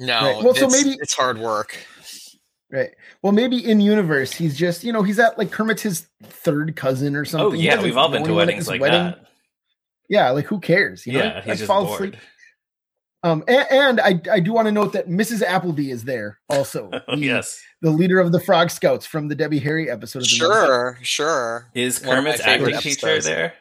No, 0.00 0.20
right. 0.20 0.44
well, 0.44 0.54
so 0.54 0.68
maybe 0.68 0.96
it's 1.00 1.14
hard 1.14 1.38
work. 1.38 1.78
Right. 2.72 2.90
Well, 3.22 3.32
maybe 3.32 3.58
in 3.58 3.80
universe, 3.80 4.32
he's 4.32 4.56
just, 4.56 4.82
you 4.82 4.92
know, 4.92 5.02
he's 5.02 5.18
at 5.20 5.38
like 5.38 5.52
Kermit's 5.52 5.82
his 5.82 6.08
third 6.24 6.74
cousin 6.74 7.14
or 7.14 7.20
oh, 7.20 7.24
something. 7.24 7.60
Oh, 7.60 7.62
yeah. 7.62 7.80
We've 7.80 7.96
all 7.96 8.08
been 8.08 8.24
to 8.24 8.34
weddings 8.34 8.66
like 8.66 8.80
wedding. 8.80 9.04
that. 9.04 9.26
Yeah. 10.08 10.30
Like 10.30 10.46
who 10.46 10.58
cares? 10.58 11.06
You 11.06 11.12
know? 11.12 11.24
Yeah. 11.24 11.42
He's 11.42 11.58
just 11.58 11.66
fall 11.66 11.84
bored. 11.84 11.94
asleep. 11.94 12.16
Um, 13.24 13.44
and, 13.46 13.66
and, 13.70 14.00
I, 14.00 14.20
I 14.30 14.40
do 14.40 14.52
want 14.52 14.66
to 14.66 14.72
note 14.72 14.92
that 14.94 15.08
Mrs. 15.08 15.42
Appleby 15.42 15.90
is 15.90 16.04
there 16.04 16.40
also. 16.48 16.90
oh, 16.92 17.00
the, 17.16 17.24
yes. 17.24 17.60
The 17.80 17.90
leader 17.90 18.18
of 18.18 18.32
the 18.32 18.40
Frog 18.40 18.70
Scouts 18.70 19.06
from 19.06 19.28
the 19.28 19.36
Debbie 19.36 19.60
Harry 19.60 19.88
episode. 19.88 20.20
Of 20.20 20.24
the 20.24 20.28
sure, 20.28 20.92
movie. 20.92 21.04
sure. 21.04 21.70
Is 21.74 22.00
Kermit's 22.00 22.40
acting 22.40 22.76
teacher 22.78 23.20
there? 23.20 23.54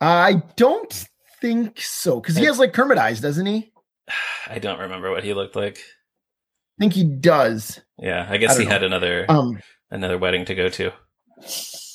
I 0.00 0.42
don't 0.56 1.06
think 1.40 1.80
so. 1.80 2.20
Because 2.20 2.36
he 2.36 2.44
has 2.44 2.58
like 2.58 2.72
Kermit 2.72 2.98
eyes, 2.98 3.20
doesn't 3.20 3.46
he? 3.46 3.72
I 4.48 4.58
don't 4.58 4.80
remember 4.80 5.10
what 5.10 5.24
he 5.24 5.32
looked 5.32 5.56
like. 5.56 5.78
I 5.78 6.82
think 6.82 6.92
he 6.92 7.04
does. 7.04 7.80
Yeah, 7.98 8.26
I 8.28 8.36
guess 8.36 8.56
I 8.56 8.60
he 8.60 8.64
know. 8.64 8.70
had 8.72 8.82
another 8.82 9.26
um, 9.28 9.60
another 9.90 10.18
wedding 10.18 10.44
to 10.46 10.54
go 10.56 10.68
to. 10.70 10.92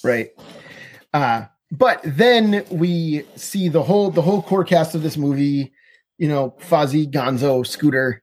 Right. 0.04 0.30
Uh, 1.14 1.46
but 1.72 2.00
then 2.04 2.66
we 2.72 3.26
see 3.36 3.68
the 3.68 3.84
whole 3.84 4.10
the 4.10 4.22
whole 4.22 4.42
core 4.42 4.64
cast 4.64 4.96
of 4.96 5.04
this 5.04 5.18
movie 5.18 5.74
you 6.20 6.28
know, 6.28 6.54
Fozzie, 6.60 7.10
Gonzo, 7.10 7.66
Scooter, 7.66 8.22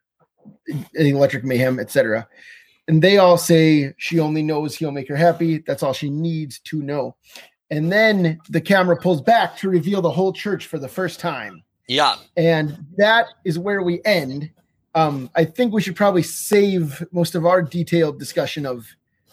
Electric 0.95 1.45
Mayhem, 1.45 1.81
etc. 1.81 2.29
And 2.87 3.03
they 3.03 3.19
all 3.19 3.39
say 3.39 3.95
she 3.97 4.21
only 4.21 4.43
knows 4.43 4.77
he'll 4.77 4.93
make 4.93 5.09
her 5.09 5.17
happy. 5.17 5.59
That's 5.59 5.83
all 5.83 5.93
she 5.93 6.11
needs 6.11 6.61
to 6.61 6.83
know. 6.83 7.17
And 7.71 7.91
then 7.91 8.39
the 8.49 8.61
camera 8.61 8.97
pulls 8.97 9.21
back 9.21 9.57
to 9.59 9.69
reveal 9.69 10.01
the 10.03 10.11
whole 10.11 10.33
church 10.33 10.67
for 10.67 10.79
the 10.79 10.89
first 10.89 11.19
time. 11.19 11.65
Yeah. 11.89 12.17
And 12.37 12.87
that 12.97 13.27
is 13.45 13.59
where 13.59 13.83
we 13.83 14.01
end. 14.05 14.51
Um, 14.95 15.31
I 15.35 15.45
think 15.45 15.73
we 15.73 15.83
should 15.83 15.97
probably 15.97 16.23
save 16.23 17.05
most 17.13 17.35
of 17.35 17.45
our 17.45 17.63
detailed 17.63 18.19
discussion 18.21 18.67
of 18.67 18.87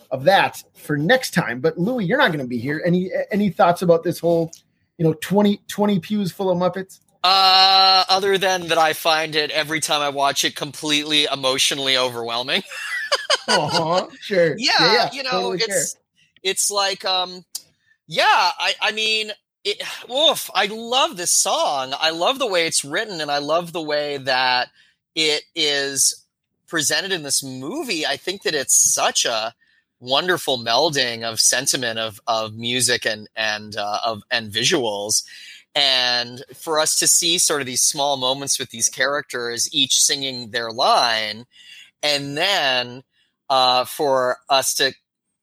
of 0.10 0.24
that 0.26 0.64
for 0.76 0.96
next 0.96 1.34
time. 1.34 1.60
But 1.60 1.78
Louis, 1.78 2.06
you're 2.06 2.20
not 2.20 2.32
going 2.32 2.44
to 2.44 2.48
be 2.48 2.60
here. 2.60 2.82
Any 2.86 3.12
any 3.32 3.50
thoughts 3.50 3.82
about 3.82 4.04
this 4.04 4.20
whole, 4.20 4.52
you 4.98 5.06
know, 5.06 5.14
20, 5.14 5.60
20 5.68 6.00
pews 6.00 6.32
full 6.32 6.50
of 6.50 6.58
Muppets? 6.58 7.00
Uh, 7.24 8.04
other 8.10 8.38
than 8.38 8.68
that, 8.68 8.78
I 8.78 8.94
find 8.94 9.36
it 9.36 9.50
every 9.52 9.80
time 9.80 10.02
I 10.02 10.10
watch 10.10 10.44
it 10.44 10.56
completely 10.56 11.26
emotionally 11.32 11.98
overwhelming. 11.98 12.64
uh-huh, 13.48 14.08
sure. 14.20 14.56
Yeah, 14.58 14.94
yeah, 14.94 15.10
you 15.14 15.24
know, 15.24 15.32
totally 15.32 15.60
it's 15.60 15.96
it's 16.44 16.70
like, 16.70 17.06
um, 17.06 17.46
yeah, 18.08 18.26
I 18.26 18.74
I 18.82 18.92
mean, 18.92 19.32
it, 19.64 19.82
oof, 20.12 20.50
I 20.54 20.66
love 20.66 21.16
this 21.16 21.32
song. 21.32 21.94
I 21.98 22.10
love 22.10 22.40
the 22.40 22.48
way 22.48 22.68
it's 22.68 22.84
written, 22.84 23.22
and 23.22 23.32
I 23.32 23.38
love 23.38 23.72
the 23.72 23.82
way 23.82 24.18
that 24.18 24.70
it 25.16 25.44
is 25.56 26.26
presented 26.68 27.14
in 27.14 27.24
this 27.24 27.42
movie. 27.42 28.06
I 28.06 28.18
think 28.18 28.44
that 28.44 28.56
it's 28.56 28.94
such 28.94 29.24
a 29.26 29.54
wonderful 30.02 30.58
melding 30.58 31.24
of 31.24 31.40
sentiment 31.40 32.00
of 32.00 32.20
of 32.28 32.56
music 32.56 33.06
and 33.06 33.30
and 33.36 33.78
uh, 33.78 34.00
of 34.06 34.24
and 34.30 34.52
visuals 34.52 35.24
and 35.76 36.44
for 36.56 36.80
us 36.80 37.00
to 37.00 37.08
see 37.08 37.38
sort 37.38 37.62
of 37.62 37.68
these 37.68 37.82
small 37.82 38.18
moments 38.18 38.60
with 38.60 38.70
these 38.70 38.90
characters 38.90 39.70
each 39.74 40.02
singing 40.02 40.52
their 40.52 40.72
line 40.72 41.46
and 42.04 42.38
then 42.38 43.04
uh, 43.50 43.86
for 43.86 44.38
us 44.50 44.74
to 44.76 44.94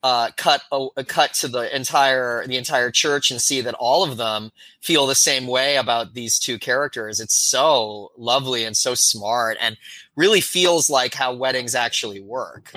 uh, 0.02 0.30
cut 0.36 0.62
a, 0.72 0.86
a, 0.96 1.04
cut 1.04 1.34
to 1.34 1.48
the 1.48 1.74
entire 1.74 2.46
the 2.46 2.56
entire 2.56 2.90
church 2.90 3.30
and 3.30 3.40
see 3.40 3.60
that 3.60 3.74
all 3.74 4.02
of 4.02 4.16
them 4.16 4.50
feel 4.80 5.06
the 5.06 5.14
same 5.14 5.46
way 5.46 5.76
about 5.76 6.14
these 6.14 6.38
two 6.38 6.58
characters. 6.58 7.20
It's 7.20 7.34
so 7.34 8.10
lovely 8.16 8.64
and 8.64 8.76
so 8.76 8.94
smart, 8.94 9.58
and 9.60 9.76
really 10.16 10.40
feels 10.40 10.88
like 10.88 11.12
how 11.14 11.34
weddings 11.34 11.74
actually 11.74 12.20
work. 12.20 12.72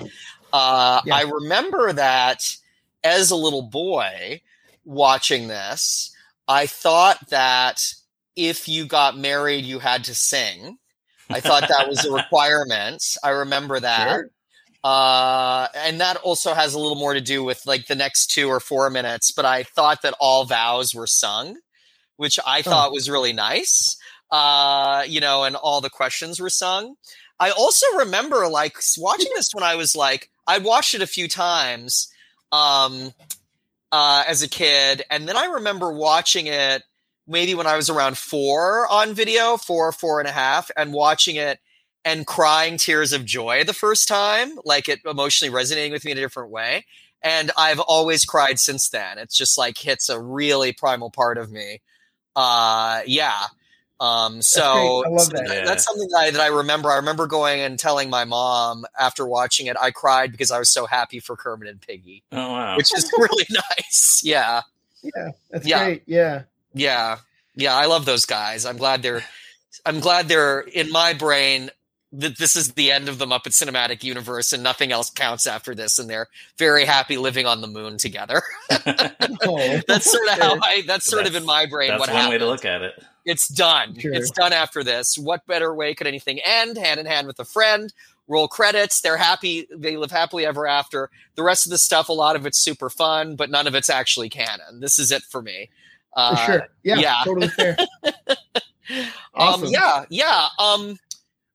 Uh, 0.52 1.02
yeah. 1.06 1.16
I 1.16 1.22
remember 1.22 1.94
that 1.94 2.58
as 3.04 3.32
a 3.32 3.38
little 3.38 3.63
boy 3.63 4.42
watching 4.84 5.48
this, 5.48 6.12
I 6.47 6.65
thought 6.65 7.29
that 7.29 7.82
if 8.36 8.67
you 8.67 8.86
got 8.86 9.17
married, 9.17 9.65
you 9.65 9.79
had 9.79 10.03
to 10.06 10.15
sing. 10.15 10.77
I 11.29 11.39
thought 11.39 11.67
that 11.67 11.88
was 11.88 12.06
a 12.06 12.12
requirement. 12.13 13.03
I 13.23 13.29
remember 13.29 13.79
that. 13.79 14.10
Sure. 14.10 14.29
Uh, 14.84 15.67
and 15.75 16.01
that 16.01 16.17
also 16.17 16.53
has 16.53 16.73
a 16.73 16.79
little 16.79 16.97
more 16.97 17.13
to 17.13 17.21
do 17.21 17.43
with 17.43 17.65
like 17.65 17.88
the 17.88 17.95
next 17.95 18.27
two 18.27 18.49
or 18.49 18.60
four 18.60 18.89
minutes. 18.89 19.32
But 19.32 19.45
I 19.45 19.63
thought 19.63 20.01
that 20.01 20.15
all 20.19 20.43
vows 20.45 20.93
were 20.93 21.08
sung, 21.08 21.58
which 22.17 22.38
I 22.45 22.62
thought 22.62 22.91
was 22.91 23.10
really 23.10 23.34
nice. 23.34 23.95
Uh, 24.29 25.03
you 25.08 25.21
know, 25.21 25.43
and 25.43 25.56
all 25.56 25.79
the 25.79 25.89
questions 25.89 26.39
were 26.39 26.49
sung. 26.49 26.95
I 27.39 27.51
also 27.51 27.86
remember 27.97 28.47
like 28.47 28.75
watching 28.97 29.32
this 29.36 29.51
when 29.53 29.63
I 29.63 29.75
was 29.75 29.95
like, 29.95 30.29
I 30.47 30.58
watched 30.58 30.93
it 30.93 31.01
a 31.01 31.08
few 31.08 31.27
times. 31.27 32.10
Um, 32.51 33.13
uh, 33.93 34.23
as 34.27 34.41
a 34.41 34.49
kid, 34.49 35.03
and 35.12 35.29
then 35.29 35.38
I 35.38 35.45
remember 35.45 35.93
watching 35.93 36.47
it 36.47 36.82
maybe 37.27 37.53
when 37.53 37.67
I 37.67 37.77
was 37.77 37.91
around 37.91 38.17
four 38.17 38.88
on 38.91 39.13
video, 39.13 39.56
four, 39.56 39.91
four 39.91 40.19
and 40.19 40.27
a 40.27 40.32
half, 40.32 40.71
and 40.75 40.91
watching 40.93 41.36
it 41.36 41.60
and 42.03 42.25
crying 42.25 42.77
tears 42.77 43.13
of 43.13 43.23
joy 43.23 43.63
the 43.63 43.71
first 43.71 44.08
time, 44.08 44.58
like 44.65 44.89
it 44.89 45.01
emotionally 45.06 45.53
resonating 45.53 45.91
with 45.91 46.03
me 46.06 46.12
in 46.12 46.17
a 46.17 46.21
different 46.21 46.49
way. 46.49 46.86
And 47.21 47.51
I've 47.56 47.79
always 47.79 48.25
cried 48.25 48.60
since 48.60 48.89
then. 48.89 49.19
It's 49.19 49.38
just 49.38 49.60
like 49.60 49.77
hits 49.77 50.10
a 50.10 50.19
really 50.19 50.73
primal 50.73 51.12
part 51.12 51.38
of 51.38 51.51
me. 51.51 51.82
Uh, 52.36 53.01
yeah. 53.06 53.43
Um, 54.04 54.42
so 54.42 55.04
that's, 55.10 55.30
that. 55.30 55.48
yeah. 55.48 55.63
that's 55.63 55.86
something 55.86 56.10
that 56.10 56.18
I, 56.18 56.32
that 56.32 56.42
I, 56.42 56.48
remember. 56.48 56.92
I 56.92 56.98
remember 56.98 57.26
going 57.26 57.62
and 57.62 57.80
telling 57.80 58.10
my 58.10 58.26
mom 58.26 58.84
after 59.00 59.26
watching 59.26 59.68
it, 59.68 59.78
I 59.80 59.92
cried 59.92 60.34
because 60.34 60.52
I 60.52 60.60
was 60.60 60.68
so 60.68 60.86
happy 60.86 61.22
for 61.22 61.38
Kermit 61.38 61.70
and 61.70 61.80
Piggy. 61.80 62.22
Oh, 62.34 62.52
wow. 62.52 62.76
Which 62.76 62.94
is 62.94 63.10
really 63.18 63.46
nice. 63.50 64.22
Yeah. 64.22 64.62
Yeah. 65.02 65.30
That's 65.52 65.66
yeah. 65.66 65.86
great. 65.86 66.04
Yeah. 66.06 66.42
Yeah. 66.74 67.20
Yeah. 67.56 67.78
I 67.78 67.86
love 67.86 68.04
those 68.04 68.26
guys. 68.26 68.66
I'm 68.66 68.76
glad 68.76 69.04
they're, 69.04 69.24
I'm 69.86 70.02
glad 70.02 70.28
they're 70.28 70.60
in 70.60 70.92
my 70.92 71.13
brain 71.13 71.70
that 72.12 72.38
this 72.38 72.58
is 72.58 72.74
the 72.74 72.92
end 72.92 73.08
of 73.08 73.18
the 73.18 73.26
Muppet 73.26 73.54
Cinematic 73.54 74.04
Universe 74.04 74.52
and 74.52 74.62
nothing 74.62 74.92
else 74.92 75.10
counts 75.10 75.48
after 75.48 75.74
this, 75.74 75.98
and 75.98 76.08
they're 76.08 76.28
very 76.60 76.86
happy 76.86 77.18
living 77.18 77.48
on 77.48 77.62
the 77.62 77.68
moon 77.68 77.98
together. 77.98 78.44
oh, 78.70 79.82
that's 79.88 80.12
sort 80.12 80.28
of 80.28 80.38
how 80.38 80.60
I. 80.62 80.84
That's 80.86 81.06
sort 81.06 81.24
that's, 81.24 81.36
of 81.36 81.42
in 81.42 81.48
my 81.48 81.66
brain. 81.66 81.89
That's 81.89 82.00
what 82.00 82.10
one 82.10 82.16
happened. 82.16 82.34
way 82.34 82.38
to 82.38 82.46
look 82.46 82.66
at 82.66 82.84
it. 82.84 83.04
It's 83.26 83.48
done. 83.48 83.98
Sure. 84.00 84.14
It's 84.14 84.32
done 84.32 84.54
after 84.54 84.84
this. 84.84 85.18
What 85.18 85.46
better 85.46 85.74
way 85.74 85.94
could 85.94 86.08
anything 86.08 86.40
end? 86.44 86.78
Hand 86.78 87.00
in 87.00 87.06
hand 87.06 87.28
with 87.28 87.40
a 87.40 87.46
friend. 87.46 87.94
Roll 88.28 88.48
credits. 88.48 89.02
They're 89.02 89.18
happy. 89.18 89.68
They 89.76 89.98
live 89.98 90.12
happily 90.12 90.46
ever 90.46 90.66
after. 90.68 91.10
The 91.36 91.44
rest 91.44 91.66
of 91.66 91.72
the 91.72 91.78
stuff, 91.78 92.10
a 92.10 92.14
lot 92.14 92.36
of 92.36 92.46
it's 92.46 92.58
super 92.58 92.90
fun, 92.90 93.36
but 93.36 93.50
none 93.50 93.68
of 93.68 93.76
it's 93.76 93.90
actually 93.90 94.30
canon. 94.30 94.80
This 94.80 95.00
is 95.00 95.12
it 95.12 95.24
for 95.24 95.42
me. 95.42 95.70
Uh, 96.16 96.36
for 96.36 96.52
sure. 96.52 96.68
Yeah. 96.84 96.96
Yeah. 96.98 97.22
Totally 97.24 97.50
fair. 97.50 97.78
Um, 98.90 99.08
awesome. 99.34 99.64
Um, 99.64 99.70
yeah. 99.72 100.06
Yeah. 100.10 100.48
Um, 100.60 101.00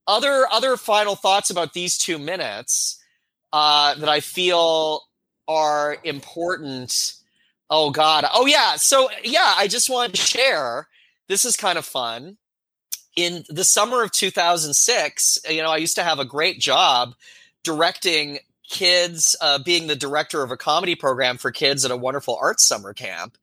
other 0.06 0.46
other 0.50 0.78
final 0.78 1.14
thoughts 1.14 1.50
about 1.50 1.74
these 1.74 1.98
two 1.98 2.18
minutes 2.18 2.98
uh, 3.52 3.94
that 3.96 4.08
I 4.08 4.20
feel 4.20 5.02
are 5.46 5.98
important. 6.04 7.14
Oh 7.70 7.90
God. 7.90 8.24
Oh 8.32 8.46
yeah. 8.46 8.76
So 8.76 9.10
yeah, 9.22 9.54
I 9.56 9.68
just 9.68 9.90
wanted 9.90 10.14
to 10.14 10.22
share 10.22 10.88
this 11.28 11.44
is 11.44 11.56
kind 11.56 11.78
of 11.78 11.84
fun. 11.84 12.36
In 13.16 13.44
the 13.48 13.64
summer 13.64 14.02
of 14.02 14.12
2006, 14.12 15.38
you 15.48 15.62
know, 15.62 15.70
I 15.70 15.76
used 15.78 15.96
to 15.96 16.04
have 16.04 16.18
a 16.18 16.24
great 16.24 16.60
job 16.60 17.14
directing 17.64 18.38
kids, 18.68 19.34
uh, 19.40 19.58
being 19.62 19.86
the 19.86 19.96
director 19.96 20.42
of 20.42 20.50
a 20.50 20.56
comedy 20.56 20.94
program 20.94 21.38
for 21.38 21.50
kids 21.50 21.84
at 21.84 21.90
a 21.90 21.96
wonderful 21.96 22.38
arts 22.40 22.64
summer 22.64 22.92
camp. 22.92 23.36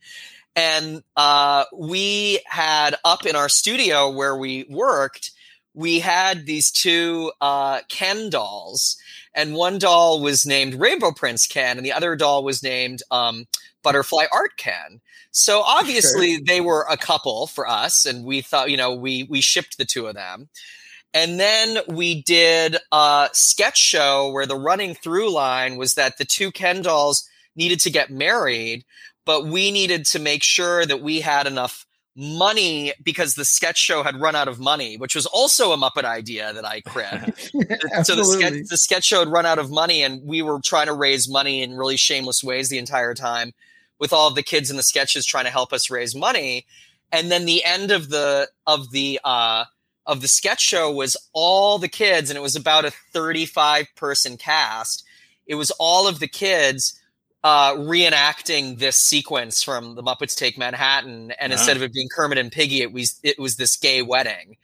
And 0.56 1.04
uh, 1.18 1.66
we 1.74 2.40
had 2.46 2.96
up 3.04 3.26
in 3.26 3.36
our 3.36 3.50
studio 3.50 4.10
where 4.10 4.38
we 4.38 4.66
worked, 4.70 5.32
we 5.74 6.00
had 6.00 6.46
these 6.46 6.72
two 6.72 7.34
uh, 7.42 7.82
Ken 7.90 8.30
dolls, 8.30 8.98
and 9.34 9.54
one 9.54 9.78
doll 9.78 10.22
was 10.22 10.46
named 10.46 10.76
Rainbow 10.76 11.12
Prince 11.12 11.46
Ken, 11.46 11.76
and 11.76 11.86
the 11.86 11.92
other 11.92 12.16
doll 12.16 12.44
was 12.44 12.64
named 12.64 13.04
um, 13.12 13.46
Butterfly 13.84 14.26
Art 14.32 14.56
Ken. 14.56 15.02
So 15.38 15.64
obviously 15.64 16.36
sure. 16.36 16.44
they 16.46 16.62
were 16.62 16.86
a 16.90 16.96
couple 16.96 17.48
for 17.48 17.68
us, 17.68 18.06
and 18.06 18.24
we 18.24 18.40
thought, 18.40 18.72
you 18.72 18.78
know, 18.78 18.96
we 18.96 19.24
we 19.24 19.42
shipped 19.42 19.78
the 19.78 19.84
two 19.84 20.08
of 20.08 20.16
them. 20.16 20.48
And 21.14 21.38
then 21.38 21.80
we 21.90 22.22
did 22.22 22.78
a 22.94 23.30
sketch 23.34 23.78
show 23.78 24.32
where 24.32 24.46
the 24.46 24.56
running 24.56 24.96
through 24.96 25.30
line 25.32 25.76
was 25.76 25.96
that 25.96 26.18
the 26.18 26.24
two 26.24 26.52
Ken 26.52 26.82
dolls 26.82 27.28
needed 27.54 27.82
to 27.82 27.90
get 27.90 28.10
married, 28.10 28.86
but 29.26 29.46
we 29.46 29.72
needed 29.72 30.06
to 30.06 30.20
make 30.20 30.42
sure 30.42 30.86
that 30.86 31.02
we 31.02 31.20
had 31.20 31.48
enough 31.48 31.86
money 32.16 32.94
because 33.04 33.36
the 33.36 33.44
sketch 33.44 33.78
show 33.78 34.04
had 34.04 34.22
run 34.22 34.38
out 34.38 34.48
of 34.48 34.58
money, 34.58 34.96
which 34.96 35.16
was 35.16 35.26
also 35.26 35.74
a 35.74 35.78
Muppet 35.78 36.06
idea 36.06 36.54
that 36.54 36.66
I 36.66 36.80
cribbed. 36.80 37.38
so 38.06 38.16
the 38.16 38.24
sketch, 38.24 38.70
the 38.70 38.78
sketch 38.78 39.04
show 39.04 39.20
had 39.20 39.28
run 39.28 39.46
out 39.46 39.60
of 39.60 39.70
money, 39.70 40.02
and 40.02 40.24
we 40.24 40.42
were 40.42 40.62
trying 40.62 40.88
to 40.88 40.94
raise 40.94 41.30
money 41.30 41.62
in 41.62 41.74
really 41.76 41.98
shameless 41.98 42.42
ways 42.42 42.70
the 42.70 42.78
entire 42.78 43.14
time, 43.14 43.52
with 44.00 44.14
all 44.14 44.28
of 44.28 44.36
the 44.36 44.44
kids 44.44 44.70
in 44.70 44.78
the 44.78 44.84
sketches 44.84 45.26
trying 45.26 45.46
to 45.46 45.52
help 45.52 45.74
us 45.74 45.90
raise 45.90 46.16
money. 46.16 46.66
And 47.12 47.32
then 47.32 47.46
the 47.46 47.64
end 47.64 47.92
of 47.92 48.10
the 48.10 48.50
of 48.68 48.92
the 48.92 49.20
uh, 49.24 49.66
of 50.06 50.22
the 50.22 50.28
sketch 50.28 50.62
show 50.62 50.92
was 50.92 51.16
all 51.34 51.78
the 51.78 51.88
kids, 51.88 52.30
and 52.30 52.38
it 52.38 52.42
was 52.42 52.56
about 52.56 52.86
a 52.86 52.92
thirty 53.14 53.46
five 53.46 53.88
person 53.96 54.38
cast. 54.38 55.06
It 55.48 55.56
was 55.56 55.72
all 55.72 56.08
of 56.08 56.20
the 56.20 56.28
kids 56.28 57.00
uh, 57.46 57.76
reenacting 57.76 58.80
this 58.80 58.96
sequence 58.96 59.62
from 59.62 59.94
the 59.94 60.02
Muppets 60.02 60.36
Take 60.36 60.58
Manhattan, 60.58 61.32
and 61.32 61.54
uh-huh. 61.54 61.60
instead 61.60 61.78
of 61.78 61.84
it 61.84 61.94
being 61.94 62.10
Kermit 62.10 62.40
and 62.40 62.52
Piggy, 62.52 62.82
it 62.82 62.92
was 62.92 63.20
it 63.22 63.38
was 63.38 63.56
this 63.56 63.78
gay 63.78 64.02
wedding, 64.02 64.58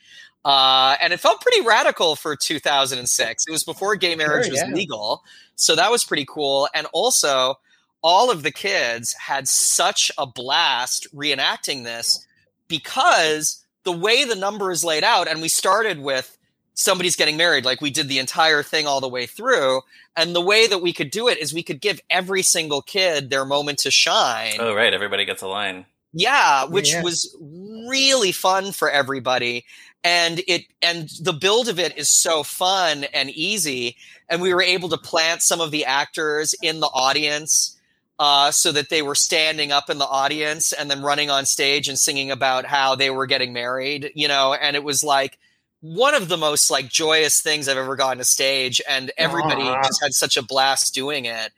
uh, 0.43 0.95
and 0.99 1.13
it 1.13 1.19
felt 1.19 1.41
pretty 1.41 1.61
radical 1.61 2.15
for 2.15 2.35
2006. 2.35 3.45
It 3.47 3.51
was 3.51 3.63
before 3.63 3.95
gay 3.95 4.15
marriage 4.15 4.45
sure, 4.45 4.53
was 4.53 4.63
yeah. 4.67 4.73
legal, 4.73 5.21
so 5.55 5.75
that 5.75 5.91
was 5.91 6.03
pretty 6.03 6.25
cool. 6.27 6.67
And 6.73 6.87
also, 6.91 7.59
all 8.01 8.31
of 8.31 8.43
the 8.43 8.51
kids 8.51 9.13
had 9.13 9.47
such 9.47 10.11
a 10.17 10.25
blast 10.25 11.07
reenacting 11.15 11.83
this 11.83 12.25
because 12.67 13.63
the 13.83 13.91
way 13.91 14.23
the 14.23 14.35
number 14.35 14.71
is 14.71 14.83
laid 14.83 15.03
out, 15.03 15.27
and 15.27 15.41
we 15.41 15.49
started 15.49 15.99
with 15.99 16.37
somebody's 16.73 17.15
getting 17.15 17.37
married. 17.37 17.65
Like 17.65 17.81
we 17.81 17.89
did 17.89 18.07
the 18.07 18.19
entire 18.19 18.63
thing 18.63 18.87
all 18.87 19.01
the 19.01 19.09
way 19.09 19.25
through. 19.25 19.81
And 20.15 20.35
the 20.35 20.41
way 20.41 20.67
that 20.67 20.81
we 20.81 20.93
could 20.93 21.11
do 21.11 21.27
it 21.27 21.37
is 21.37 21.53
we 21.53 21.63
could 21.63 21.81
give 21.81 22.01
every 22.09 22.41
single 22.41 22.81
kid 22.81 23.29
their 23.29 23.45
moment 23.45 23.79
to 23.79 23.91
shine. 23.91 24.55
Oh, 24.59 24.73
right. 24.73 24.93
Everybody 24.93 25.25
gets 25.25 25.41
a 25.41 25.47
line. 25.47 25.85
Yeah, 26.13 26.65
which 26.65 26.91
yeah. 26.91 27.03
was 27.03 27.35
really 27.41 28.33
fun 28.33 28.73
for 28.73 28.89
everybody. 28.89 29.65
And 30.03 30.41
it 30.47 30.65
and 30.81 31.09
the 31.21 31.31
build 31.31 31.69
of 31.69 31.79
it 31.79 31.97
is 31.97 32.09
so 32.09 32.43
fun 32.43 33.05
and 33.13 33.29
easy. 33.29 33.95
And 34.27 34.41
we 34.41 34.53
were 34.53 34.63
able 34.63 34.89
to 34.89 34.97
plant 34.97 35.41
some 35.41 35.61
of 35.61 35.71
the 35.71 35.85
actors 35.85 36.53
in 36.61 36.79
the 36.79 36.87
audience. 36.87 37.77
Uh, 38.23 38.51
so 38.51 38.71
that 38.71 38.89
they 38.89 39.01
were 39.01 39.15
standing 39.15 39.71
up 39.71 39.89
in 39.89 39.97
the 39.97 40.05
audience 40.05 40.73
and 40.73 40.91
then 40.91 41.01
running 41.01 41.31
on 41.31 41.43
stage 41.43 41.89
and 41.89 41.97
singing 41.97 42.29
about 42.29 42.65
how 42.65 42.93
they 42.93 43.09
were 43.09 43.25
getting 43.25 43.51
married, 43.51 44.11
you 44.13 44.27
know, 44.27 44.53
and 44.53 44.75
it 44.75 44.83
was 44.83 45.03
like 45.03 45.39
one 45.79 46.13
of 46.13 46.29
the 46.29 46.37
most 46.37 46.69
like 46.69 46.87
joyous 46.87 47.41
things 47.41 47.67
I've 47.67 47.77
ever 47.77 47.95
gotten 47.95 48.19
to 48.19 48.23
stage, 48.23 48.79
and 48.87 49.11
everybody 49.17 49.63
just 49.63 50.03
had 50.03 50.13
such 50.13 50.37
a 50.37 50.43
blast 50.43 50.93
doing 50.93 51.25
it. 51.25 51.51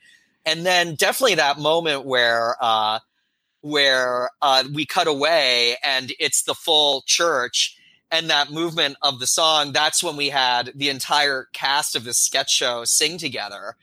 And 0.45 0.65
then 0.65 0.95
definitely 0.95 1.35
that 1.35 1.59
moment 1.59 2.05
where 2.05 2.55
uh, 2.61 2.99
where 3.59 4.29
uh, 4.41 4.63
we 4.73 4.85
cut 4.85 5.07
away 5.07 5.75
and 5.83 6.13
it's 6.17 6.43
the 6.43 6.53
full 6.53 7.03
church 7.05 7.77
and 8.09 8.29
that 8.29 8.51
movement 8.51 8.95
of 9.01 9.19
the 9.19 9.27
song. 9.27 9.73
That's 9.73 10.01
when 10.01 10.15
we 10.15 10.29
had 10.29 10.71
the 10.73 10.87
entire 10.87 11.49
cast 11.51 11.97
of 11.97 12.05
this 12.05 12.19
sketch 12.19 12.51
show 12.53 12.85
sing 12.85 13.17
together, 13.17 13.75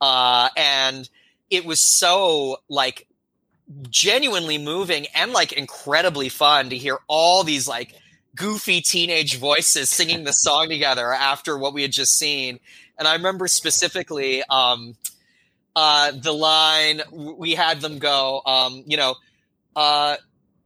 uh, 0.00 0.48
and 0.56 1.08
it 1.50 1.64
was 1.64 1.80
so 1.80 2.58
like 2.68 3.06
genuinely 3.88 4.58
moving 4.58 5.06
and 5.14 5.32
like 5.32 5.52
incredibly 5.52 6.28
fun 6.28 6.70
to 6.70 6.76
hear 6.76 6.98
all 7.06 7.44
these 7.44 7.66
like 7.66 7.94
goofy 8.34 8.80
teenage 8.80 9.36
voices 9.38 9.90
singing 9.90 10.24
the 10.24 10.32
song 10.32 10.68
together 10.68 11.12
after 11.12 11.56
what 11.56 11.72
we 11.72 11.82
had 11.82 11.92
just 11.92 12.18
seen. 12.18 12.58
And 12.98 13.08
I 13.08 13.14
remember 13.14 13.48
specifically 13.48 14.42
um, 14.48 14.96
uh, 15.74 16.12
the 16.12 16.32
line 16.32 17.02
we 17.12 17.54
had 17.54 17.80
them 17.80 17.98
go, 17.98 18.42
um, 18.44 18.84
you 18.86 18.96
know, 18.96 19.14
uh, 19.76 20.16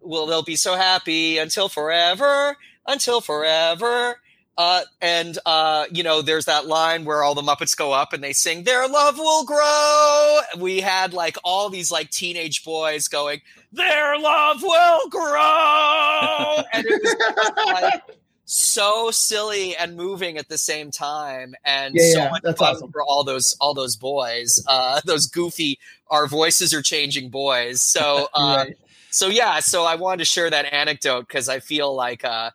well, 0.01 0.27
they'll 0.27 0.43
be 0.43 0.57
so 0.57 0.75
happy 0.75 1.39
until 1.39 1.69
forever, 1.69 2.57
until 2.87 3.21
forever. 3.21 4.21
Uh, 4.59 4.81
and 5.01 5.39
uh, 5.47 5.85
you 5.93 6.03
know, 6.03 6.21
there's 6.21 6.47
that 6.47 6.67
line 6.67 7.05
where 7.05 7.23
all 7.23 7.37
the 7.37 7.43
Muppets 7.43 7.77
go 7.77 7.93
up 7.93 8.13
and 8.13 8.25
they 8.25 8.33
sing 8.33 8.65
"Their 8.65 8.89
love 8.89 9.17
will 9.17 9.45
grow." 9.45 10.41
We 10.59 10.81
had 10.81 11.13
like 11.13 11.37
all 11.45 11.71
these 11.71 11.93
like 11.93 12.11
teenage 12.11 12.65
boys 12.65 13.07
going, 13.07 13.41
"Their 13.73 14.19
love 14.19 14.61
will 14.61 15.09
grow," 15.11 16.57
and 16.73 16.85
it 16.85 17.03
was 17.03 17.73
like 17.73 18.03
so 18.47 19.13
silly 19.13 19.77
and 19.77 19.95
moving 19.97 20.39
at 20.39 20.49
the 20.49 20.59
same 20.59 20.91
time, 20.91 21.55
and 21.65 21.95
yeah, 21.95 22.13
so 22.13 22.19
yeah, 22.19 22.31
much 22.31 22.57
fun 22.57 22.75
awesome. 22.75 22.91
for 22.91 23.03
all 23.03 23.23
those 23.23 23.57
all 23.61 23.75
those 23.75 23.95
boys, 23.95 24.61
uh, 24.67 25.01
those 25.07 25.27
goofy. 25.27 25.79
Our 26.11 26.27
voices 26.27 26.75
are 26.75 26.83
changing 26.83 27.29
boys. 27.31 27.81
So, 27.81 28.29
uh, 28.35 28.65
right. 28.67 28.77
so 29.11 29.29
yeah. 29.29 29.61
So 29.61 29.85
I 29.85 29.95
wanted 29.95 30.19
to 30.19 30.25
share 30.25 30.51
that 30.51 30.73
anecdote 30.73 31.29
because 31.29 31.49
I 31.49 31.61
feel 31.61 31.95
like. 31.95 32.25
Uh, 32.25 32.51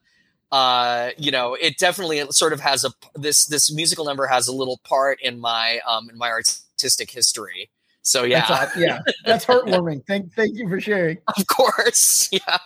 uh, 0.53 1.09
you 1.17 1.31
know, 1.31 1.55
it 1.55 1.79
definitely 1.79 2.23
sort 2.29 2.53
of 2.53 2.59
has 2.59 2.85
a 2.85 2.91
this 3.15 3.47
this 3.47 3.73
musical 3.73 4.05
number 4.05 4.27
has 4.27 4.47
a 4.47 4.53
little 4.53 4.79
part 4.83 5.19
in 5.19 5.39
my 5.39 5.79
um 5.87 6.11
in 6.11 6.17
my 6.17 6.29
artistic 6.29 7.09
history. 7.09 7.71
So 8.03 8.23
yeah, 8.23 8.45
that's, 8.47 8.77
yeah, 8.77 8.99
that's 9.25 9.45
heartwarming. 9.45 10.03
thank 10.07 10.31
thank 10.35 10.55
you 10.55 10.69
for 10.69 10.79
sharing. 10.79 11.17
Of 11.35 11.47
course, 11.47 12.29
yeah. 12.31 12.59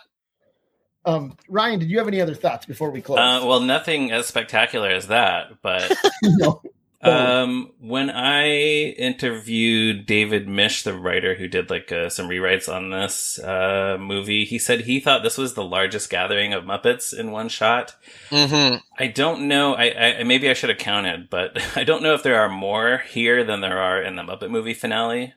Um, 1.06 1.34
Ryan, 1.48 1.78
did 1.78 1.90
you 1.90 1.96
have 1.96 2.08
any 2.08 2.20
other 2.20 2.34
thoughts 2.34 2.66
before 2.66 2.90
we 2.90 3.00
close? 3.00 3.20
Uh, 3.20 3.46
well, 3.46 3.60
nothing 3.60 4.12
as 4.12 4.26
spectacular 4.26 4.90
as 4.90 5.06
that, 5.06 5.52
but 5.62 5.90
no. 6.22 6.60
Um, 7.00 7.72
when 7.78 8.10
I 8.10 8.48
interviewed 8.48 10.04
David 10.04 10.48
Misch, 10.48 10.82
the 10.82 10.94
writer 10.94 11.36
who 11.36 11.46
did 11.46 11.70
like 11.70 11.92
uh, 11.92 12.08
some 12.08 12.28
rewrites 12.28 12.72
on 12.72 12.90
this 12.90 13.38
uh, 13.38 13.96
movie, 14.00 14.44
he 14.44 14.58
said 14.58 14.80
he 14.80 14.98
thought 14.98 15.22
this 15.22 15.38
was 15.38 15.54
the 15.54 15.62
largest 15.62 16.10
gathering 16.10 16.52
of 16.52 16.64
Muppets 16.64 17.16
in 17.16 17.30
one 17.30 17.48
shot. 17.48 17.94
Mm-hmm. 18.30 18.78
I 18.98 19.06
don't 19.06 19.46
know. 19.46 19.74
I, 19.74 20.18
I 20.20 20.22
maybe 20.24 20.50
I 20.50 20.54
should 20.54 20.70
have 20.70 20.78
counted, 20.78 21.30
but 21.30 21.62
I 21.76 21.84
don't 21.84 22.02
know 22.02 22.14
if 22.14 22.24
there 22.24 22.40
are 22.40 22.48
more 22.48 22.98
here 23.08 23.44
than 23.44 23.60
there 23.60 23.78
are 23.78 24.02
in 24.02 24.16
the 24.16 24.22
Muppet 24.22 24.50
movie 24.50 24.74
finale. 24.74 25.34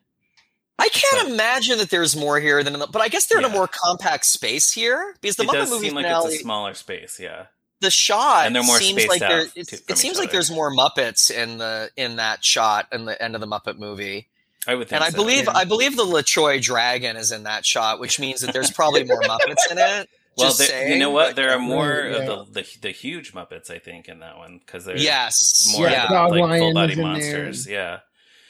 I 0.79 0.89
can't 0.89 1.27
but, 1.27 1.33
imagine 1.33 1.77
that 1.77 1.91
there's 1.91 2.15
more 2.15 2.39
here 2.39 2.63
than, 2.63 2.73
the, 2.73 2.87
but 2.87 3.03
I 3.03 3.07
guess 3.07 3.27
they're 3.27 3.39
yeah. 3.39 3.45
in 3.45 3.53
a 3.53 3.55
more 3.55 3.67
compact 3.67 4.25
space 4.25 4.71
here 4.71 5.13
because 5.21 5.35
the 5.35 5.43
it 5.43 5.49
Muppet 5.49 5.69
movie 5.69 5.89
seem 5.89 5.95
finale, 5.95 6.23
like 6.23 6.31
it's 6.31 6.39
a 6.39 6.43
smaller 6.43 6.73
space. 6.73 7.19
Yeah, 7.19 7.45
the 7.81 7.91
shot 7.91 8.45
and 8.45 8.55
they're 8.55 8.63
more 8.63 8.77
seems 8.77 9.07
like 9.07 9.19
there, 9.19 9.41
it, 9.55 9.73
it 9.89 9.97
seems 9.97 10.17
like 10.17 10.31
there's 10.31 10.51
more 10.51 10.71
Muppets 10.71 11.29
in 11.29 11.57
the 11.57 11.89
in 11.97 12.15
that 12.15 12.45
shot 12.45 12.87
in 12.91 13.05
the 13.05 13.21
end 13.21 13.35
of 13.35 13.41
the 13.41 13.47
Muppet 13.47 13.77
movie. 13.77 14.27
I 14.67 14.75
would 14.75 14.87
think 14.87 15.01
and 15.01 15.03
I 15.03 15.09
so, 15.09 15.17
believe 15.17 15.45
yeah. 15.45 15.53
I 15.55 15.65
believe 15.65 15.97
the 15.97 16.05
La 16.05 16.21
Choy 16.21 16.61
dragon 16.61 17.17
is 17.17 17.31
in 17.31 17.43
that 17.43 17.65
shot, 17.65 17.99
which 17.99 18.19
means 18.19 18.41
that 18.41 18.53
there's 18.53 18.71
probably 18.71 19.03
more 19.03 19.21
Muppets 19.21 19.69
in 19.69 19.77
it. 19.77 20.09
Well, 20.37 20.53
there, 20.53 20.87
you 20.87 20.97
know 20.97 21.09
what? 21.09 21.35
There 21.35 21.51
are 21.51 21.59
more 21.59 22.07
yeah. 22.09 22.17
of 22.19 22.53
the, 22.53 22.61
the, 22.61 22.77
the 22.83 22.91
huge 22.91 23.33
Muppets, 23.33 23.69
I 23.69 23.79
think, 23.79 24.07
in 24.07 24.19
that 24.19 24.37
one 24.37 24.61
because 24.65 24.85
there's 24.85 25.03
yes, 25.03 25.75
more 25.77 25.89
yeah. 25.89 26.09
like 26.09 26.59
full 26.59 26.73
body 26.73 26.95
monsters. 26.95 27.65
There. 27.65 27.73
Yeah, 27.73 27.99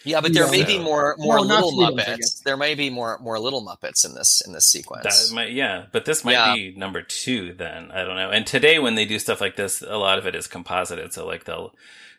yeah, 0.03 0.21
but 0.21 0.33
there 0.33 0.49
may 0.49 0.63
be 0.63 0.79
more 0.79 1.15
more 1.17 1.45
no, 1.45 1.55
little 1.55 1.71
Muppets. 1.73 2.43
There 2.43 2.57
may 2.57 2.75
be 2.75 2.89
more 2.89 3.19
more 3.19 3.39
little 3.39 3.65
Muppets 3.65 4.05
in 4.05 4.15
this 4.15 4.41
in 4.45 4.53
this 4.53 4.65
sequence. 4.65 5.29
That 5.29 5.35
might, 5.35 5.51
yeah, 5.51 5.85
but 5.91 6.05
this 6.05 6.23
might 6.23 6.33
yeah. 6.33 6.55
be 6.55 6.73
number 6.75 7.01
two. 7.01 7.53
Then 7.53 7.91
I 7.91 8.03
don't 8.03 8.15
know. 8.15 8.31
And 8.31 8.45
today, 8.45 8.79
when 8.79 8.95
they 8.95 9.05
do 9.05 9.19
stuff 9.19 9.41
like 9.41 9.55
this, 9.55 9.81
a 9.81 9.97
lot 9.97 10.17
of 10.17 10.25
it 10.25 10.35
is 10.35 10.47
composited. 10.47 11.13
So 11.13 11.25
like 11.25 11.45
they'll 11.45 11.73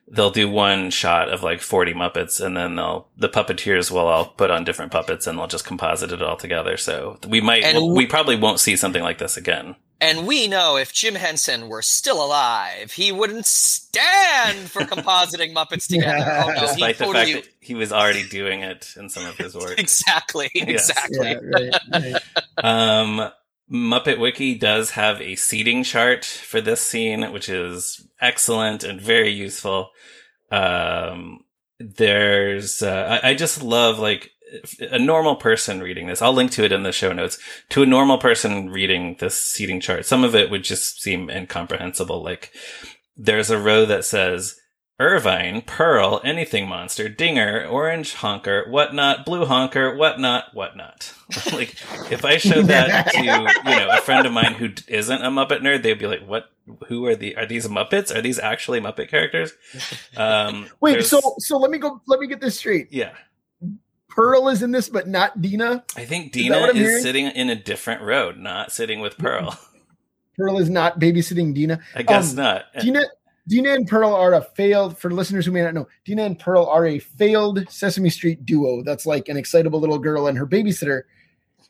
they'll 0.08 0.30
do 0.30 0.48
one 0.48 0.90
shot 0.90 1.28
of 1.28 1.42
like 1.42 1.60
40 1.60 1.94
Muppets 1.94 2.44
and 2.44 2.56
then 2.56 2.76
they'll, 2.76 3.08
the 3.16 3.28
puppeteers 3.28 3.90
will 3.90 4.06
all 4.06 4.26
put 4.26 4.50
on 4.50 4.64
different 4.64 4.92
puppets 4.92 5.26
and 5.26 5.38
they'll 5.38 5.46
just 5.46 5.64
composite 5.64 6.12
it 6.12 6.22
all 6.22 6.36
together. 6.36 6.76
So 6.76 7.18
we 7.26 7.40
might, 7.40 7.64
and 7.64 7.94
we 7.94 8.06
probably 8.06 8.36
won't 8.36 8.60
see 8.60 8.76
something 8.76 9.02
like 9.02 9.18
this 9.18 9.36
again. 9.36 9.76
And 10.02 10.26
we 10.26 10.48
know 10.48 10.76
if 10.76 10.92
Jim 10.92 11.14
Henson 11.14 11.68
were 11.68 11.80
still 11.80 12.24
alive, 12.24 12.90
he 12.90 13.12
wouldn't 13.12 13.46
stand 13.46 14.58
for 14.68 14.80
compositing 14.82 15.54
Muppets 15.54 15.86
together. 15.86 16.18
Yeah. 16.18 16.44
Oh, 16.44 16.52
no, 16.52 16.60
Despite 16.60 16.98
the 16.98 17.04
totally... 17.04 17.34
fact 17.34 17.44
that 17.44 17.54
he 17.60 17.74
was 17.74 17.92
already 17.92 18.28
doing 18.28 18.62
it 18.62 18.94
in 18.96 19.08
some 19.08 19.24
of 19.24 19.36
his 19.36 19.54
work. 19.54 19.78
exactly. 19.78 20.50
Exactly. 20.54 21.28
Yeah, 21.28 21.38
right, 21.40 21.72
right. 21.92 22.22
um, 22.64 23.30
Muppet 23.72 24.18
Wiki 24.18 24.54
does 24.54 24.90
have 24.90 25.20
a 25.20 25.34
seating 25.34 25.82
chart 25.82 26.24
for 26.24 26.60
this 26.60 26.80
scene, 26.80 27.32
which 27.32 27.48
is 27.48 28.06
excellent 28.20 28.84
and 28.84 29.00
very 29.00 29.30
useful. 29.30 29.90
Um, 30.50 31.44
there's, 31.78 32.82
uh, 32.82 33.20
I, 33.22 33.30
I 33.30 33.34
just 33.34 33.62
love 33.62 33.98
like 33.98 34.30
a 34.90 34.98
normal 34.98 35.36
person 35.36 35.80
reading 35.80 36.06
this, 36.06 36.20
I'll 36.20 36.34
link 36.34 36.50
to 36.52 36.64
it 36.64 36.72
in 36.72 36.82
the 36.82 36.92
show 36.92 37.12
notes. 37.12 37.38
To 37.70 37.82
a 37.82 37.86
normal 37.86 38.18
person 38.18 38.70
reading 38.70 39.16
this 39.18 39.36
seating 39.36 39.80
chart, 39.80 40.04
some 40.04 40.24
of 40.24 40.34
it 40.34 40.50
would 40.50 40.64
just 40.64 41.00
seem 41.00 41.30
incomprehensible. 41.30 42.22
Like 42.22 42.52
there's 43.16 43.50
a 43.50 43.58
row 43.58 43.86
that 43.86 44.04
says 44.04 44.56
Irvine, 45.02 45.62
Pearl, 45.62 46.20
Anything 46.24 46.68
Monster, 46.68 47.08
Dinger, 47.08 47.66
Orange 47.66 48.14
Honker, 48.14 48.64
Whatnot, 48.68 49.26
Blue 49.26 49.44
Honker, 49.44 49.96
Whatnot, 49.96 50.54
Whatnot. 50.54 51.12
like 51.52 51.74
if 52.10 52.24
I 52.24 52.36
showed 52.36 52.66
that 52.66 53.10
to 53.12 53.18
you 53.18 53.26
know 53.26 53.88
a 53.90 54.00
friend 54.02 54.26
of 54.26 54.32
mine 54.32 54.54
who 54.54 54.70
isn't 54.88 55.22
a 55.22 55.28
Muppet 55.28 55.60
nerd, 55.60 55.82
they'd 55.82 55.98
be 55.98 56.06
like, 56.06 56.26
"What? 56.26 56.50
Who 56.86 57.06
are 57.06 57.16
the? 57.16 57.36
Are 57.36 57.46
these 57.46 57.66
Muppets? 57.66 58.14
Are 58.14 58.20
these 58.20 58.38
actually 58.38 58.80
Muppet 58.80 59.08
characters?" 59.08 59.52
Um, 60.16 60.68
Wait, 60.80 61.04
so 61.04 61.20
so 61.38 61.58
let 61.58 61.70
me 61.70 61.78
go. 61.78 62.00
Let 62.06 62.20
me 62.20 62.26
get 62.26 62.40
this 62.40 62.56
straight. 62.56 62.88
Yeah 62.90 63.12
Pearl 64.14 64.48
is 64.48 64.62
in 64.62 64.72
this, 64.72 64.90
but 64.90 65.08
not 65.08 65.40
Dina. 65.40 65.84
I 65.96 66.04
think 66.04 66.32
Dina 66.32 66.66
is, 66.66 66.76
is 66.76 67.02
sitting 67.02 67.26
in 67.26 67.48
a 67.48 67.56
different 67.56 68.02
road, 68.02 68.36
not 68.36 68.70
sitting 68.70 69.00
with 69.00 69.16
Pearl. 69.16 69.58
Pearl 70.36 70.58
is 70.58 70.68
not 70.68 71.00
babysitting 71.00 71.54
Dina. 71.54 71.80
I 71.94 72.02
guess 72.02 72.30
um, 72.30 72.36
not. 72.36 72.64
Dina 72.78 73.04
Dina 73.48 73.72
and 73.74 73.88
Pearl 73.88 74.14
are 74.14 74.34
a 74.34 74.42
failed, 74.42 74.96
for 74.98 75.10
listeners 75.10 75.44
who 75.44 75.52
may 75.52 75.62
not 75.62 75.74
know, 75.74 75.88
Dina 76.04 76.24
and 76.24 76.38
Pearl 76.38 76.66
are 76.66 76.86
a 76.86 76.98
failed 76.98 77.68
Sesame 77.68 78.10
Street 78.10 78.46
duo. 78.46 78.82
That's 78.82 79.04
like 79.04 79.28
an 79.28 79.36
excitable 79.36 79.80
little 79.80 79.98
girl 79.98 80.28
and 80.28 80.38
her 80.38 80.46
babysitter, 80.46 81.02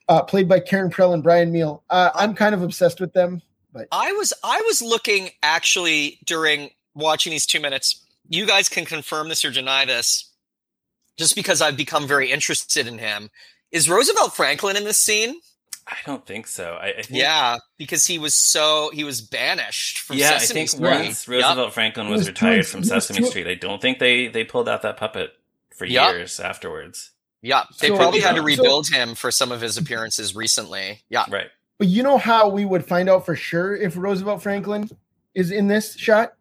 uh, 0.09 0.23
played 0.23 0.49
by 0.49 0.61
Karen 0.61 0.91
Prell 0.91 1.15
and 1.15 1.23
Brian 1.23 1.53
Meehl. 1.53 1.83
Uh, 1.89 2.11
I'm 2.15 2.35
kind 2.35 2.55
of 2.55 2.63
obsessed 2.63 3.01
with 3.01 3.15
them. 3.15 3.41
But 3.73 3.89
I 3.91 4.13
was 4.13 4.35
I 4.45 4.61
was 4.67 4.83
looking 4.83 5.31
actually 5.43 6.19
during 6.27 6.71
watching 6.95 7.31
these 7.31 7.47
two 7.47 7.61
minutes. 7.61 8.05
You 8.29 8.47
guys 8.47 8.69
can 8.69 8.85
confirm 8.85 9.31
this 9.31 9.45
or 9.45 9.51
deny 9.51 9.87
this, 9.87 10.31
just 11.17 11.35
because 11.35 11.63
I've 11.63 11.77
become 11.77 12.07
very 12.07 12.31
interested 12.31 12.87
in 12.87 12.99
him. 12.99 13.31
Is 13.71 13.89
Roosevelt 13.89 14.37
Franklin 14.37 14.77
in 14.77 14.85
this 14.85 14.99
scene? 14.99 15.41
I 15.87 15.97
don't 16.07 16.25
think 16.25 16.47
so. 16.47 16.79
I, 16.81 16.89
I 16.89 17.03
think, 17.03 17.21
yeah, 17.21 17.59
because 17.77 18.07
he 18.07 18.19
was 18.19 18.35
so 18.35 18.91
he 18.93 19.05
was 19.05 19.21
banished 19.21 19.99
from. 19.99 20.17
Yeah, 20.17 20.39
Sesame 20.39 20.45
I 20.45 20.67
think 20.67 20.71
Street. 20.71 20.83
once 20.83 21.29
Roosevelt 21.29 21.59
yep. 21.59 21.73
Franklin 21.73 22.09
was, 22.09 22.21
was 22.21 22.29
retired 22.29 22.67
from 22.67 22.85
Sesame 22.85 23.27
Street, 23.27 23.47
I 23.49 23.55
don't 23.55 23.83
think 23.83 23.99
they 23.99 24.29
they 24.29 24.45
pulled 24.45 24.69
out 24.69 24.83
that 24.83 24.97
puppet 24.97 25.33
for 25.75 25.85
yep. 25.85 26.15
years 26.15 26.39
afterwards. 26.39 27.11
Yeah, 27.43 27.65
they 27.81 27.89
so, 27.89 27.97
probably 27.97 28.21
had 28.21 28.37
to 28.37 28.43
rebuild 28.43 28.87
so, 28.87 28.97
him 28.97 29.15
for 29.17 29.33
some 29.33 29.51
of 29.51 29.61
his 29.61 29.77
appearances 29.77 30.37
recently. 30.37 31.03
Yeah, 31.09 31.25
right. 31.29 31.49
But 31.79 31.89
you 31.89 32.05
know 32.05 32.19
how 32.19 32.49
we 32.49 32.65
would 32.65 32.85
find 32.85 33.09
out 33.09 33.27
for 33.27 33.35
sure 33.35 33.75
if 33.75 33.97
Roosevelt 33.97 34.43
Franklin 34.43 34.89
is 35.35 35.51
in 35.51 35.67
this 35.67 35.97
shot? 35.97 36.35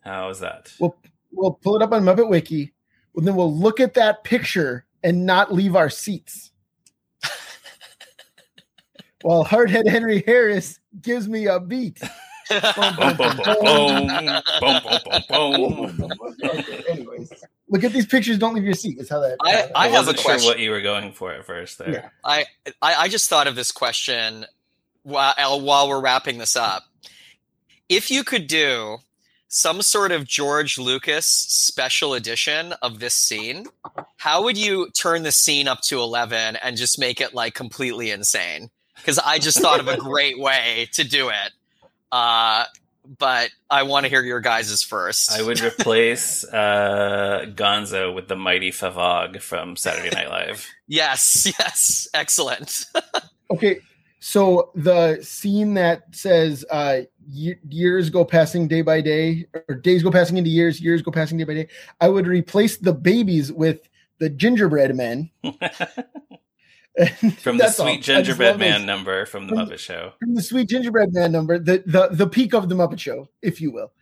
How 0.00 0.28
is 0.28 0.40
that? 0.40 0.72
We'll 0.78 0.96
we'll 1.32 1.52
pull 1.52 1.76
it 1.76 1.82
up 1.82 1.92
on 1.92 2.02
Muppet 2.02 2.28
Wiki. 2.28 2.72
and 3.16 3.26
then 3.26 3.34
we'll 3.34 3.54
look 3.54 3.80
at 3.80 3.94
that 3.94 4.24
picture 4.24 4.84
and 5.02 5.24
not 5.24 5.52
leave 5.52 5.74
our 5.74 5.88
seats 5.88 6.50
while 9.24 9.42
Hardhead 9.42 9.88
Henry 9.88 10.22
Harris 10.26 10.78
gives 11.00 11.28
me 11.28 11.46
a 11.46 11.58
beat. 11.58 11.98
Anyways, 16.90 17.32
look 17.68 17.84
at 17.84 17.92
these 17.94 18.04
pictures. 18.04 18.36
Don't 18.36 18.52
leave 18.54 18.64
your 18.64 18.74
seat. 18.74 18.98
Is 18.98 19.08
how 19.08 19.20
that. 19.20 19.38
I, 19.40 19.70
I, 19.74 19.86
I 19.86 19.88
have 19.88 20.08
a 20.08 20.12
question. 20.12 20.40
Sure 20.40 20.50
what 20.50 20.58
you 20.58 20.70
were 20.70 20.82
going 20.82 21.10
for 21.12 21.32
at 21.32 21.46
first 21.46 21.78
there. 21.78 21.90
Yeah. 21.90 22.08
I, 22.22 22.44
I 22.82 22.94
I 22.94 23.08
just 23.08 23.30
thought 23.30 23.46
of 23.46 23.56
this 23.56 23.72
question 23.72 24.44
while 25.04 25.32
uh, 25.38 25.58
while 25.58 25.88
we're 25.88 26.02
wrapping 26.02 26.36
this 26.36 26.54
up. 26.54 26.82
If 27.88 28.10
you 28.10 28.24
could 28.24 28.46
do 28.46 28.98
some 29.48 29.80
sort 29.80 30.12
of 30.12 30.26
George 30.26 30.78
Lucas 30.78 31.24
special 31.24 32.12
edition 32.12 32.74
of 32.82 32.98
this 32.98 33.14
scene, 33.14 33.64
how 34.18 34.42
would 34.44 34.58
you 34.58 34.90
turn 34.90 35.22
the 35.22 35.32
scene 35.32 35.66
up 35.66 35.80
to 35.82 36.00
11 36.00 36.56
and 36.56 36.76
just 36.76 36.98
make 36.98 37.22
it 37.22 37.34
like 37.34 37.54
completely 37.54 38.10
insane? 38.10 38.68
Because 39.04 39.18
I 39.18 39.38
just 39.38 39.60
thought 39.60 39.80
of 39.80 39.88
a 39.88 39.98
great 39.98 40.38
way 40.38 40.88
to 40.92 41.04
do 41.04 41.28
it. 41.28 41.52
Uh, 42.10 42.64
but 43.18 43.50
I 43.70 43.82
want 43.82 44.04
to 44.04 44.08
hear 44.08 44.22
your 44.22 44.40
guys's 44.40 44.82
first. 44.82 45.30
I 45.30 45.42
would 45.42 45.60
replace 45.60 46.42
uh, 46.44 47.44
Gonzo 47.54 48.14
with 48.14 48.28
the 48.28 48.36
mighty 48.36 48.70
Favog 48.70 49.42
from 49.42 49.76
Saturday 49.76 50.08
Night 50.08 50.30
Live. 50.30 50.66
yes, 50.88 51.44
yes, 51.58 52.08
excellent. 52.14 52.86
okay, 53.50 53.80
so 54.20 54.70
the 54.74 55.20
scene 55.22 55.74
that 55.74 56.04
says 56.12 56.64
uh, 56.70 57.00
years 57.28 58.08
go 58.08 58.24
passing 58.24 58.68
day 58.68 58.80
by 58.80 59.02
day, 59.02 59.46
or 59.68 59.74
days 59.74 60.02
go 60.02 60.10
passing 60.10 60.38
into 60.38 60.48
years, 60.48 60.80
years 60.80 61.02
go 61.02 61.10
passing 61.10 61.36
day 61.36 61.44
by 61.44 61.54
day. 61.54 61.68
I 62.00 62.08
would 62.08 62.26
replace 62.26 62.78
the 62.78 62.94
babies 62.94 63.52
with 63.52 63.86
the 64.18 64.30
gingerbread 64.30 64.96
men. 64.96 65.30
from 67.38 67.58
the 67.58 67.68
Sweet 67.68 67.96
all. 67.96 68.00
Gingerbread 68.02 68.58
Man 68.58 68.86
number 68.86 69.26
from 69.26 69.46
the 69.46 69.56
from, 69.56 69.66
Muppet 69.66 69.78
Show. 69.78 70.12
From 70.20 70.34
the 70.34 70.42
Sweet 70.42 70.68
Gingerbread 70.68 71.12
Man 71.12 71.32
number, 71.32 71.58
the 71.58 71.82
the 71.86 72.08
the 72.12 72.26
peak 72.26 72.54
of 72.54 72.68
the 72.68 72.74
Muppet 72.74 73.00
Show, 73.00 73.28
if 73.42 73.60
you 73.60 73.72
will. 73.72 73.92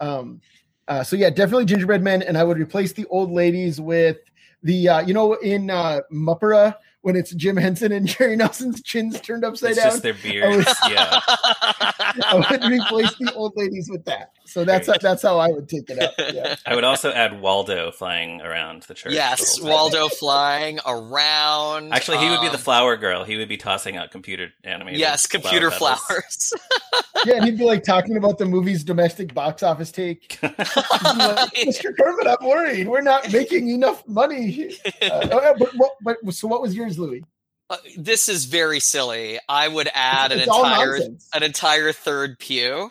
Um, 0.00 0.40
uh, 0.88 1.04
so 1.04 1.14
yeah, 1.14 1.30
definitely 1.30 1.66
Gingerbread 1.66 2.02
Men, 2.02 2.22
and 2.22 2.36
I 2.36 2.42
would 2.42 2.58
replace 2.58 2.92
the 2.92 3.06
old 3.06 3.30
ladies 3.30 3.80
with 3.80 4.18
the 4.62 4.88
uh, 4.88 5.00
you 5.00 5.14
know 5.14 5.34
in 5.34 5.70
uh, 5.70 6.00
Muppera 6.12 6.74
when 7.02 7.16
it's 7.16 7.30
Jim 7.32 7.56
Henson 7.56 7.92
and 7.92 8.06
Jerry 8.08 8.36
Nelson's 8.36 8.82
chins 8.82 9.20
turned 9.20 9.44
upside 9.44 9.70
it's 9.70 9.78
down. 9.80 9.90
Just 9.90 10.02
their 10.02 10.14
beards. 10.14 10.66
yeah. 10.88 11.20
I 11.28 12.46
would 12.50 12.64
replace 12.64 13.14
the 13.18 13.32
old 13.34 13.52
ladies 13.56 13.88
with 13.90 14.04
that. 14.06 14.32
So 14.50 14.64
that's 14.64 14.88
how, 14.88 14.94
that's 15.00 15.22
how 15.22 15.38
I 15.38 15.48
would 15.48 15.68
take 15.68 15.88
it 15.88 15.98
up. 16.00 16.12
Yeah. 16.34 16.56
I 16.66 16.74
would 16.74 16.82
also 16.82 17.12
add 17.12 17.40
Waldo 17.40 17.92
flying 17.92 18.40
around 18.40 18.82
the 18.82 18.94
church. 18.94 19.12
Yes, 19.12 19.60
Waldo 19.60 20.08
flying 20.18 20.80
around. 20.84 21.92
Actually, 21.92 22.18
he 22.18 22.28
would 22.28 22.40
be 22.40 22.48
the 22.48 22.54
um, 22.54 22.60
flower 22.60 22.96
girl. 22.96 23.22
He 23.22 23.36
would 23.36 23.48
be 23.48 23.56
tossing 23.56 23.96
out 23.96 24.10
computer 24.10 24.48
animated. 24.64 24.98
Yes, 24.98 25.28
computer 25.28 25.70
flower 25.70 25.96
flowers. 25.96 26.52
yeah, 27.26 27.36
and 27.36 27.44
he'd 27.44 27.58
be 27.58 27.64
like 27.64 27.84
talking 27.84 28.16
about 28.16 28.38
the 28.38 28.44
movie's 28.44 28.82
domestic 28.82 29.32
box 29.32 29.62
office 29.62 29.92
take. 29.92 30.36
like, 30.42 30.54
Mr. 30.56 31.96
Kermit, 31.96 32.26
I'm 32.26 32.44
worried. 32.46 32.88
We're 32.88 33.02
not 33.02 33.32
making 33.32 33.68
enough 33.68 34.06
money. 34.08 34.74
Uh, 35.00 35.28
oh, 35.30 35.54
but, 35.58 35.70
but, 36.02 36.16
but 36.24 36.34
so 36.34 36.48
what 36.48 36.60
was 36.60 36.74
yours, 36.74 36.98
Louis? 36.98 37.22
Uh, 37.70 37.76
this 37.96 38.28
is 38.28 38.46
very 38.46 38.80
silly. 38.80 39.38
I 39.48 39.68
would 39.68 39.88
add 39.94 40.32
an 40.32 40.40
entire 40.40 40.96
an 41.32 41.44
entire 41.44 41.92
third 41.92 42.40
pew 42.40 42.90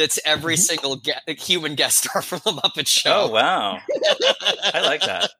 that's 0.00 0.18
every 0.24 0.54
mm-hmm. 0.54 0.60
single 0.60 0.96
ge- 0.96 1.40
human 1.40 1.74
guest 1.74 2.04
star 2.04 2.22
from 2.22 2.40
the 2.44 2.52
Muppet 2.52 2.86
Show. 2.86 3.12
Oh 3.12 3.30
wow, 3.30 3.78
I 4.74 4.80
like 4.82 5.02
that. 5.02 5.30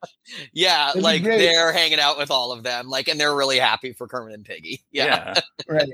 Yeah, 0.52 0.88
That'd 0.88 1.02
like 1.02 1.22
they're 1.24 1.72
hanging 1.72 1.98
out 1.98 2.18
with 2.18 2.30
all 2.30 2.52
of 2.52 2.62
them, 2.62 2.88
like, 2.88 3.08
and 3.08 3.18
they're 3.18 3.34
really 3.34 3.58
happy 3.58 3.92
for 3.92 4.06
Kermit 4.06 4.34
and 4.34 4.44
Piggy. 4.44 4.82
Yeah, 4.92 5.34
yeah. 5.34 5.40
right. 5.68 5.88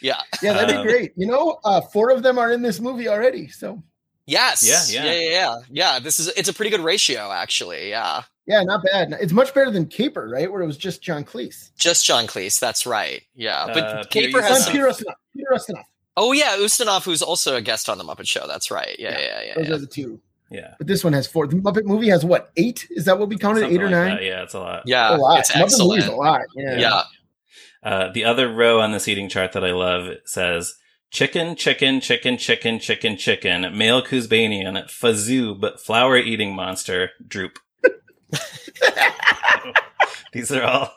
yeah, 0.00 0.20
yeah, 0.42 0.52
that'd 0.54 0.76
um, 0.76 0.86
be 0.86 0.90
great. 0.90 1.12
You 1.16 1.26
know, 1.26 1.58
uh, 1.64 1.80
four 1.80 2.10
of 2.10 2.22
them 2.22 2.38
are 2.38 2.50
in 2.50 2.62
this 2.62 2.80
movie 2.80 3.08
already, 3.08 3.48
so. 3.48 3.82
Yes. 4.26 4.64
Yeah, 4.64 5.02
yeah. 5.02 5.10
Yeah, 5.10 5.18
yeah, 5.18 5.30
yeah. 5.30 5.56
Yeah, 5.70 5.98
this 5.98 6.20
is 6.20 6.28
it's 6.28 6.48
a 6.48 6.54
pretty 6.54 6.70
good 6.70 6.82
ratio 6.82 7.32
actually. 7.32 7.88
Yeah. 7.88 8.22
Yeah, 8.46 8.62
not 8.62 8.84
bad. 8.84 9.16
It's 9.20 9.32
much 9.32 9.52
better 9.54 9.70
than 9.70 9.86
Caper, 9.86 10.28
right? 10.28 10.50
Where 10.50 10.62
it 10.62 10.66
was 10.66 10.76
just 10.76 11.02
John 11.02 11.24
Cleese. 11.24 11.70
Just 11.76 12.06
John 12.06 12.26
Cleese, 12.26 12.58
that's 12.60 12.86
right. 12.86 13.22
Yeah, 13.34 13.66
but 13.66 13.84
uh, 13.84 14.04
Caper 14.10 14.42
has 14.42 14.68
Peter 14.68 14.86
Ustinov. 14.86 15.14
Peter 15.36 15.50
Ustinov. 15.52 15.84
Oh 16.16 16.32
yeah, 16.32 16.56
Ustinov, 16.56 17.04
who's 17.04 17.22
also 17.22 17.56
a 17.56 17.62
guest 17.62 17.88
on 17.88 17.98
the 17.98 18.04
Muppet 18.04 18.28
Show. 18.28 18.46
That's 18.46 18.70
right. 18.70 18.96
Yeah, 18.98 19.12
yeah, 19.12 19.18
yeah. 19.18 19.42
yeah 19.42 19.54
those 19.54 19.68
yeah. 19.68 19.74
are 19.74 19.78
the 19.78 19.86
two. 19.86 20.20
Yeah, 20.50 20.74
but 20.78 20.86
this 20.86 21.04
one 21.04 21.12
has 21.12 21.26
four. 21.26 21.46
The 21.46 21.56
Muppet 21.56 21.84
movie 21.84 22.08
has 22.08 22.24
what? 22.24 22.50
Eight? 22.56 22.86
Is 22.90 23.04
that 23.04 23.18
what 23.18 23.28
we 23.28 23.38
counted? 23.38 23.60
Something 23.60 23.78
eight 23.78 23.82
or 23.82 23.86
like 23.86 23.92
nine? 23.92 24.16
That. 24.16 24.24
Yeah, 24.24 24.42
it's 24.42 24.54
a 24.54 24.60
lot. 24.60 24.82
Yeah, 24.84 25.14
a 25.14 25.16
lot. 25.16 25.38
it's 25.38 25.52
Muppet 25.52 25.62
excellent. 25.62 26.08
a 26.08 26.16
lot. 26.16 26.42
Yeah. 26.56 26.78
yeah. 26.78 27.02
Uh, 27.82 28.12
the 28.12 28.24
other 28.24 28.52
row 28.52 28.80
on 28.80 28.92
the 28.92 29.00
seating 29.00 29.28
chart 29.28 29.52
that 29.52 29.64
I 29.64 29.72
love 29.72 30.16
says 30.24 30.74
chicken, 31.10 31.56
chicken, 31.56 32.00
chicken, 32.00 32.36
chicken, 32.36 32.78
chicken, 32.78 33.16
chicken, 33.16 33.76
male 33.76 34.02
Koozebanian, 34.02 34.84
Fazoob, 34.84 35.80
flower 35.80 36.16
eating 36.16 36.54
monster, 36.54 37.10
droop. 37.26 37.58
These 40.32 40.52
are 40.52 40.62
all, 40.62 40.92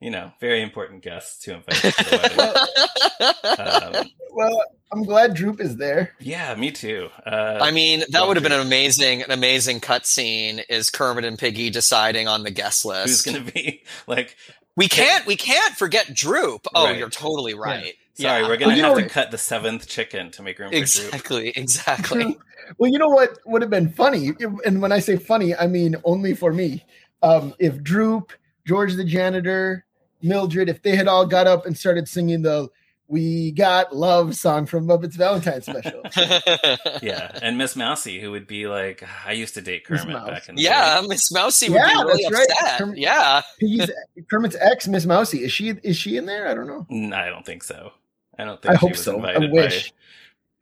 you 0.00 0.10
know, 0.10 0.32
very 0.40 0.62
important 0.62 1.02
guests 1.02 1.44
to 1.44 1.54
invite 1.54 1.74
to 1.76 2.04
the 2.04 3.84
wedding. 3.86 4.00
um, 4.00 4.10
well, 4.32 4.62
I'm 4.92 5.02
glad 5.02 5.34
Droop 5.34 5.60
is 5.60 5.76
there. 5.76 6.14
Yeah, 6.20 6.54
me 6.54 6.70
too. 6.70 7.08
Uh, 7.26 7.58
I 7.60 7.70
mean, 7.70 8.04
that 8.10 8.26
would 8.26 8.36
have 8.36 8.42
been 8.42 8.52
an 8.52 8.60
amazing, 8.60 9.22
an 9.22 9.30
amazing 9.30 9.80
cutscene. 9.80 10.62
Is 10.68 10.90
Kermit 10.90 11.24
and 11.24 11.38
Piggy 11.38 11.70
deciding 11.70 12.28
on 12.28 12.44
the 12.44 12.50
guest 12.50 12.84
list? 12.84 13.08
Who's 13.08 13.22
going 13.22 13.44
to 13.44 13.52
be 13.52 13.82
like? 14.06 14.36
We 14.76 14.88
can't, 14.88 15.26
we 15.26 15.34
can't 15.34 15.74
forget 15.74 16.14
Droop. 16.14 16.68
Oh, 16.74 16.84
right. 16.84 16.96
you're 16.96 17.10
totally 17.10 17.54
right. 17.54 17.94
Yeah. 18.16 18.30
Sorry, 18.30 18.42
yeah. 18.42 18.48
we're 18.48 18.56
gonna 18.56 18.74
well, 18.74 18.84
have 18.84 18.96
know, 18.96 19.02
to 19.04 19.08
cut 19.08 19.30
the 19.30 19.38
seventh 19.38 19.86
chicken 19.86 20.32
to 20.32 20.42
make 20.42 20.58
room 20.58 20.72
exactly, 20.72 21.52
for 21.52 21.60
Exactly, 21.60 22.20
exactly. 22.20 22.38
well, 22.76 22.90
you 22.90 22.98
know 22.98 23.08
what 23.08 23.38
would 23.46 23.62
have 23.62 23.70
been 23.70 23.90
funny, 23.90 24.32
and 24.64 24.82
when 24.82 24.90
I 24.90 24.98
say 24.98 25.16
funny, 25.16 25.54
I 25.54 25.68
mean 25.68 25.94
only 26.02 26.34
for 26.34 26.52
me. 26.52 26.84
Um, 27.22 27.54
if 27.60 27.80
Droop, 27.80 28.32
George 28.66 28.94
the 28.94 29.04
janitor, 29.04 29.84
Mildred, 30.22 30.68
if 30.68 30.82
they 30.82 30.96
had 30.96 31.08
all 31.08 31.26
got 31.26 31.46
up 31.46 31.66
and 31.66 31.76
started 31.76 32.08
singing 32.08 32.42
the 32.42 32.68
"We 33.06 33.52
Got 33.52 33.94
Love" 33.94 34.34
song 34.34 34.66
from 34.66 34.86
Muppets 34.86 35.14
Valentine 35.14 35.62
Special. 35.62 36.02
yeah, 37.02 37.38
and 37.42 37.58
Miss 37.58 37.76
Mousy, 37.76 38.20
who 38.20 38.30
would 38.30 38.46
be 38.46 38.66
like, 38.66 39.04
"I 39.26 39.32
used 39.32 39.54
to 39.54 39.60
date 39.60 39.84
Kermit 39.84 40.26
back 40.26 40.48
in 40.48 40.56
the 40.56 40.62
yeah, 40.62 41.02
Miss 41.06 41.32
Mousy 41.32 41.68
would 41.68 41.76
yeah, 41.76 42.02
be 42.02 42.04
really 42.04 42.24
upset. 42.24 42.48
Right. 42.62 42.78
Kermit, 42.78 42.98
yeah, 42.98 43.42
Piggy's, 43.58 43.90
Kermit's 44.30 44.56
ex, 44.60 44.88
Miss 44.88 45.06
Mousy, 45.06 45.44
is 45.44 45.52
she 45.52 45.70
is 45.82 45.96
she 45.96 46.16
in 46.16 46.26
there? 46.26 46.48
I 46.48 46.54
don't 46.54 46.66
know. 46.66 46.86
No, 46.88 47.16
I 47.16 47.28
don't 47.28 47.46
think 47.46 47.62
so. 47.62 47.92
I 48.38 48.44
don't 48.44 48.60
think. 48.60 48.74
I 48.74 48.76
hope 48.76 48.96
so. 48.96 49.20
I 49.24 49.38
wish. 49.50 49.92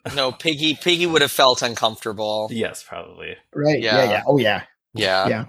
By... 0.05 0.15
no, 0.15 0.33
Piggy. 0.33 0.75
Piggy 0.75 1.07
would 1.07 1.23
have 1.23 1.33
felt 1.33 1.63
uncomfortable. 1.63 2.49
Yes, 2.51 2.83
probably. 2.83 3.37
Right. 3.53 3.81
Yeah. 3.81 4.05
Yeah. 4.05 4.11
yeah. 4.11 4.23
Oh 4.27 4.39
yeah. 4.39 4.63
Yeah. 4.95 5.29
Yeah 5.29 5.45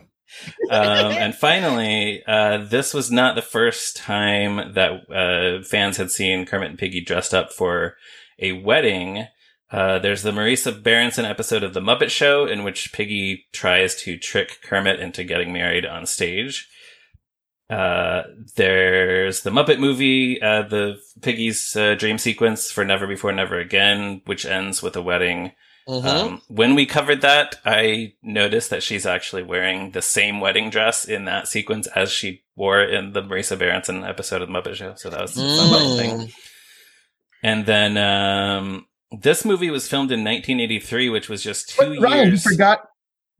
um, 0.69 1.11
and 1.11 1.36
finally, 1.36 2.23
uh, 2.28 2.57
this 2.57 2.93
was 2.93 3.11
not 3.11 3.36
the 3.36 3.41
first 3.41 3.97
time 3.97 4.73
that 4.73 5.09
uh, 5.09 5.63
fans 5.63 5.97
had 5.97 6.11
seen 6.11 6.45
Kermit 6.45 6.71
and 6.71 6.80
Piggy 6.80 7.01
dressed 7.01 7.34
up 7.34 7.51
for 7.51 7.95
a 8.39 8.51
wedding. 8.53 9.28
Uh, 9.69 9.99
there's 9.99 10.23
the 10.23 10.32
Marisa 10.32 10.82
Berenson 10.82 11.25
episode 11.25 11.63
of 11.63 11.73
The 11.73 11.82
Muppet 11.82 12.09
Show 12.09 12.45
in 12.45 12.63
which 12.63 12.93
Piggy 12.93 13.45
tries 13.51 13.95
to 14.03 14.17
trick 14.17 14.59
Kermit 14.63 14.99
into 14.99 15.23
getting 15.23 15.51
married 15.51 15.86
on 15.86 16.05
stage. 16.05 16.69
Uh, 17.69 18.23
there's 18.55 19.41
the 19.41 19.49
Muppet 19.49 19.80
movie, 19.80 20.41
uh, 20.41 20.61
the 20.63 20.97
Piggy's 21.21 21.75
uh, 21.75 21.95
dream 21.95 22.17
sequence 22.17 22.71
for 22.71 22.86
Never 22.86 23.07
Before 23.07 23.34
Never 23.34 23.59
Again, 23.59 24.21
which 24.25 24.45
ends 24.45 24.82
with 24.82 24.95
a 24.95 25.01
wedding. 25.01 25.51
Mm-hmm. 25.88 26.08
Um, 26.08 26.42
when 26.50 26.76
we 26.76 26.86
covered 26.86 27.22
that, 27.22 27.56
I 27.66 28.14
noticed 28.22 28.70
that 28.72 28.84
she's 28.84 29.06
actually 29.06 29.44
wearing 29.44 29.92
the 29.92 30.02
same 30.02 30.42
wedding 30.42 30.70
dress 30.70 31.06
in 31.06 31.26
that 31.26 31.48
sequence 31.48 31.88
as 31.88 32.12
she 32.12 32.44
wore 32.56 32.82
in 32.84 33.14
the 33.14 33.22
Marisa 33.22 33.58
Berenson 33.58 34.04
episode 34.04 34.42
of 34.42 34.50
the 34.50 34.54
Muppet 34.54 34.76
Show. 34.76 34.96
So 34.96 35.10
that 35.10 35.22
was 35.22 35.36
mm. 35.36 35.98
thing. 35.98 36.32
And 37.42 37.66
then 37.66 37.98
um, 37.98 38.86
this 39.12 39.46
movie 39.46 39.70
was 39.70 39.88
filmed 39.88 40.12
in 40.12 40.26
1983, 40.26 41.10
which 41.10 41.30
was 41.30 41.42
just 41.42 41.70
two 41.70 41.96
but, 41.96 42.00
Ryan, 42.00 42.28
years. 42.28 42.44
You 42.44 42.52
forgot, 42.52 42.80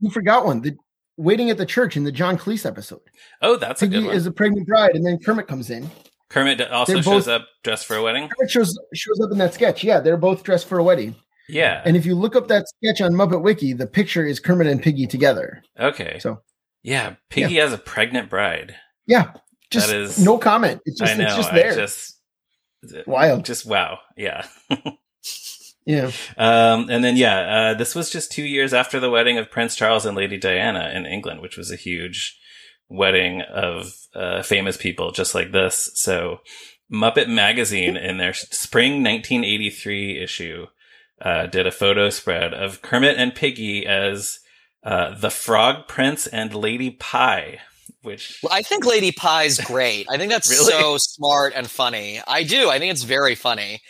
you 0.00 0.10
forgot 0.10 0.46
one. 0.46 0.62
The 0.62 0.76
waiting 1.18 1.50
at 1.50 1.58
the 1.58 1.66
church 1.66 1.96
in 1.96 2.04
the 2.04 2.12
John 2.12 2.38
Cleese 2.38 2.64
episode. 2.64 3.00
Oh, 3.42 3.56
that's 3.56 3.80
Piggy 3.80 3.96
a 3.96 4.00
good 4.00 4.06
one. 4.06 4.16
is 4.16 4.26
a 4.26 4.32
pregnant 4.32 4.66
bride, 4.66 4.94
and 4.94 5.04
then 5.04 5.18
Kermit 5.18 5.48
comes 5.48 5.68
in. 5.68 5.90
Kermit 6.30 6.60
also 6.70 6.94
they're 6.94 7.02
shows 7.02 7.28
up 7.28 7.46
dressed 7.62 7.86
for 7.86 7.96
a 7.96 8.02
wedding. 8.02 8.28
Kermit 8.28 8.50
shows 8.50 8.78
shows 8.94 9.20
up 9.20 9.32
in 9.32 9.38
that 9.38 9.52
sketch. 9.52 9.84
Yeah, 9.84 10.00
they're 10.00 10.16
both 10.16 10.42
dressed 10.42 10.66
for 10.66 10.78
a 10.78 10.82
wedding. 10.82 11.14
Yeah. 11.48 11.82
And 11.84 11.96
if 11.96 12.04
you 12.04 12.14
look 12.14 12.36
up 12.36 12.48
that 12.48 12.66
sketch 12.68 13.00
on 13.00 13.12
Muppet 13.12 13.42
Wiki, 13.42 13.72
the 13.72 13.86
picture 13.86 14.24
is 14.24 14.40
Kermit 14.40 14.66
and 14.66 14.82
Piggy 14.82 15.06
together. 15.06 15.62
Okay. 15.78 16.18
So 16.18 16.42
yeah, 16.82 17.16
Piggy 17.30 17.54
yeah. 17.54 17.62
has 17.62 17.72
a 17.72 17.78
pregnant 17.78 18.30
bride. 18.30 18.76
Yeah. 19.06 19.32
Just 19.70 19.88
that 19.88 19.96
is 19.96 20.24
no 20.24 20.38
comment. 20.38 20.80
It's 20.84 20.98
just, 20.98 21.12
I 21.12 21.16
know, 21.16 21.24
it's 21.24 21.36
just 21.36 21.52
there. 21.52 21.74
Just, 21.74 22.18
Wild. 23.06 23.44
Just 23.44 23.66
wow. 23.66 23.98
Yeah. 24.16 24.46
yeah. 25.86 26.10
Um, 26.36 26.88
and 26.88 27.02
then 27.02 27.16
yeah, 27.16 27.38
uh, 27.40 27.74
this 27.74 27.94
was 27.94 28.10
just 28.10 28.30
two 28.30 28.44
years 28.44 28.72
after 28.72 29.00
the 29.00 29.10
wedding 29.10 29.36
of 29.36 29.50
Prince 29.50 29.74
Charles 29.74 30.06
and 30.06 30.16
Lady 30.16 30.38
Diana 30.38 30.90
in 30.94 31.04
England, 31.04 31.40
which 31.40 31.56
was 31.56 31.70
a 31.70 31.76
huge 31.76 32.38
wedding 32.88 33.42
of 33.42 33.92
uh, 34.14 34.42
famous 34.42 34.76
people 34.76 35.10
just 35.10 35.34
like 35.34 35.52
this. 35.52 35.90
So 35.94 36.38
Muppet 36.92 37.28
Magazine 37.28 37.96
in 37.96 38.18
their 38.18 38.32
spring 38.32 39.02
1983 39.02 40.22
issue 40.22 40.66
uh, 41.20 41.46
did 41.46 41.66
a 41.66 41.70
photo 41.70 42.10
spread 42.10 42.54
of 42.54 42.82
Kermit 42.82 43.16
and 43.16 43.34
Piggy 43.34 43.86
as 43.86 44.40
uh, 44.84 45.14
the 45.14 45.30
Frog 45.30 45.88
Prince 45.88 46.26
and 46.26 46.54
Lady 46.54 46.90
Pie. 46.90 47.60
Which 48.02 48.38
well, 48.42 48.52
I 48.52 48.62
think 48.62 48.86
Lady 48.86 49.12
Pie's 49.12 49.60
great. 49.60 50.06
I 50.08 50.16
think 50.16 50.30
that's 50.30 50.48
really? 50.68 50.70
so 50.70 50.98
smart 50.98 51.52
and 51.54 51.68
funny. 51.68 52.20
I 52.26 52.42
do. 52.44 52.70
I 52.70 52.78
think 52.78 52.92
it's 52.92 53.02
very 53.02 53.34
funny. 53.34 53.80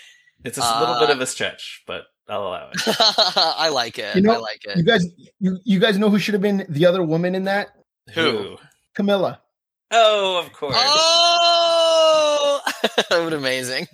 It's 0.45 0.57
a 0.57 0.65
uh, 0.65 0.81
little 0.81 0.99
bit 0.99 1.11
of 1.11 1.21
a 1.21 1.27
stretch, 1.27 1.83
but 1.87 2.05
I'll 2.29 2.47
allow 2.47 2.71
it. 2.71 2.81
I 2.87 3.69
like 3.69 3.99
it. 3.99 4.17
You 4.17 4.23
know, 4.23 4.35
I 4.35 4.39
like 4.39 4.65
it. 4.65 4.77
You 4.77 4.83
guys, 4.85 5.05
you, 5.41 5.59
you 5.65 5.79
guys 5.79 5.99
know 5.99 6.11
who 6.11 6.19
should 6.19 6.35
have 6.35 6.43
been 6.43 6.65
the 6.69 6.87
other 6.87 7.03
woman 7.03 7.35
in 7.35 7.45
that? 7.45 7.69
Who? 8.15 8.57
Camilla. 8.95 9.41
Oh, 9.91 10.39
of 10.39 10.53
course. 10.53 10.75
Oh, 10.77 12.61
that 13.11 13.23
would 13.23 13.33
amazing. 13.33 13.89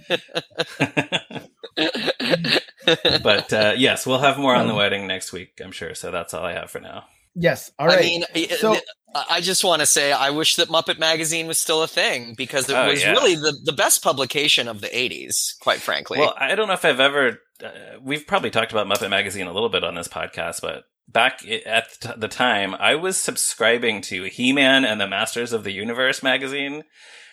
But 3.23 3.53
uh, 3.53 3.75
yes, 3.79 4.07
we'll 4.07 4.19
have 4.19 4.39
more 4.39 4.55
on 4.55 4.67
the 4.67 4.73
um, 4.73 4.79
wedding 4.79 5.07
next 5.07 5.33
week, 5.33 5.61
I'm 5.63 5.73
sure. 5.73 5.95
So 5.95 6.11
that's 6.11 6.35
all 6.35 6.45
I 6.45 6.53
have 6.53 6.71
for 6.71 6.81
now. 6.81 7.05
Yes. 7.35 7.73
All 7.79 7.87
right. 7.87 7.99
I 7.99 8.03
mean, 8.35 8.49
so 8.51 8.77
I 9.15 9.41
just 9.41 9.65
want 9.65 9.81
to 9.81 9.87
say 9.87 10.13
I 10.13 10.31
wish 10.31 10.57
that 10.57 10.69
Muppet 10.69 10.99
Magazine 10.99 11.47
was 11.47 11.59
still 11.59 11.83
a 11.83 11.89
thing 11.89 12.35
because 12.35 12.69
it 12.69 12.75
oh, 12.75 12.89
was 12.89 13.03
yeah. 13.03 13.11
really 13.11 13.35
the, 13.35 13.57
the 13.65 13.73
best 13.73 14.03
publication 14.03 14.69
of 14.69 14.81
the 14.81 14.89
80s, 14.89 15.59
quite 15.61 15.81
frankly. 15.81 16.21
Well, 16.21 16.35
I 16.39 16.55
don't 16.55 16.69
know 16.69 16.75
if 16.75 16.85
I've 16.85 17.01
ever, 17.01 17.41
uh, 17.63 17.71
we've 18.01 18.27
probably 18.27 18.51
talked 18.51 18.73
about 18.73 18.87
Muppet 18.87 19.11
Magazine 19.11 19.47
a 19.47 19.53
little 19.53 19.69
bit 19.69 19.83
on 19.83 19.95
this 19.95 20.09
podcast, 20.09 20.61
but 20.61 20.85
back 21.09 21.45
at 21.67 21.99
the 22.17 22.29
time, 22.29 22.75
I 22.75 22.95
was 22.95 23.17
subscribing 23.17 24.01
to 24.03 24.25
He 24.25 24.53
Man 24.53 24.85
and 24.85 25.01
the 25.01 25.09
Masters 25.09 25.53
of 25.53 25.65
the 25.65 25.73
Universe 25.73 26.23
magazine. 26.23 26.85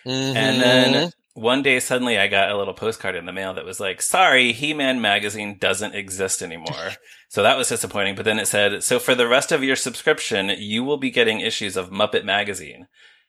Mm-hmm. 0.04 0.36
And 0.36 0.60
then 0.60 1.12
one 1.34 1.62
day 1.62 1.80
suddenly 1.80 2.18
I 2.18 2.28
got 2.28 2.50
a 2.50 2.56
little 2.56 2.74
postcard 2.74 3.16
in 3.16 3.26
the 3.26 3.32
mail 3.32 3.54
that 3.54 3.64
was 3.64 3.80
like, 3.80 4.02
sorry, 4.02 4.52
He-Man 4.52 5.00
magazine 5.00 5.56
doesn't 5.58 5.94
exist 5.94 6.42
anymore. 6.42 6.92
so 7.28 7.42
that 7.42 7.56
was 7.56 7.68
disappointing. 7.68 8.14
But 8.14 8.24
then 8.24 8.38
it 8.38 8.46
said, 8.46 8.84
so 8.84 8.98
for 8.98 9.14
the 9.14 9.28
rest 9.28 9.52
of 9.52 9.64
your 9.64 9.76
subscription, 9.76 10.50
you 10.58 10.84
will 10.84 10.98
be 10.98 11.10
getting 11.10 11.40
issues 11.40 11.76
of 11.76 11.90
Muppet 11.90 12.24
magazine. 12.24 12.86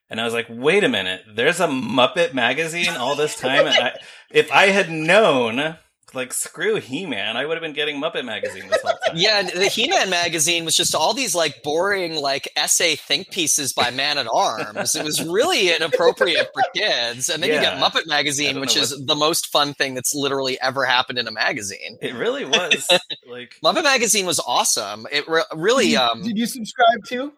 And 0.10 0.20
I 0.20 0.26
was 0.26 0.34
like, 0.34 0.47
wait 0.49 0.84
a 0.84 0.89
minute, 0.89 1.22
there's 1.34 1.60
a 1.60 1.68
Muppet 1.68 2.34
magazine 2.34 2.89
all 2.89 3.16
this 3.16 3.36
time. 3.36 3.68
I, 3.68 3.93
if 4.30 4.51
I 4.51 4.68
had 4.68 4.91
known 4.91 5.78
like 6.14 6.34
screw 6.34 6.76
He-Man. 6.76 7.38
I 7.38 7.45
would 7.45 7.55
have 7.55 7.61
been 7.61 7.74
getting 7.74 8.01
Muppet 8.01 8.26
magazine 8.26 8.68
this 8.70 8.82
whole 8.82 8.97
time. 9.05 9.16
Yeah, 9.16 9.43
the 9.43 9.68
He-Man 9.68 10.09
magazine 10.09 10.66
was 10.66 10.76
just 10.76 10.95
all 10.95 11.14
these 11.14 11.36
like 11.36 11.64
boring 11.64 12.16
like 12.16 12.49
essay 12.55 12.95
think 12.95 13.32
pieces 13.32 13.74
by 13.74 13.91
Man 13.91 14.18
at 14.18 14.28
Arms. 14.32 14.95
it 14.95 15.03
was 15.03 15.24
really 15.24 15.74
inappropriate 15.74 16.49
for 16.53 16.64
kids. 16.76 17.30
And 17.30 17.41
then 17.41 17.49
yeah. 17.49 17.55
you 17.55 17.61
get 17.61 17.78
Muppet 17.78 18.07
magazine, 18.07 18.59
which 18.59 18.76
is 18.76 18.91
what... 18.91 19.07
the 19.07 19.16
most 19.16 19.47
fun 19.47 19.74
thing 19.74 19.93
that's 19.93 20.14
literally 20.14 20.59
ever 20.61 20.86
happened 20.86 21.20
in 21.20 21.28
a 21.28 21.32
magazine. 21.32 21.97
It 22.01 22.14
really 22.16 22.45
was. 22.45 22.89
like 23.28 23.57
Muppet 23.64 23.84
magazine 23.84 24.26
was 24.26 24.39
awesome. 24.39 25.07
It 25.11 25.28
re- 25.28 25.43
really 25.55 25.86
did 25.86 25.91
you, 25.91 25.99
um 25.99 26.24
Did 26.24 26.38
you 26.38 26.45
subscribe 26.45 27.05
to? 27.07 27.34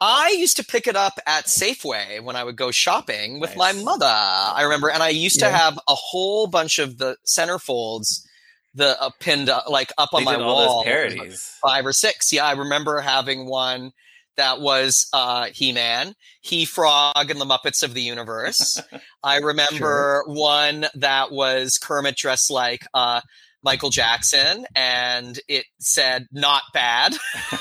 I 0.00 0.34
used 0.38 0.56
to 0.56 0.64
pick 0.64 0.86
it 0.86 0.96
up 0.96 1.18
at 1.26 1.46
Safeway 1.46 2.22
when 2.22 2.36
I 2.36 2.44
would 2.44 2.56
go 2.56 2.70
shopping 2.70 3.40
with 3.40 3.56
nice. 3.56 3.76
my 3.76 3.82
mother. 3.82 4.06
I 4.06 4.62
remember, 4.62 4.90
and 4.90 5.02
I 5.02 5.10
used 5.10 5.40
yeah. 5.40 5.50
to 5.50 5.56
have 5.56 5.78
a 5.88 5.94
whole 5.94 6.46
bunch 6.46 6.78
of 6.78 6.98
the 6.98 7.16
centerfolds, 7.24 8.26
the 8.74 9.00
uh, 9.00 9.10
pinned 9.20 9.48
uh, 9.48 9.62
like 9.68 9.92
up 9.96 10.12
on 10.12 10.24
my 10.24 10.36
wall. 10.36 10.84
parodies, 10.84 11.56
five 11.62 11.86
or 11.86 11.92
six. 11.92 12.32
Yeah, 12.32 12.44
I 12.44 12.52
remember 12.52 13.00
having 13.00 13.46
one 13.46 13.92
that 14.36 14.60
was 14.60 15.06
uh, 15.12 15.46
He 15.52 15.72
Man, 15.72 16.14
He 16.40 16.64
Frog, 16.64 17.30
and 17.30 17.40
the 17.40 17.44
Muppets 17.44 17.82
of 17.82 17.94
the 17.94 18.02
Universe. 18.02 18.80
I 19.22 19.38
remember 19.38 19.76
sure. 19.76 20.24
one 20.26 20.86
that 20.94 21.30
was 21.30 21.78
Kermit 21.78 22.16
dressed 22.16 22.50
like 22.50 22.84
uh, 22.94 23.20
Michael 23.64 23.90
Jackson, 23.90 24.66
and 24.76 25.40
it 25.48 25.64
said 25.80 26.26
"not 26.30 26.62
bad." 26.72 27.16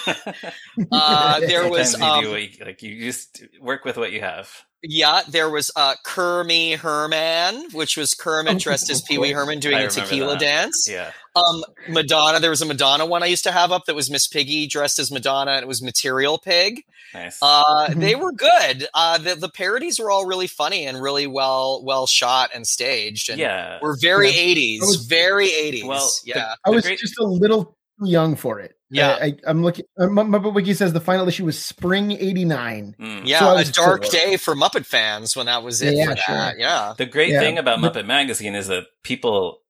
uh, 0.92 1.40
there 1.40 1.70
was 1.70 2.00
um, 2.00 2.24
you 2.24 2.32
like 2.64 2.84
you 2.84 3.00
just 3.00 3.46
work 3.62 3.86
with 3.86 3.98
what 3.98 4.12
you 4.12 4.20
have. 4.20 4.52
Yeah, 4.86 5.22
there 5.30 5.50
was 5.50 5.72
uh, 5.78 5.96
Kermie 6.06 6.78
Herman, 6.78 7.70
which 7.72 7.96
was 7.96 8.14
Kermit 8.14 8.60
dressed 8.60 8.90
as 8.90 9.02
Pee 9.02 9.18
Wee 9.18 9.32
Herman 9.34 9.62
doing 9.62 9.76
I 9.76 9.84
a 9.84 9.90
tequila 9.90 10.34
that. 10.34 10.42
dance. 10.42 10.88
Yeah. 10.90 11.12
Um, 11.38 11.64
Madonna. 11.88 12.42
There 12.42 12.50
was 12.50 12.62
a 12.62 12.66
Madonna 12.66 13.06
one 13.06 13.24
I 13.24 13.28
used 13.28 13.46
to 13.46 13.52
have 13.54 13.72
up 13.72 13.86
that 13.86 13.96
was 13.96 14.12
Miss 14.12 14.28
Piggy 14.28 14.68
dressed 14.68 15.00
as 15.00 15.10
Madonna, 15.10 15.52
and 15.52 15.64
it 15.64 15.68
was 15.68 15.82
Material 15.82 16.38
Pig. 16.38 16.84
Nice. 17.14 17.40
Uh, 17.42 17.88
mm-hmm. 17.88 18.00
They 18.00 18.16
were 18.16 18.32
good. 18.32 18.88
Uh, 18.94 19.18
the, 19.18 19.36
the 19.36 19.50
parodies 19.50 20.00
were 20.00 20.10
all 20.10 20.26
really 20.26 20.48
funny 20.48 20.86
and 20.86 21.02
really 21.02 21.28
well 21.28 21.84
well 21.84 22.08
shot 22.08 22.52
and 22.54 22.66
staged. 22.66 23.30
And 23.30 23.40
yeah, 23.40 23.80
were 23.82 23.98
very 24.00 24.30
eighties, 24.30 24.82
yeah. 24.82 25.08
very 25.08 25.52
eighties. 25.52 25.86
Well, 25.86 26.10
yeah, 26.26 26.56
I 26.66 26.70
was 26.70 26.86
great- 26.86 27.00
just 27.00 27.20
a 27.20 27.24
little 27.24 27.78
too 28.00 28.10
young 28.10 28.36
for 28.36 28.60
it. 28.60 28.76
Yeah, 28.90 29.18
I, 29.20 29.36
am 29.48 29.64
looking. 29.64 29.86
Uh, 29.98 30.06
Muppet 30.06 30.54
Wiki 30.54 30.76
says 30.76 30.94
the 30.94 31.02
final 31.02 31.28
issue 31.28 31.46
was 31.46 31.58
spring 31.58 32.12
'89. 32.12 32.96
Mm. 33.00 33.22
Yeah, 33.26 33.40
so 33.40 33.58
a 33.58 33.64
dark 33.64 34.08
day 34.10 34.38
for 34.38 34.54
Muppet 34.56 34.86
fans 34.86 35.36
when 35.36 35.48
that 35.48 35.64
was 35.64 35.82
it. 35.82 35.96
Yeah, 35.96 36.14
sure. 36.14 36.54
yeah. 36.60 36.94
The 36.96 37.08
great 37.08 37.30
yeah. 37.30 37.40
thing 37.40 37.58
about 37.58 37.80
Muppet 37.80 38.06
Magazine 38.06 38.54
is 38.54 38.68
that 38.68 38.86
people. 39.04 39.63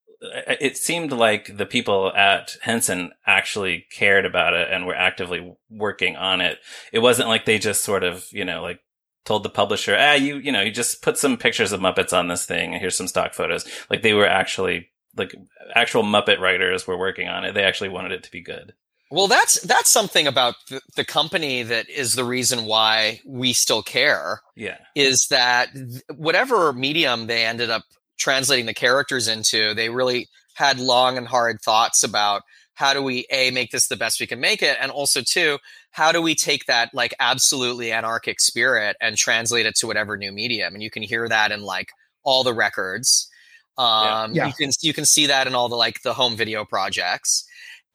It 0.47 0.77
seemed 0.77 1.11
like 1.11 1.57
the 1.57 1.65
people 1.65 2.13
at 2.15 2.55
Henson 2.61 3.11
actually 3.25 3.85
cared 3.91 4.25
about 4.25 4.53
it 4.53 4.69
and 4.71 4.85
were 4.85 4.95
actively 4.95 5.55
working 5.69 6.15
on 6.15 6.39
it. 6.39 6.59
It 6.93 6.99
wasn't 6.99 7.27
like 7.27 7.45
they 7.45 7.59
just 7.59 7.83
sort 7.83 8.03
of, 8.03 8.25
you 8.31 8.45
know, 8.45 8.61
like 8.61 8.79
told 9.25 9.43
the 9.43 9.49
publisher, 9.49 9.95
ah, 9.99 10.13
you, 10.13 10.37
you 10.37 10.51
know, 10.51 10.61
you 10.61 10.71
just 10.71 11.01
put 11.01 11.17
some 11.17 11.37
pictures 11.37 11.71
of 11.71 11.81
Muppets 11.81 12.17
on 12.17 12.29
this 12.29 12.45
thing 12.45 12.73
and 12.73 12.81
here's 12.81 12.95
some 12.95 13.07
stock 13.07 13.33
photos. 13.33 13.67
Like 13.89 14.01
they 14.01 14.13
were 14.13 14.27
actually, 14.27 14.89
like 15.15 15.35
actual 15.75 16.03
Muppet 16.03 16.39
writers 16.39 16.87
were 16.87 16.97
working 16.97 17.27
on 17.27 17.43
it. 17.43 17.53
They 17.53 17.63
actually 17.63 17.89
wanted 17.89 18.13
it 18.13 18.23
to 18.23 18.31
be 18.31 18.41
good. 18.41 18.73
Well, 19.13 19.27
that's 19.27 19.61
that's 19.61 19.91
something 19.91 20.25
about 20.25 20.55
the, 20.69 20.81
the, 20.95 21.05
company 21.05 21.61
that 21.61 21.87
is 21.87 22.15
the 22.15 22.23
reason 22.23 22.65
why 22.65 23.19
we 23.27 23.53
still 23.53 23.83
care. 23.83 24.41
Yeah, 24.55 24.79
is 24.95 25.27
that 25.29 25.67
whatever 26.15 26.73
medium 26.73 27.27
they 27.27 27.45
ended 27.45 27.69
up 27.69 27.83
translating 28.17 28.65
the 28.65 28.73
characters 28.73 29.27
into, 29.27 29.73
they 29.73 29.89
really 29.89 30.27
had 30.55 30.79
long 30.79 31.17
and 31.17 31.27
hard 31.27 31.59
thoughts 31.61 32.03
about 32.03 32.43
how 32.75 32.93
do 32.93 33.01
we 33.01 33.25
a 33.29 33.51
make 33.51 33.71
this 33.71 33.87
the 33.87 33.95
best 33.95 34.19
we 34.19 34.27
can 34.27 34.39
make 34.39 34.63
it, 34.63 34.77
and 34.79 34.91
also 34.91 35.21
two, 35.21 35.59
how 35.91 36.11
do 36.11 36.21
we 36.21 36.33
take 36.33 36.65
that 36.65 36.89
like 36.93 37.13
absolutely 37.19 37.91
anarchic 37.91 38.39
spirit 38.39 38.97
and 38.99 39.15
translate 39.15 39.65
it 39.65 39.75
to 39.75 39.87
whatever 39.87 40.17
new 40.17 40.31
medium? 40.31 40.73
And 40.73 40.81
you 40.81 40.89
can 40.89 41.03
hear 41.03 41.27
that 41.29 41.51
in 41.51 41.61
like 41.61 41.89
all 42.23 42.43
the 42.43 42.53
records. 42.53 43.29
Um, 43.77 44.33
yeah. 44.33 44.47
You 44.47 44.53
can 44.53 44.71
you 44.81 44.93
can 44.93 45.05
see 45.05 45.27
that 45.27 45.47
in 45.47 45.55
all 45.55 45.69
the 45.69 45.75
like 45.75 46.01
the 46.01 46.13
home 46.13 46.35
video 46.35 46.65
projects 46.65 47.45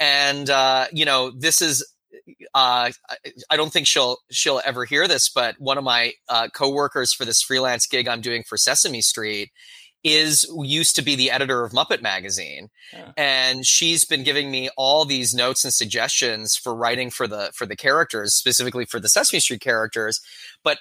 and 0.01 0.49
uh, 0.49 0.87
you 0.93 1.05
know 1.05 1.31
this 1.31 1.61
is 1.61 1.87
uh, 2.55 2.91
I 3.51 3.57
don't 3.57 3.73
think 3.73 3.87
she'll 3.87 4.19
she'll 4.31 4.61
ever 4.65 4.85
hear 4.85 5.09
this, 5.09 5.29
but 5.29 5.57
one 5.59 5.79
of 5.79 5.85
my 5.85 6.13
uh, 6.29 6.49
coworkers 6.55 7.13
for 7.13 7.25
this 7.25 7.43
freelance 7.43 7.87
gig 7.87 8.09
I'm 8.09 8.21
doing 8.21 8.43
for 8.43 8.57
Sesame 8.57 9.03
Street 9.03 9.51
is 10.13 10.47
used 10.63 10.97
to 10.97 11.03
be 11.03 11.15
the 11.15 11.31
editor 11.31 11.65
of 11.65 11.73
Muppet 11.73 12.03
Magazine, 12.03 12.69
yeah. 12.93 13.13
and 13.17 13.67
she's 13.67 14.05
been 14.05 14.23
giving 14.23 14.51
me 14.51 14.71
all 14.77 15.05
these 15.05 15.35
notes 15.35 15.65
and 15.65 15.73
suggestions 15.73 16.57
for 16.57 16.75
writing 16.75 17.11
for 17.11 17.27
the 17.27 17.51
for 17.55 17.67
the 17.67 17.77
characters, 17.77 18.35
specifically 18.35 18.85
for 18.85 19.01
the 19.01 19.09
Sesame 19.09 19.41
Street 19.41 19.61
characters. 19.61 20.21
But 20.63 20.79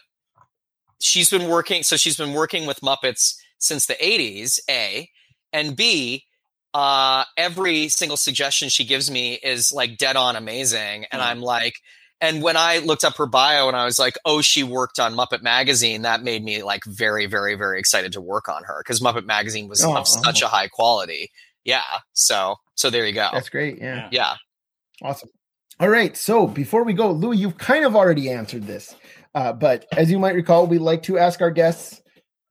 she's 0.99 1.30
been 1.30 1.49
working. 1.49 1.84
So 1.84 1.97
she's 1.97 2.17
been 2.17 2.34
working 2.34 2.65
with 2.65 2.82
Muppets 2.82 3.36
since 3.57 3.86
the 3.86 3.95
'80s. 3.95 4.59
A 4.69 5.09
and 5.53 5.75
B. 5.75 6.23
Uh, 6.73 7.23
every 7.38 7.88
single 7.88 8.17
suggestion 8.17 8.69
she 8.69 8.86
gives 8.86 9.09
me 9.09 9.34
is 9.36 9.71
like 9.71 9.97
dead 9.97 10.15
on 10.15 10.36
amazing, 10.36 11.05
and 11.11 11.21
mm. 11.21 11.25
I'm 11.25 11.41
like, 11.41 11.75
and 12.20 12.41
when 12.41 12.57
I 12.57 12.80
looked 12.80 13.03
up 13.03 13.15
her 13.18 13.28
bio 13.28 13.68
and 13.68 13.78
I 13.78 13.86
was 13.86 13.99
like, 13.99 14.18
oh, 14.26 14.41
she 14.41 14.63
worked 14.63 14.99
on 14.99 15.13
Muppet 15.13 15.43
Magazine, 15.43 16.01
that 16.01 16.24
made 16.24 16.43
me 16.43 16.63
like 16.63 16.84
very, 16.86 17.28
very, 17.28 17.55
very 17.55 17.80
excited 17.80 18.11
to 18.13 18.22
work 18.22 18.49
on 18.49 18.63
her 18.63 18.82
because 18.84 18.99
Muppet 18.99 19.26
Magazine 19.26 19.68
was 19.68 19.84
oh, 19.84 19.95
of 19.95 20.07
such 20.07 20.41
a 20.41 20.47
high 20.47 20.68
quality. 20.68 21.32
Yeah. 21.63 21.84
So, 22.13 22.55
so 22.76 22.89
there 22.89 23.05
you 23.05 23.13
go. 23.13 23.30
That's 23.34 23.49
great. 23.49 23.78
Yeah. 23.80 24.09
Yeah. 24.11 24.36
Awesome. 25.01 25.30
All 25.80 25.89
right. 25.89 26.18
So 26.18 26.47
before 26.47 26.84
we 26.84 26.93
go, 26.93 27.11
Louis, 27.11 27.38
you've 27.38 27.57
kind 27.57 27.86
of 27.86 27.95
already 27.95 28.32
answered 28.32 28.63
this. 28.63 28.95
Uh, 29.36 29.53
but 29.53 29.86
as 29.95 30.09
you 30.09 30.18
might 30.18 30.34
recall, 30.34 30.65
we 30.65 30.80
like 30.80 31.03
to 31.03 31.20
ask 31.20 31.41
our 31.41 31.51
guests, 31.51 32.01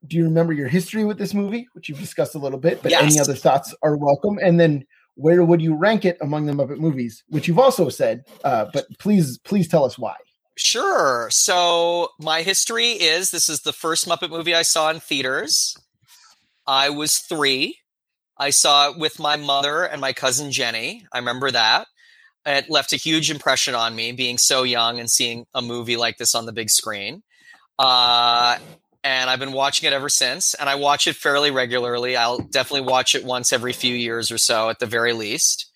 do 0.05 0.15
you 0.15 0.23
remember 0.23 0.53
your 0.53 0.69
history 0.69 1.03
with 1.03 1.17
this 1.17 1.33
movie, 1.33 1.67
which 1.73 1.89
you've 1.89 1.99
discussed 1.99 2.35
a 2.35 2.39
little 2.39 2.59
bit, 2.59 2.81
but 2.81 2.91
yes. 2.91 3.03
any 3.03 3.19
other 3.19 3.33
thoughts 3.33 3.75
are 3.83 3.97
welcome. 3.97 4.39
And 4.41 4.57
then 4.57 4.85
where 5.17 5.43
would 5.43 5.61
you 5.61 5.75
rank 5.75 6.05
it 6.05 6.17
among 6.21 6.45
the 6.45 6.53
Muppet 6.53 6.79
movies, 6.79 7.23
which 7.27 7.47
you've 7.47 7.59
also 7.59 7.89
said, 7.89 8.23
uh, 8.43 8.67
but 8.71 8.85
please, 8.99 9.39
please 9.39 9.67
tell 9.67 9.83
us 9.83 9.97
why. 9.97 10.15
Sure. 10.55 11.27
So 11.31 12.09
my 12.19 12.41
history 12.43 12.91
is 12.91 13.31
this 13.31 13.49
is 13.49 13.61
the 13.61 13.73
first 13.73 14.07
Muppet 14.07 14.29
movie 14.29 14.55
I 14.55 14.61
saw 14.61 14.89
in 14.89 14.99
theaters. 14.99 15.75
I 16.65 16.89
was 16.89 17.17
three. 17.17 17.77
I 18.37 18.51
saw 18.51 18.91
it 18.91 18.99
with 18.99 19.19
my 19.19 19.35
mother 19.35 19.83
and 19.83 19.99
my 19.99 20.13
cousin 20.13 20.51
Jenny. 20.51 21.05
I 21.11 21.17
remember 21.17 21.51
that. 21.51 21.87
It 22.45 22.69
left 22.69 22.93
a 22.93 22.97
huge 22.97 23.29
impression 23.29 23.75
on 23.75 23.95
me 23.95 24.11
being 24.11 24.37
so 24.37 24.63
young 24.63 24.99
and 24.99 25.09
seeing 25.09 25.45
a 25.53 25.61
movie 25.61 25.97
like 25.97 26.17
this 26.17 26.33
on 26.33 26.45
the 26.45 26.53
big 26.53 26.69
screen. 26.69 27.23
Uh, 27.77 28.57
and 29.03 29.29
I've 29.29 29.39
been 29.39 29.51
watching 29.51 29.87
it 29.87 29.93
ever 29.93 30.09
since. 30.09 30.53
And 30.53 30.69
I 30.69 30.75
watch 30.75 31.07
it 31.07 31.15
fairly 31.15 31.51
regularly. 31.51 32.15
I'll 32.15 32.39
definitely 32.39 32.89
watch 32.89 33.15
it 33.15 33.23
once 33.23 33.53
every 33.53 33.73
few 33.73 33.95
years 33.95 34.31
or 34.31 34.37
so, 34.37 34.69
at 34.69 34.79
the 34.79 34.85
very 34.85 35.13
least. 35.13 35.71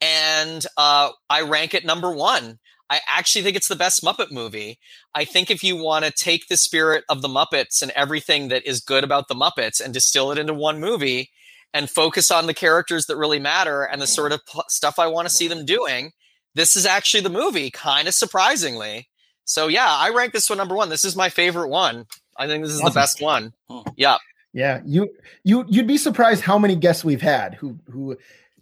And 0.00 0.64
uh, 0.76 1.10
I 1.30 1.42
rank 1.42 1.74
it 1.74 1.84
number 1.84 2.12
one. 2.12 2.58
I 2.90 3.00
actually 3.08 3.42
think 3.42 3.56
it's 3.56 3.68
the 3.68 3.76
best 3.76 4.04
Muppet 4.04 4.30
movie. 4.30 4.78
I 5.14 5.24
think 5.24 5.50
if 5.50 5.64
you 5.64 5.76
want 5.76 6.04
to 6.04 6.10
take 6.10 6.48
the 6.48 6.56
spirit 6.56 7.04
of 7.08 7.22
the 7.22 7.28
Muppets 7.28 7.80
and 7.80 7.90
everything 7.92 8.48
that 8.48 8.66
is 8.66 8.80
good 8.80 9.02
about 9.02 9.28
the 9.28 9.34
Muppets 9.34 9.80
and 9.80 9.94
distill 9.94 10.30
it 10.30 10.38
into 10.38 10.52
one 10.52 10.78
movie 10.78 11.30
and 11.72 11.88
focus 11.88 12.30
on 12.30 12.46
the 12.46 12.52
characters 12.52 13.06
that 13.06 13.16
really 13.16 13.38
matter 13.38 13.82
and 13.82 14.02
the 14.02 14.06
sort 14.06 14.32
of 14.32 14.40
stuff 14.68 14.98
I 14.98 15.06
want 15.06 15.26
to 15.26 15.34
see 15.34 15.48
them 15.48 15.64
doing, 15.64 16.12
this 16.54 16.76
is 16.76 16.84
actually 16.84 17.22
the 17.22 17.30
movie, 17.30 17.70
kind 17.70 18.08
of 18.08 18.14
surprisingly. 18.14 19.08
So 19.44 19.68
yeah, 19.68 19.88
I 19.88 20.10
rank 20.10 20.32
this 20.32 20.50
one 20.50 20.58
number 20.58 20.74
one. 20.74 20.88
This 20.88 21.04
is 21.04 21.16
my 21.16 21.28
favorite 21.28 21.68
one. 21.68 22.04
I 22.36 22.46
think 22.46 22.64
this 22.64 22.72
is 22.72 22.80
awesome. 22.80 22.92
the 22.92 23.00
best 23.00 23.20
one. 23.20 23.52
Yeah. 23.96 24.16
Yeah. 24.52 24.80
You 24.84 25.10
you 25.44 25.64
you'd 25.68 25.86
be 25.86 25.96
surprised 25.96 26.42
how 26.42 26.58
many 26.58 26.76
guests 26.76 27.04
we've 27.04 27.22
had 27.22 27.54
who 27.54 27.78
who 27.90 28.16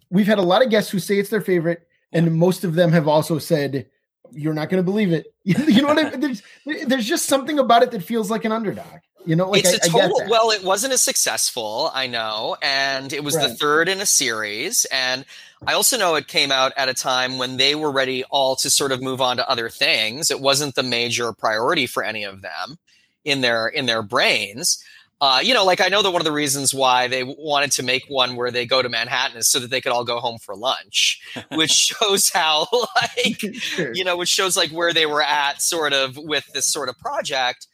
we've 0.09 0.27
had 0.27 0.37
a 0.37 0.43
lot 0.43 0.63
of 0.63 0.69
guests 0.69 0.91
who 0.91 0.99
say 0.99 1.17
it's 1.17 1.29
their 1.29 1.41
favorite, 1.41 1.87
and 2.11 2.35
most 2.35 2.63
of 2.63 2.75
them 2.75 2.91
have 2.91 3.07
also 3.07 3.39
said 3.39 3.87
you're 4.33 4.53
not 4.53 4.69
going 4.69 4.79
to 4.81 4.83
believe 4.83 5.11
it. 5.11 5.33
you 5.43 5.81
know 5.81 5.89
what 5.89 6.05
I 6.05 6.11
mean? 6.11 6.19
There's, 6.19 6.43
there's 6.85 7.05
just 7.05 7.25
something 7.25 7.59
about 7.59 7.83
it 7.83 7.91
that 7.91 8.03
feels 8.03 8.31
like 8.31 8.45
an 8.45 8.51
underdog. 8.51 9.01
You 9.25 9.35
know, 9.35 9.49
like 9.49 9.65
it's 9.65 9.73
I, 9.73 9.87
a 9.87 9.89
total. 9.89 10.29
well, 10.29 10.49
it 10.49 10.63
wasn't 10.63 10.93
as 10.93 11.01
successful, 11.01 11.91
I 11.93 12.07
know, 12.07 12.57
and 12.61 13.13
it 13.13 13.23
was 13.23 13.35
right. 13.35 13.49
the 13.49 13.55
third 13.55 13.87
in 13.87 14.01
a 14.01 14.05
series, 14.05 14.85
and 14.85 15.25
I 15.65 15.73
also 15.73 15.97
know 15.97 16.15
it 16.15 16.27
came 16.27 16.51
out 16.51 16.71
at 16.75 16.89
a 16.89 16.95
time 16.95 17.37
when 17.37 17.57
they 17.57 17.75
were 17.75 17.91
ready 17.91 18.23
all 18.31 18.55
to 18.57 18.69
sort 18.71 18.91
of 18.91 18.99
move 18.99 19.21
on 19.21 19.37
to 19.37 19.47
other 19.47 19.69
things. 19.69 20.31
It 20.31 20.39
wasn't 20.39 20.73
the 20.73 20.81
major 20.81 21.33
priority 21.33 21.85
for 21.85 22.03
any 22.03 22.23
of 22.23 22.41
them 22.41 22.79
in 23.23 23.41
their 23.41 23.67
in 23.67 23.85
their 23.85 24.01
brains. 24.01 24.83
Uh, 25.21 25.39
you 25.43 25.53
know, 25.53 25.63
like 25.63 25.79
I 25.79 25.89
know 25.89 26.01
that 26.01 26.09
one 26.09 26.19
of 26.19 26.25
the 26.25 26.31
reasons 26.31 26.73
why 26.73 27.07
they 27.07 27.23
wanted 27.23 27.71
to 27.73 27.83
make 27.83 28.05
one 28.07 28.35
where 28.35 28.49
they 28.49 28.65
go 28.65 28.81
to 28.81 28.89
Manhattan 28.89 29.37
is 29.37 29.47
so 29.47 29.59
that 29.59 29.69
they 29.69 29.79
could 29.79 29.91
all 29.91 30.03
go 30.03 30.19
home 30.19 30.39
for 30.39 30.55
lunch, 30.55 31.21
which 31.51 31.69
shows 31.69 32.29
how, 32.29 32.65
like, 32.95 33.39
sure. 33.53 33.93
you 33.93 34.03
know, 34.03 34.17
which 34.17 34.29
shows 34.29 34.57
like 34.57 34.71
where 34.71 34.93
they 34.93 35.05
were 35.05 35.21
at, 35.21 35.61
sort 35.61 35.93
of, 35.93 36.17
with 36.17 36.51
this 36.53 36.65
sort 36.65 36.89
of 36.89 36.97
project. 36.97 37.67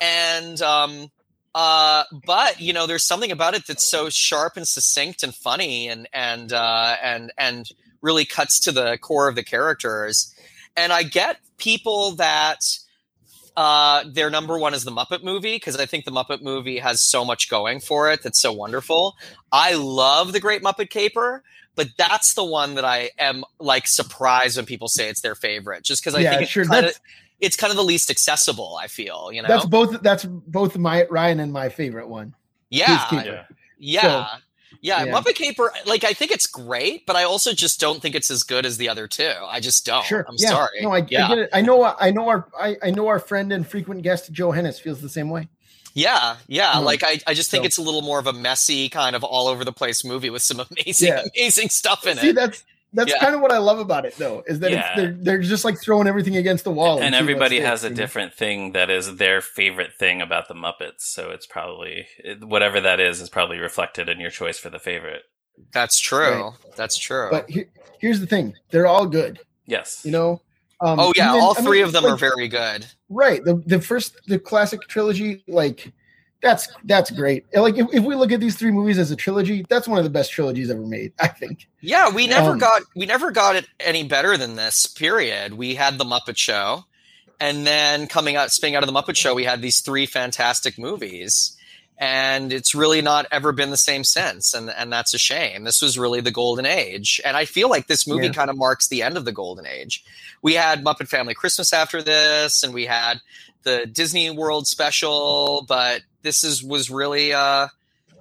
And, 0.00 0.60
um, 0.60 1.12
uh, 1.54 2.02
but 2.26 2.60
you 2.60 2.72
know, 2.72 2.86
there's 2.86 3.06
something 3.06 3.30
about 3.30 3.54
it 3.54 3.66
that's 3.66 3.84
so 3.84 4.08
sharp 4.08 4.56
and 4.56 4.66
succinct 4.66 5.22
and 5.22 5.34
funny, 5.34 5.88
and 5.88 6.08
and 6.12 6.52
uh, 6.52 6.96
and 7.02 7.32
and 7.38 7.68
really 8.02 8.24
cuts 8.24 8.60
to 8.60 8.72
the 8.72 8.98
core 8.98 9.28
of 9.28 9.34
the 9.34 9.42
characters. 9.42 10.34
And 10.76 10.92
I 10.92 11.02
get 11.02 11.38
people 11.56 12.12
that 12.16 12.60
uh, 13.58 14.04
their 14.06 14.30
number 14.30 14.56
one 14.56 14.72
is 14.72 14.84
the 14.84 14.92
Muppet 14.92 15.24
movie 15.24 15.56
because 15.56 15.76
I 15.76 15.84
think 15.84 16.04
the 16.04 16.12
Muppet 16.12 16.42
movie 16.42 16.78
has 16.78 17.02
so 17.02 17.24
much 17.24 17.50
going 17.50 17.80
for 17.80 18.08
it 18.08 18.22
that's 18.22 18.38
so 18.40 18.52
wonderful. 18.52 19.16
I 19.50 19.74
love 19.74 20.32
the 20.32 20.38
Great 20.38 20.62
Muppet 20.62 20.90
Caper, 20.90 21.42
but 21.74 21.88
that's 21.98 22.34
the 22.34 22.44
one 22.44 22.76
that 22.76 22.84
I 22.84 23.10
am 23.18 23.42
like 23.58 23.88
surprised 23.88 24.58
when 24.58 24.64
people 24.64 24.86
say 24.86 25.08
it's 25.08 25.22
their 25.22 25.34
favorite, 25.34 25.82
just 25.82 26.00
because 26.00 26.14
I 26.14 26.20
yeah, 26.20 26.30
think 26.30 26.42
it's 26.42 26.52
sure, 26.52 26.66
kind 26.66 26.86
of 26.86 27.00
it's 27.40 27.56
kind 27.56 27.72
of 27.72 27.76
the 27.76 27.82
least 27.82 28.12
accessible. 28.12 28.78
I 28.80 28.86
feel 28.86 29.32
you 29.32 29.42
know 29.42 29.48
that's 29.48 29.66
both 29.66 30.02
that's 30.02 30.24
both 30.24 30.78
my 30.78 31.06
Ryan 31.10 31.40
and 31.40 31.52
my 31.52 31.68
favorite 31.68 32.08
one. 32.08 32.36
Yeah, 32.70 33.08
yeah. 33.10 33.44
yeah. 33.80 34.02
So, 34.02 34.40
yeah, 34.80 35.04
yeah, 35.04 35.12
Muppet 35.12 35.34
Caper, 35.34 35.72
like 35.86 36.04
I 36.04 36.12
think 36.12 36.30
it's 36.30 36.46
great, 36.46 37.04
but 37.06 37.16
I 37.16 37.24
also 37.24 37.52
just 37.52 37.80
don't 37.80 38.00
think 38.00 38.14
it's 38.14 38.30
as 38.30 38.42
good 38.42 38.64
as 38.64 38.76
the 38.76 38.88
other 38.88 39.08
two. 39.08 39.32
I 39.46 39.60
just 39.60 39.84
don't. 39.84 40.04
Sure. 40.04 40.24
I'm 40.28 40.36
yeah. 40.38 40.48
sorry. 40.48 40.80
No, 40.82 40.92
I, 40.92 41.06
yeah. 41.08 41.26
I, 41.26 41.28
get 41.28 41.38
it. 41.38 41.50
I 41.52 41.60
know. 41.60 41.84
I 41.84 42.10
know 42.10 42.28
our. 42.28 42.48
I, 42.58 42.76
I 42.82 42.90
know 42.90 43.08
our 43.08 43.18
friend 43.18 43.52
and 43.52 43.66
frequent 43.66 44.02
guest 44.02 44.30
Joe 44.32 44.52
Hennes 44.52 44.78
feels 44.78 45.00
the 45.00 45.08
same 45.08 45.30
way. 45.30 45.48
Yeah, 45.94 46.36
yeah. 46.46 46.74
Mm. 46.74 46.84
Like 46.84 47.02
I, 47.02 47.18
I 47.26 47.34
just 47.34 47.50
think 47.50 47.64
so. 47.64 47.66
it's 47.66 47.78
a 47.78 47.82
little 47.82 48.02
more 48.02 48.20
of 48.20 48.26
a 48.26 48.32
messy, 48.32 48.88
kind 48.88 49.16
of 49.16 49.24
all 49.24 49.48
over 49.48 49.64
the 49.64 49.72
place 49.72 50.04
movie 50.04 50.30
with 50.30 50.42
some 50.42 50.60
amazing, 50.70 51.08
yeah. 51.08 51.24
amazing 51.36 51.70
stuff 51.70 52.06
in 52.06 52.16
See, 52.18 52.28
it. 52.28 52.34
That's 52.36 52.64
that's 52.98 53.12
yeah. 53.12 53.20
kind 53.20 53.34
of 53.36 53.40
what 53.40 53.52
I 53.52 53.58
love 53.58 53.78
about 53.78 54.04
it, 54.04 54.16
though, 54.16 54.42
is 54.48 54.58
that 54.58 54.72
yeah. 54.72 54.96
they're 54.96 55.12
they're 55.12 55.38
just 55.38 55.64
like 55.64 55.80
throwing 55.80 56.08
everything 56.08 56.36
against 56.36 56.64
the 56.64 56.72
wall, 56.72 56.96
and, 56.96 57.06
and 57.06 57.14
everybody 57.14 57.60
has 57.60 57.84
a 57.84 57.90
different 57.90 58.34
thing 58.34 58.72
that 58.72 58.90
is 58.90 59.16
their 59.16 59.40
favorite 59.40 59.94
thing 59.94 60.20
about 60.20 60.48
the 60.48 60.54
Muppets. 60.54 61.02
So 61.02 61.30
it's 61.30 61.46
probably 61.46 62.06
whatever 62.40 62.80
that 62.80 62.98
is 62.98 63.20
is 63.20 63.28
probably 63.28 63.58
reflected 63.58 64.08
in 64.08 64.18
your 64.18 64.30
choice 64.30 64.58
for 64.58 64.68
the 64.68 64.80
favorite. 64.80 65.22
That's 65.72 66.00
true. 66.00 66.42
Right? 66.42 66.52
That's 66.74 66.98
true. 66.98 67.28
But 67.30 67.48
he, 67.48 67.66
here's 68.00 68.18
the 68.18 68.26
thing: 68.26 68.54
they're 68.70 68.88
all 68.88 69.06
good. 69.06 69.38
Yes. 69.66 70.02
You 70.04 70.10
know. 70.10 70.42
Um, 70.80 70.98
oh 70.98 71.12
yeah, 71.16 71.30
even, 71.30 71.40
all 71.40 71.54
three 71.54 71.78
I 71.78 71.82
mean, 71.82 71.84
of 71.84 71.92
them 71.92 72.04
like, 72.04 72.14
are 72.14 72.16
very 72.16 72.48
good. 72.48 72.84
Right. 73.08 73.44
The 73.44 73.62
the 73.66 73.80
first 73.80 74.16
the 74.26 74.40
classic 74.40 74.80
trilogy, 74.88 75.44
like 75.46 75.92
that's 76.40 76.68
that's 76.84 77.10
great. 77.10 77.46
Like 77.54 77.76
if, 77.76 77.92
if 77.92 78.04
we 78.04 78.14
look 78.14 78.32
at 78.32 78.40
these 78.40 78.56
three 78.56 78.70
movies 78.70 78.98
as 78.98 79.10
a 79.10 79.16
trilogy, 79.16 79.64
that's 79.68 79.88
one 79.88 79.98
of 79.98 80.04
the 80.04 80.10
best 80.10 80.30
trilogies 80.30 80.70
ever 80.70 80.86
made. 80.86 81.12
I 81.18 81.28
think. 81.28 81.66
Yeah, 81.80 82.10
we 82.10 82.26
never 82.26 82.52
um, 82.52 82.58
got 82.58 82.82
we 82.94 83.06
never 83.06 83.30
got 83.30 83.56
it 83.56 83.66
any 83.80 84.04
better 84.04 84.36
than 84.36 84.56
this. 84.56 84.86
Period. 84.86 85.54
We 85.54 85.74
had 85.74 85.98
the 85.98 86.04
Muppet 86.04 86.36
Show, 86.36 86.84
and 87.40 87.66
then 87.66 88.06
coming 88.06 88.36
out, 88.36 88.52
spinning 88.52 88.76
out 88.76 88.82
of 88.82 88.92
the 88.92 89.00
Muppet 89.00 89.16
Show, 89.16 89.34
we 89.34 89.44
had 89.44 89.62
these 89.62 89.80
three 89.80 90.06
fantastic 90.06 90.78
movies 90.78 91.56
and 91.98 92.52
it's 92.52 92.74
really 92.74 93.02
not 93.02 93.26
ever 93.32 93.50
been 93.50 93.70
the 93.70 93.76
same 93.76 94.04
since 94.04 94.54
and 94.54 94.70
and 94.70 94.92
that's 94.92 95.12
a 95.14 95.18
shame 95.18 95.64
this 95.64 95.82
was 95.82 95.98
really 95.98 96.20
the 96.20 96.30
golden 96.30 96.64
age 96.64 97.20
and 97.24 97.36
i 97.36 97.44
feel 97.44 97.68
like 97.68 97.86
this 97.86 98.06
movie 98.06 98.26
yeah. 98.26 98.32
kind 98.32 98.50
of 98.50 98.56
marks 98.56 98.88
the 98.88 99.02
end 99.02 99.16
of 99.16 99.24
the 99.24 99.32
golden 99.32 99.66
age 99.66 100.04
we 100.40 100.54
had 100.54 100.84
muppet 100.84 101.08
family 101.08 101.34
christmas 101.34 101.72
after 101.72 102.00
this 102.00 102.62
and 102.62 102.72
we 102.72 102.86
had 102.86 103.20
the 103.62 103.86
disney 103.86 104.30
world 104.30 104.66
special 104.66 105.64
but 105.68 106.02
this 106.22 106.44
is 106.44 106.62
was 106.62 106.90
really 106.90 107.32
uh 107.32 107.68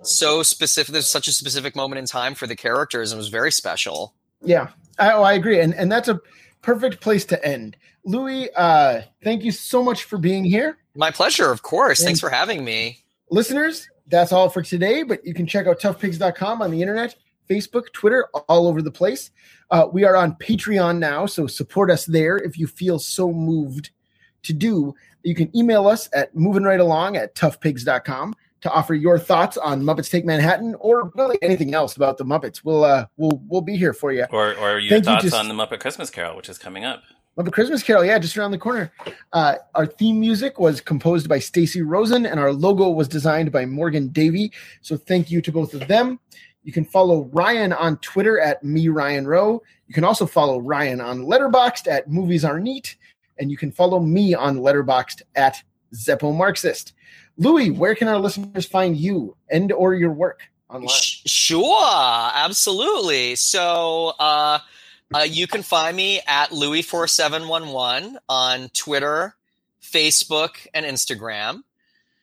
so 0.01 0.43
specific 0.43 0.93
there's 0.93 1.07
such 1.07 1.27
a 1.27 1.31
specific 1.31 1.75
moment 1.75 1.99
in 1.99 2.05
time 2.05 2.35
for 2.35 2.47
the 2.47 2.55
characters 2.55 3.11
and 3.11 3.17
was 3.17 3.29
very 3.29 3.51
special 3.51 4.13
yeah 4.41 4.69
I, 4.99 5.11
oh, 5.11 5.23
I 5.23 5.33
agree 5.33 5.59
and 5.59 5.73
and 5.73 5.91
that's 5.91 6.07
a 6.07 6.19
perfect 6.61 7.01
place 7.01 7.25
to 7.25 7.45
end 7.45 7.77
louis 8.03 8.49
uh 8.55 9.01
thank 9.23 9.43
you 9.43 9.51
so 9.51 9.83
much 9.83 10.03
for 10.03 10.17
being 10.17 10.43
here 10.43 10.77
my 10.95 11.11
pleasure 11.11 11.51
of 11.51 11.61
course 11.61 11.99
and- 11.99 12.07
thanks 12.07 12.19
for 12.19 12.29
having 12.29 12.63
me 12.63 13.03
listeners, 13.29 13.87
that's 14.07 14.31
all 14.31 14.49
for 14.49 14.61
today. 14.61 15.03
But 15.03 15.25
you 15.25 15.33
can 15.33 15.47
check 15.47 15.67
out 15.67 15.79
toughpigs.com 15.79 16.61
on 16.61 16.71
the 16.71 16.81
internet, 16.81 17.15
Facebook, 17.49 17.91
Twitter, 17.93 18.27
all 18.47 18.67
over 18.67 18.81
the 18.81 18.91
place. 18.91 19.31
Uh, 19.69 19.87
we 19.91 20.05
are 20.05 20.15
on 20.15 20.35
Patreon 20.35 20.99
now, 20.99 21.25
so 21.25 21.47
support 21.47 21.91
us 21.91 22.05
there 22.05 22.37
if 22.37 22.57
you 22.57 22.67
feel 22.67 22.99
so 22.99 23.31
moved 23.31 23.89
to 24.43 24.53
do. 24.53 24.95
You 25.27 25.35
can 25.35 25.53
email 25.53 25.89
us 25.89 26.07
at 26.13 26.33
moving 26.33 26.63
right 26.63 26.79
along 26.79 27.17
at 27.17 27.35
toughpigs.com 27.35 28.33
to 28.61 28.71
offer 28.71 28.95
your 28.95 29.19
thoughts 29.19 29.57
on 29.57 29.83
Muppets 29.83 30.09
Take 30.09 30.23
Manhattan 30.23 30.73
or 30.79 31.11
really 31.15 31.37
anything 31.41 31.73
else 31.73 31.97
about 31.97 32.17
the 32.17 32.23
Muppets. 32.23 32.63
We'll 32.63 32.85
uh, 32.85 33.07
we'll 33.17 33.41
we'll 33.49 33.61
be 33.61 33.75
here 33.75 33.91
for 33.91 34.13
you. 34.13 34.25
Or 34.31 34.55
or 34.55 34.79
your 34.79 34.89
Thank 34.89 35.03
thoughts 35.03 35.25
you 35.25 35.31
to... 35.31 35.35
on 35.35 35.49
the 35.49 35.53
Muppet 35.53 35.81
Christmas 35.81 36.09
Carol, 36.09 36.37
which 36.37 36.47
is 36.47 36.57
coming 36.57 36.85
up. 36.85 37.03
Muppet 37.37 37.51
Christmas 37.51 37.83
Carol, 37.83 38.05
yeah, 38.05 38.17
just 38.17 38.37
around 38.37 38.51
the 38.51 38.57
corner. 38.57 38.89
Uh, 39.33 39.55
our 39.75 39.85
theme 39.85 40.17
music 40.17 40.59
was 40.59 40.79
composed 40.79 41.27
by 41.27 41.39
Stacy 41.39 41.81
Rosen, 41.81 42.25
and 42.25 42.39
our 42.39 42.53
logo 42.53 42.89
was 42.89 43.09
designed 43.09 43.51
by 43.51 43.65
Morgan 43.65 44.07
Davey. 44.07 44.53
So 44.81 44.95
thank 44.95 45.29
you 45.29 45.41
to 45.41 45.51
both 45.51 45.73
of 45.73 45.89
them. 45.89 46.21
You 46.63 46.71
can 46.71 46.85
follow 46.85 47.29
Ryan 47.33 47.73
on 47.73 47.97
Twitter 47.97 48.39
at 48.39 48.63
me 48.63 48.87
Ryan 48.87 49.27
Roe. 49.27 49.61
You 49.87 49.93
can 49.93 50.05
also 50.05 50.25
follow 50.25 50.59
Ryan 50.59 51.01
on 51.01 51.25
Letterboxd 51.25 51.87
at 51.87 52.09
Movies 52.09 52.45
Are 52.45 52.61
Neat, 52.61 52.95
and 53.39 53.51
you 53.51 53.57
can 53.57 53.71
follow 53.71 53.99
me 53.99 54.33
on 54.33 54.57
Letterboxd 54.57 55.21
at 55.35 55.61
Zeppo 55.93 56.35
Marxist. 56.35 56.93
Louis, 57.37 57.71
where 57.71 57.95
can 57.95 58.07
our 58.07 58.17
listeners 58.17 58.65
find 58.65 58.97
you 58.97 59.35
and 59.49 59.71
or 59.71 59.93
your 59.93 60.11
work 60.11 60.41
online? 60.69 60.89
Sure, 60.91 62.31
absolutely. 62.33 63.35
So 63.35 64.13
uh, 64.19 64.59
uh, 65.13 65.19
you 65.19 65.47
can 65.47 65.61
find 65.61 65.95
me 65.95 66.21
at 66.27 66.49
Louis4711 66.49 68.17
on 68.27 68.69
Twitter, 68.69 69.35
Facebook, 69.81 70.65
and 70.73 70.85
Instagram. 70.85 71.61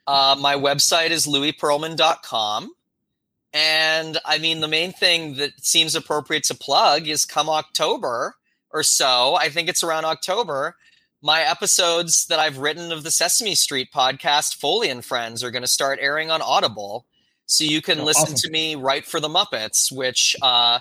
Uh, 0.06 0.36
my 0.38 0.54
website 0.54 1.10
is 1.10 1.26
louispearlman.com. 1.26 2.72
And 3.54 4.18
I 4.24 4.38
mean, 4.38 4.60
the 4.60 4.68
main 4.68 4.92
thing 4.92 5.36
that 5.36 5.52
seems 5.64 5.94
appropriate 5.94 6.42
to 6.44 6.54
plug 6.56 7.06
is 7.06 7.24
come 7.24 7.48
October 7.48 8.34
or 8.74 8.82
so, 8.82 9.36
I 9.36 9.48
think 9.48 9.68
it's 9.68 9.84
around 9.84 10.04
October, 10.04 10.76
my 11.24 11.40
episodes 11.40 12.26
that 12.26 12.38
I've 12.38 12.58
written 12.58 12.92
of 12.92 13.02
the 13.02 13.10
Sesame 13.10 13.54
Street 13.54 13.88
podcast, 13.90 14.56
Foley 14.56 14.90
and 14.90 15.02
Friends, 15.02 15.42
are 15.42 15.50
going 15.50 15.62
to 15.62 15.68
start 15.68 15.98
airing 16.02 16.30
on 16.30 16.42
Audible. 16.42 17.06
So 17.46 17.64
you 17.64 17.80
can 17.80 18.00
oh, 18.00 18.04
listen 18.04 18.34
awesome. 18.34 18.36
to 18.36 18.50
me 18.50 18.74
write 18.74 19.06
for 19.06 19.20
the 19.20 19.28
Muppets, 19.28 19.90
which 19.90 20.36
uh, 20.42 20.80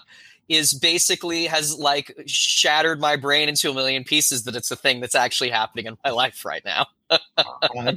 is 0.50 0.74
basically 0.74 1.46
has 1.46 1.78
like 1.78 2.14
shattered 2.26 3.00
my 3.00 3.16
brain 3.16 3.48
into 3.48 3.72
a 3.72 3.74
million 3.74 4.04
pieces 4.04 4.44
that 4.44 4.54
it's 4.54 4.70
a 4.70 4.76
thing 4.76 5.00
that's 5.00 5.16
actually 5.16 5.50
happening 5.50 5.86
in 5.86 5.98
my 6.04 6.10
life 6.12 6.44
right 6.44 6.64
now. 6.66 6.88
uh, 7.10 7.94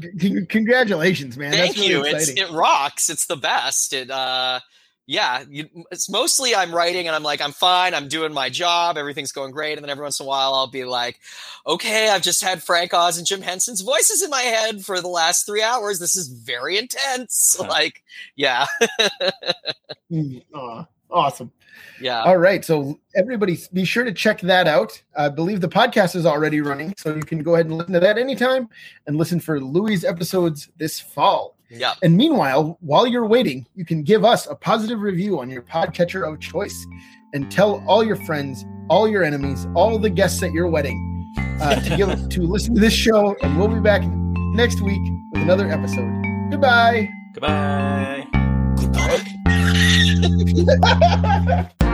congratulations, 0.49 1.37
man. 1.37 1.51
Thank 1.51 1.75
really 1.75 1.89
you. 1.89 2.05
It's, 2.05 2.29
it 2.29 2.49
rocks. 2.53 3.11
It's 3.11 3.27
the 3.27 3.37
best. 3.37 3.93
It 3.93 4.09
uh 4.09 4.61
yeah, 5.07 5.45
you, 5.49 5.69
it's 5.93 6.11
mostly 6.11 6.55
I'm 6.55 6.75
writing 6.75 7.07
and 7.07 7.15
I'm 7.15 7.23
like, 7.23 7.41
I'm 7.41 7.53
fine, 7.53 7.95
I'm 7.95 8.09
doing 8.09 8.33
my 8.33 8.51
job, 8.51 8.99
everything's 8.99 9.31
going 9.31 9.53
great. 9.53 9.79
And 9.79 9.85
then 9.85 9.91
every 9.91 10.03
once 10.03 10.19
in 10.19 10.27
a 10.27 10.29
while 10.29 10.55
I'll 10.55 10.67
be 10.67 10.85
like, 10.85 11.21
okay, 11.67 12.09
I've 12.09 12.23
just 12.23 12.43
had 12.43 12.63
Frank 12.63 12.93
Oz 12.93 13.17
and 13.17 13.27
Jim 13.27 13.41
Henson's 13.41 13.83
voices 13.83 14.23
in 14.23 14.31
my 14.31 14.43
head 14.43 14.85
for 14.85 15.01
the 15.01 15.09
last 15.09 15.47
three 15.47 15.63
hours. 15.63 16.01
This 16.01 16.17
is 16.17 16.29
very 16.29 16.77
intense. 16.79 17.61
Like, 17.67 18.05
yeah. 18.37 18.67
mm, 20.13 20.87
awesome. 21.11 21.51
Yeah. 22.01 22.23
All 22.23 22.37
right. 22.37 22.65
So 22.65 23.01
everybody 23.17 23.59
be 23.73 23.85
sure 23.85 24.05
to 24.05 24.13
check 24.13 24.41
that 24.43 24.69
out. 24.69 25.03
I 25.17 25.29
believe 25.29 25.61
the 25.61 25.69
podcast 25.69 26.15
is 26.15 26.27
already 26.27 26.61
running, 26.61 26.95
so 26.97 27.15
you 27.15 27.23
can 27.23 27.43
go 27.43 27.55
ahead 27.55 27.67
and 27.67 27.77
listen 27.77 27.95
to 27.95 28.01
that 28.01 28.19
anytime 28.19 28.69
and 29.07 29.17
listen 29.17 29.41
for 29.41 29.61
Louis' 29.61 30.05
episodes 30.05 30.69
this 30.77 31.01
fall. 31.01 31.56
Yeah. 31.69 31.95
And 32.03 32.17
meanwhile, 32.17 32.79
while 32.81 33.07
you're 33.07 33.27
waiting, 33.27 33.67
you 33.75 33.85
can 33.85 34.03
give 34.03 34.25
us 34.25 34.47
a 34.47 34.55
positive 34.55 35.01
review 35.01 35.41
on 35.41 35.51
your 35.51 35.63
podcatcher 35.63 36.31
of 36.31 36.41
choice 36.41 36.87
and 37.35 37.51
tell 37.51 37.83
all 37.87 38.05
your 38.05 38.17
friends, 38.17 38.65
all 38.89 39.09
your 39.09 39.25
enemies, 39.25 39.67
all 39.75 39.99
the 39.99 40.11
guests 40.11 40.43
at 40.43 40.53
your 40.53 40.69
wedding 40.69 41.35
uh, 41.61 41.81
to 41.81 41.91
give 41.97 42.29
to 42.29 42.43
listen 42.43 42.75
to 42.75 42.81
this 42.81 42.93
show. 42.93 43.37
And 43.43 43.59
we'll 43.59 43.69
be 43.69 43.81
back 43.81 44.03
next 44.55 44.81
week 44.81 45.03
with 45.33 45.43
another 45.43 45.71
episode. 45.71 46.23
Goodbye. 46.51 47.09
Goodbye. 47.35 48.27
Goodbye. 49.47 51.73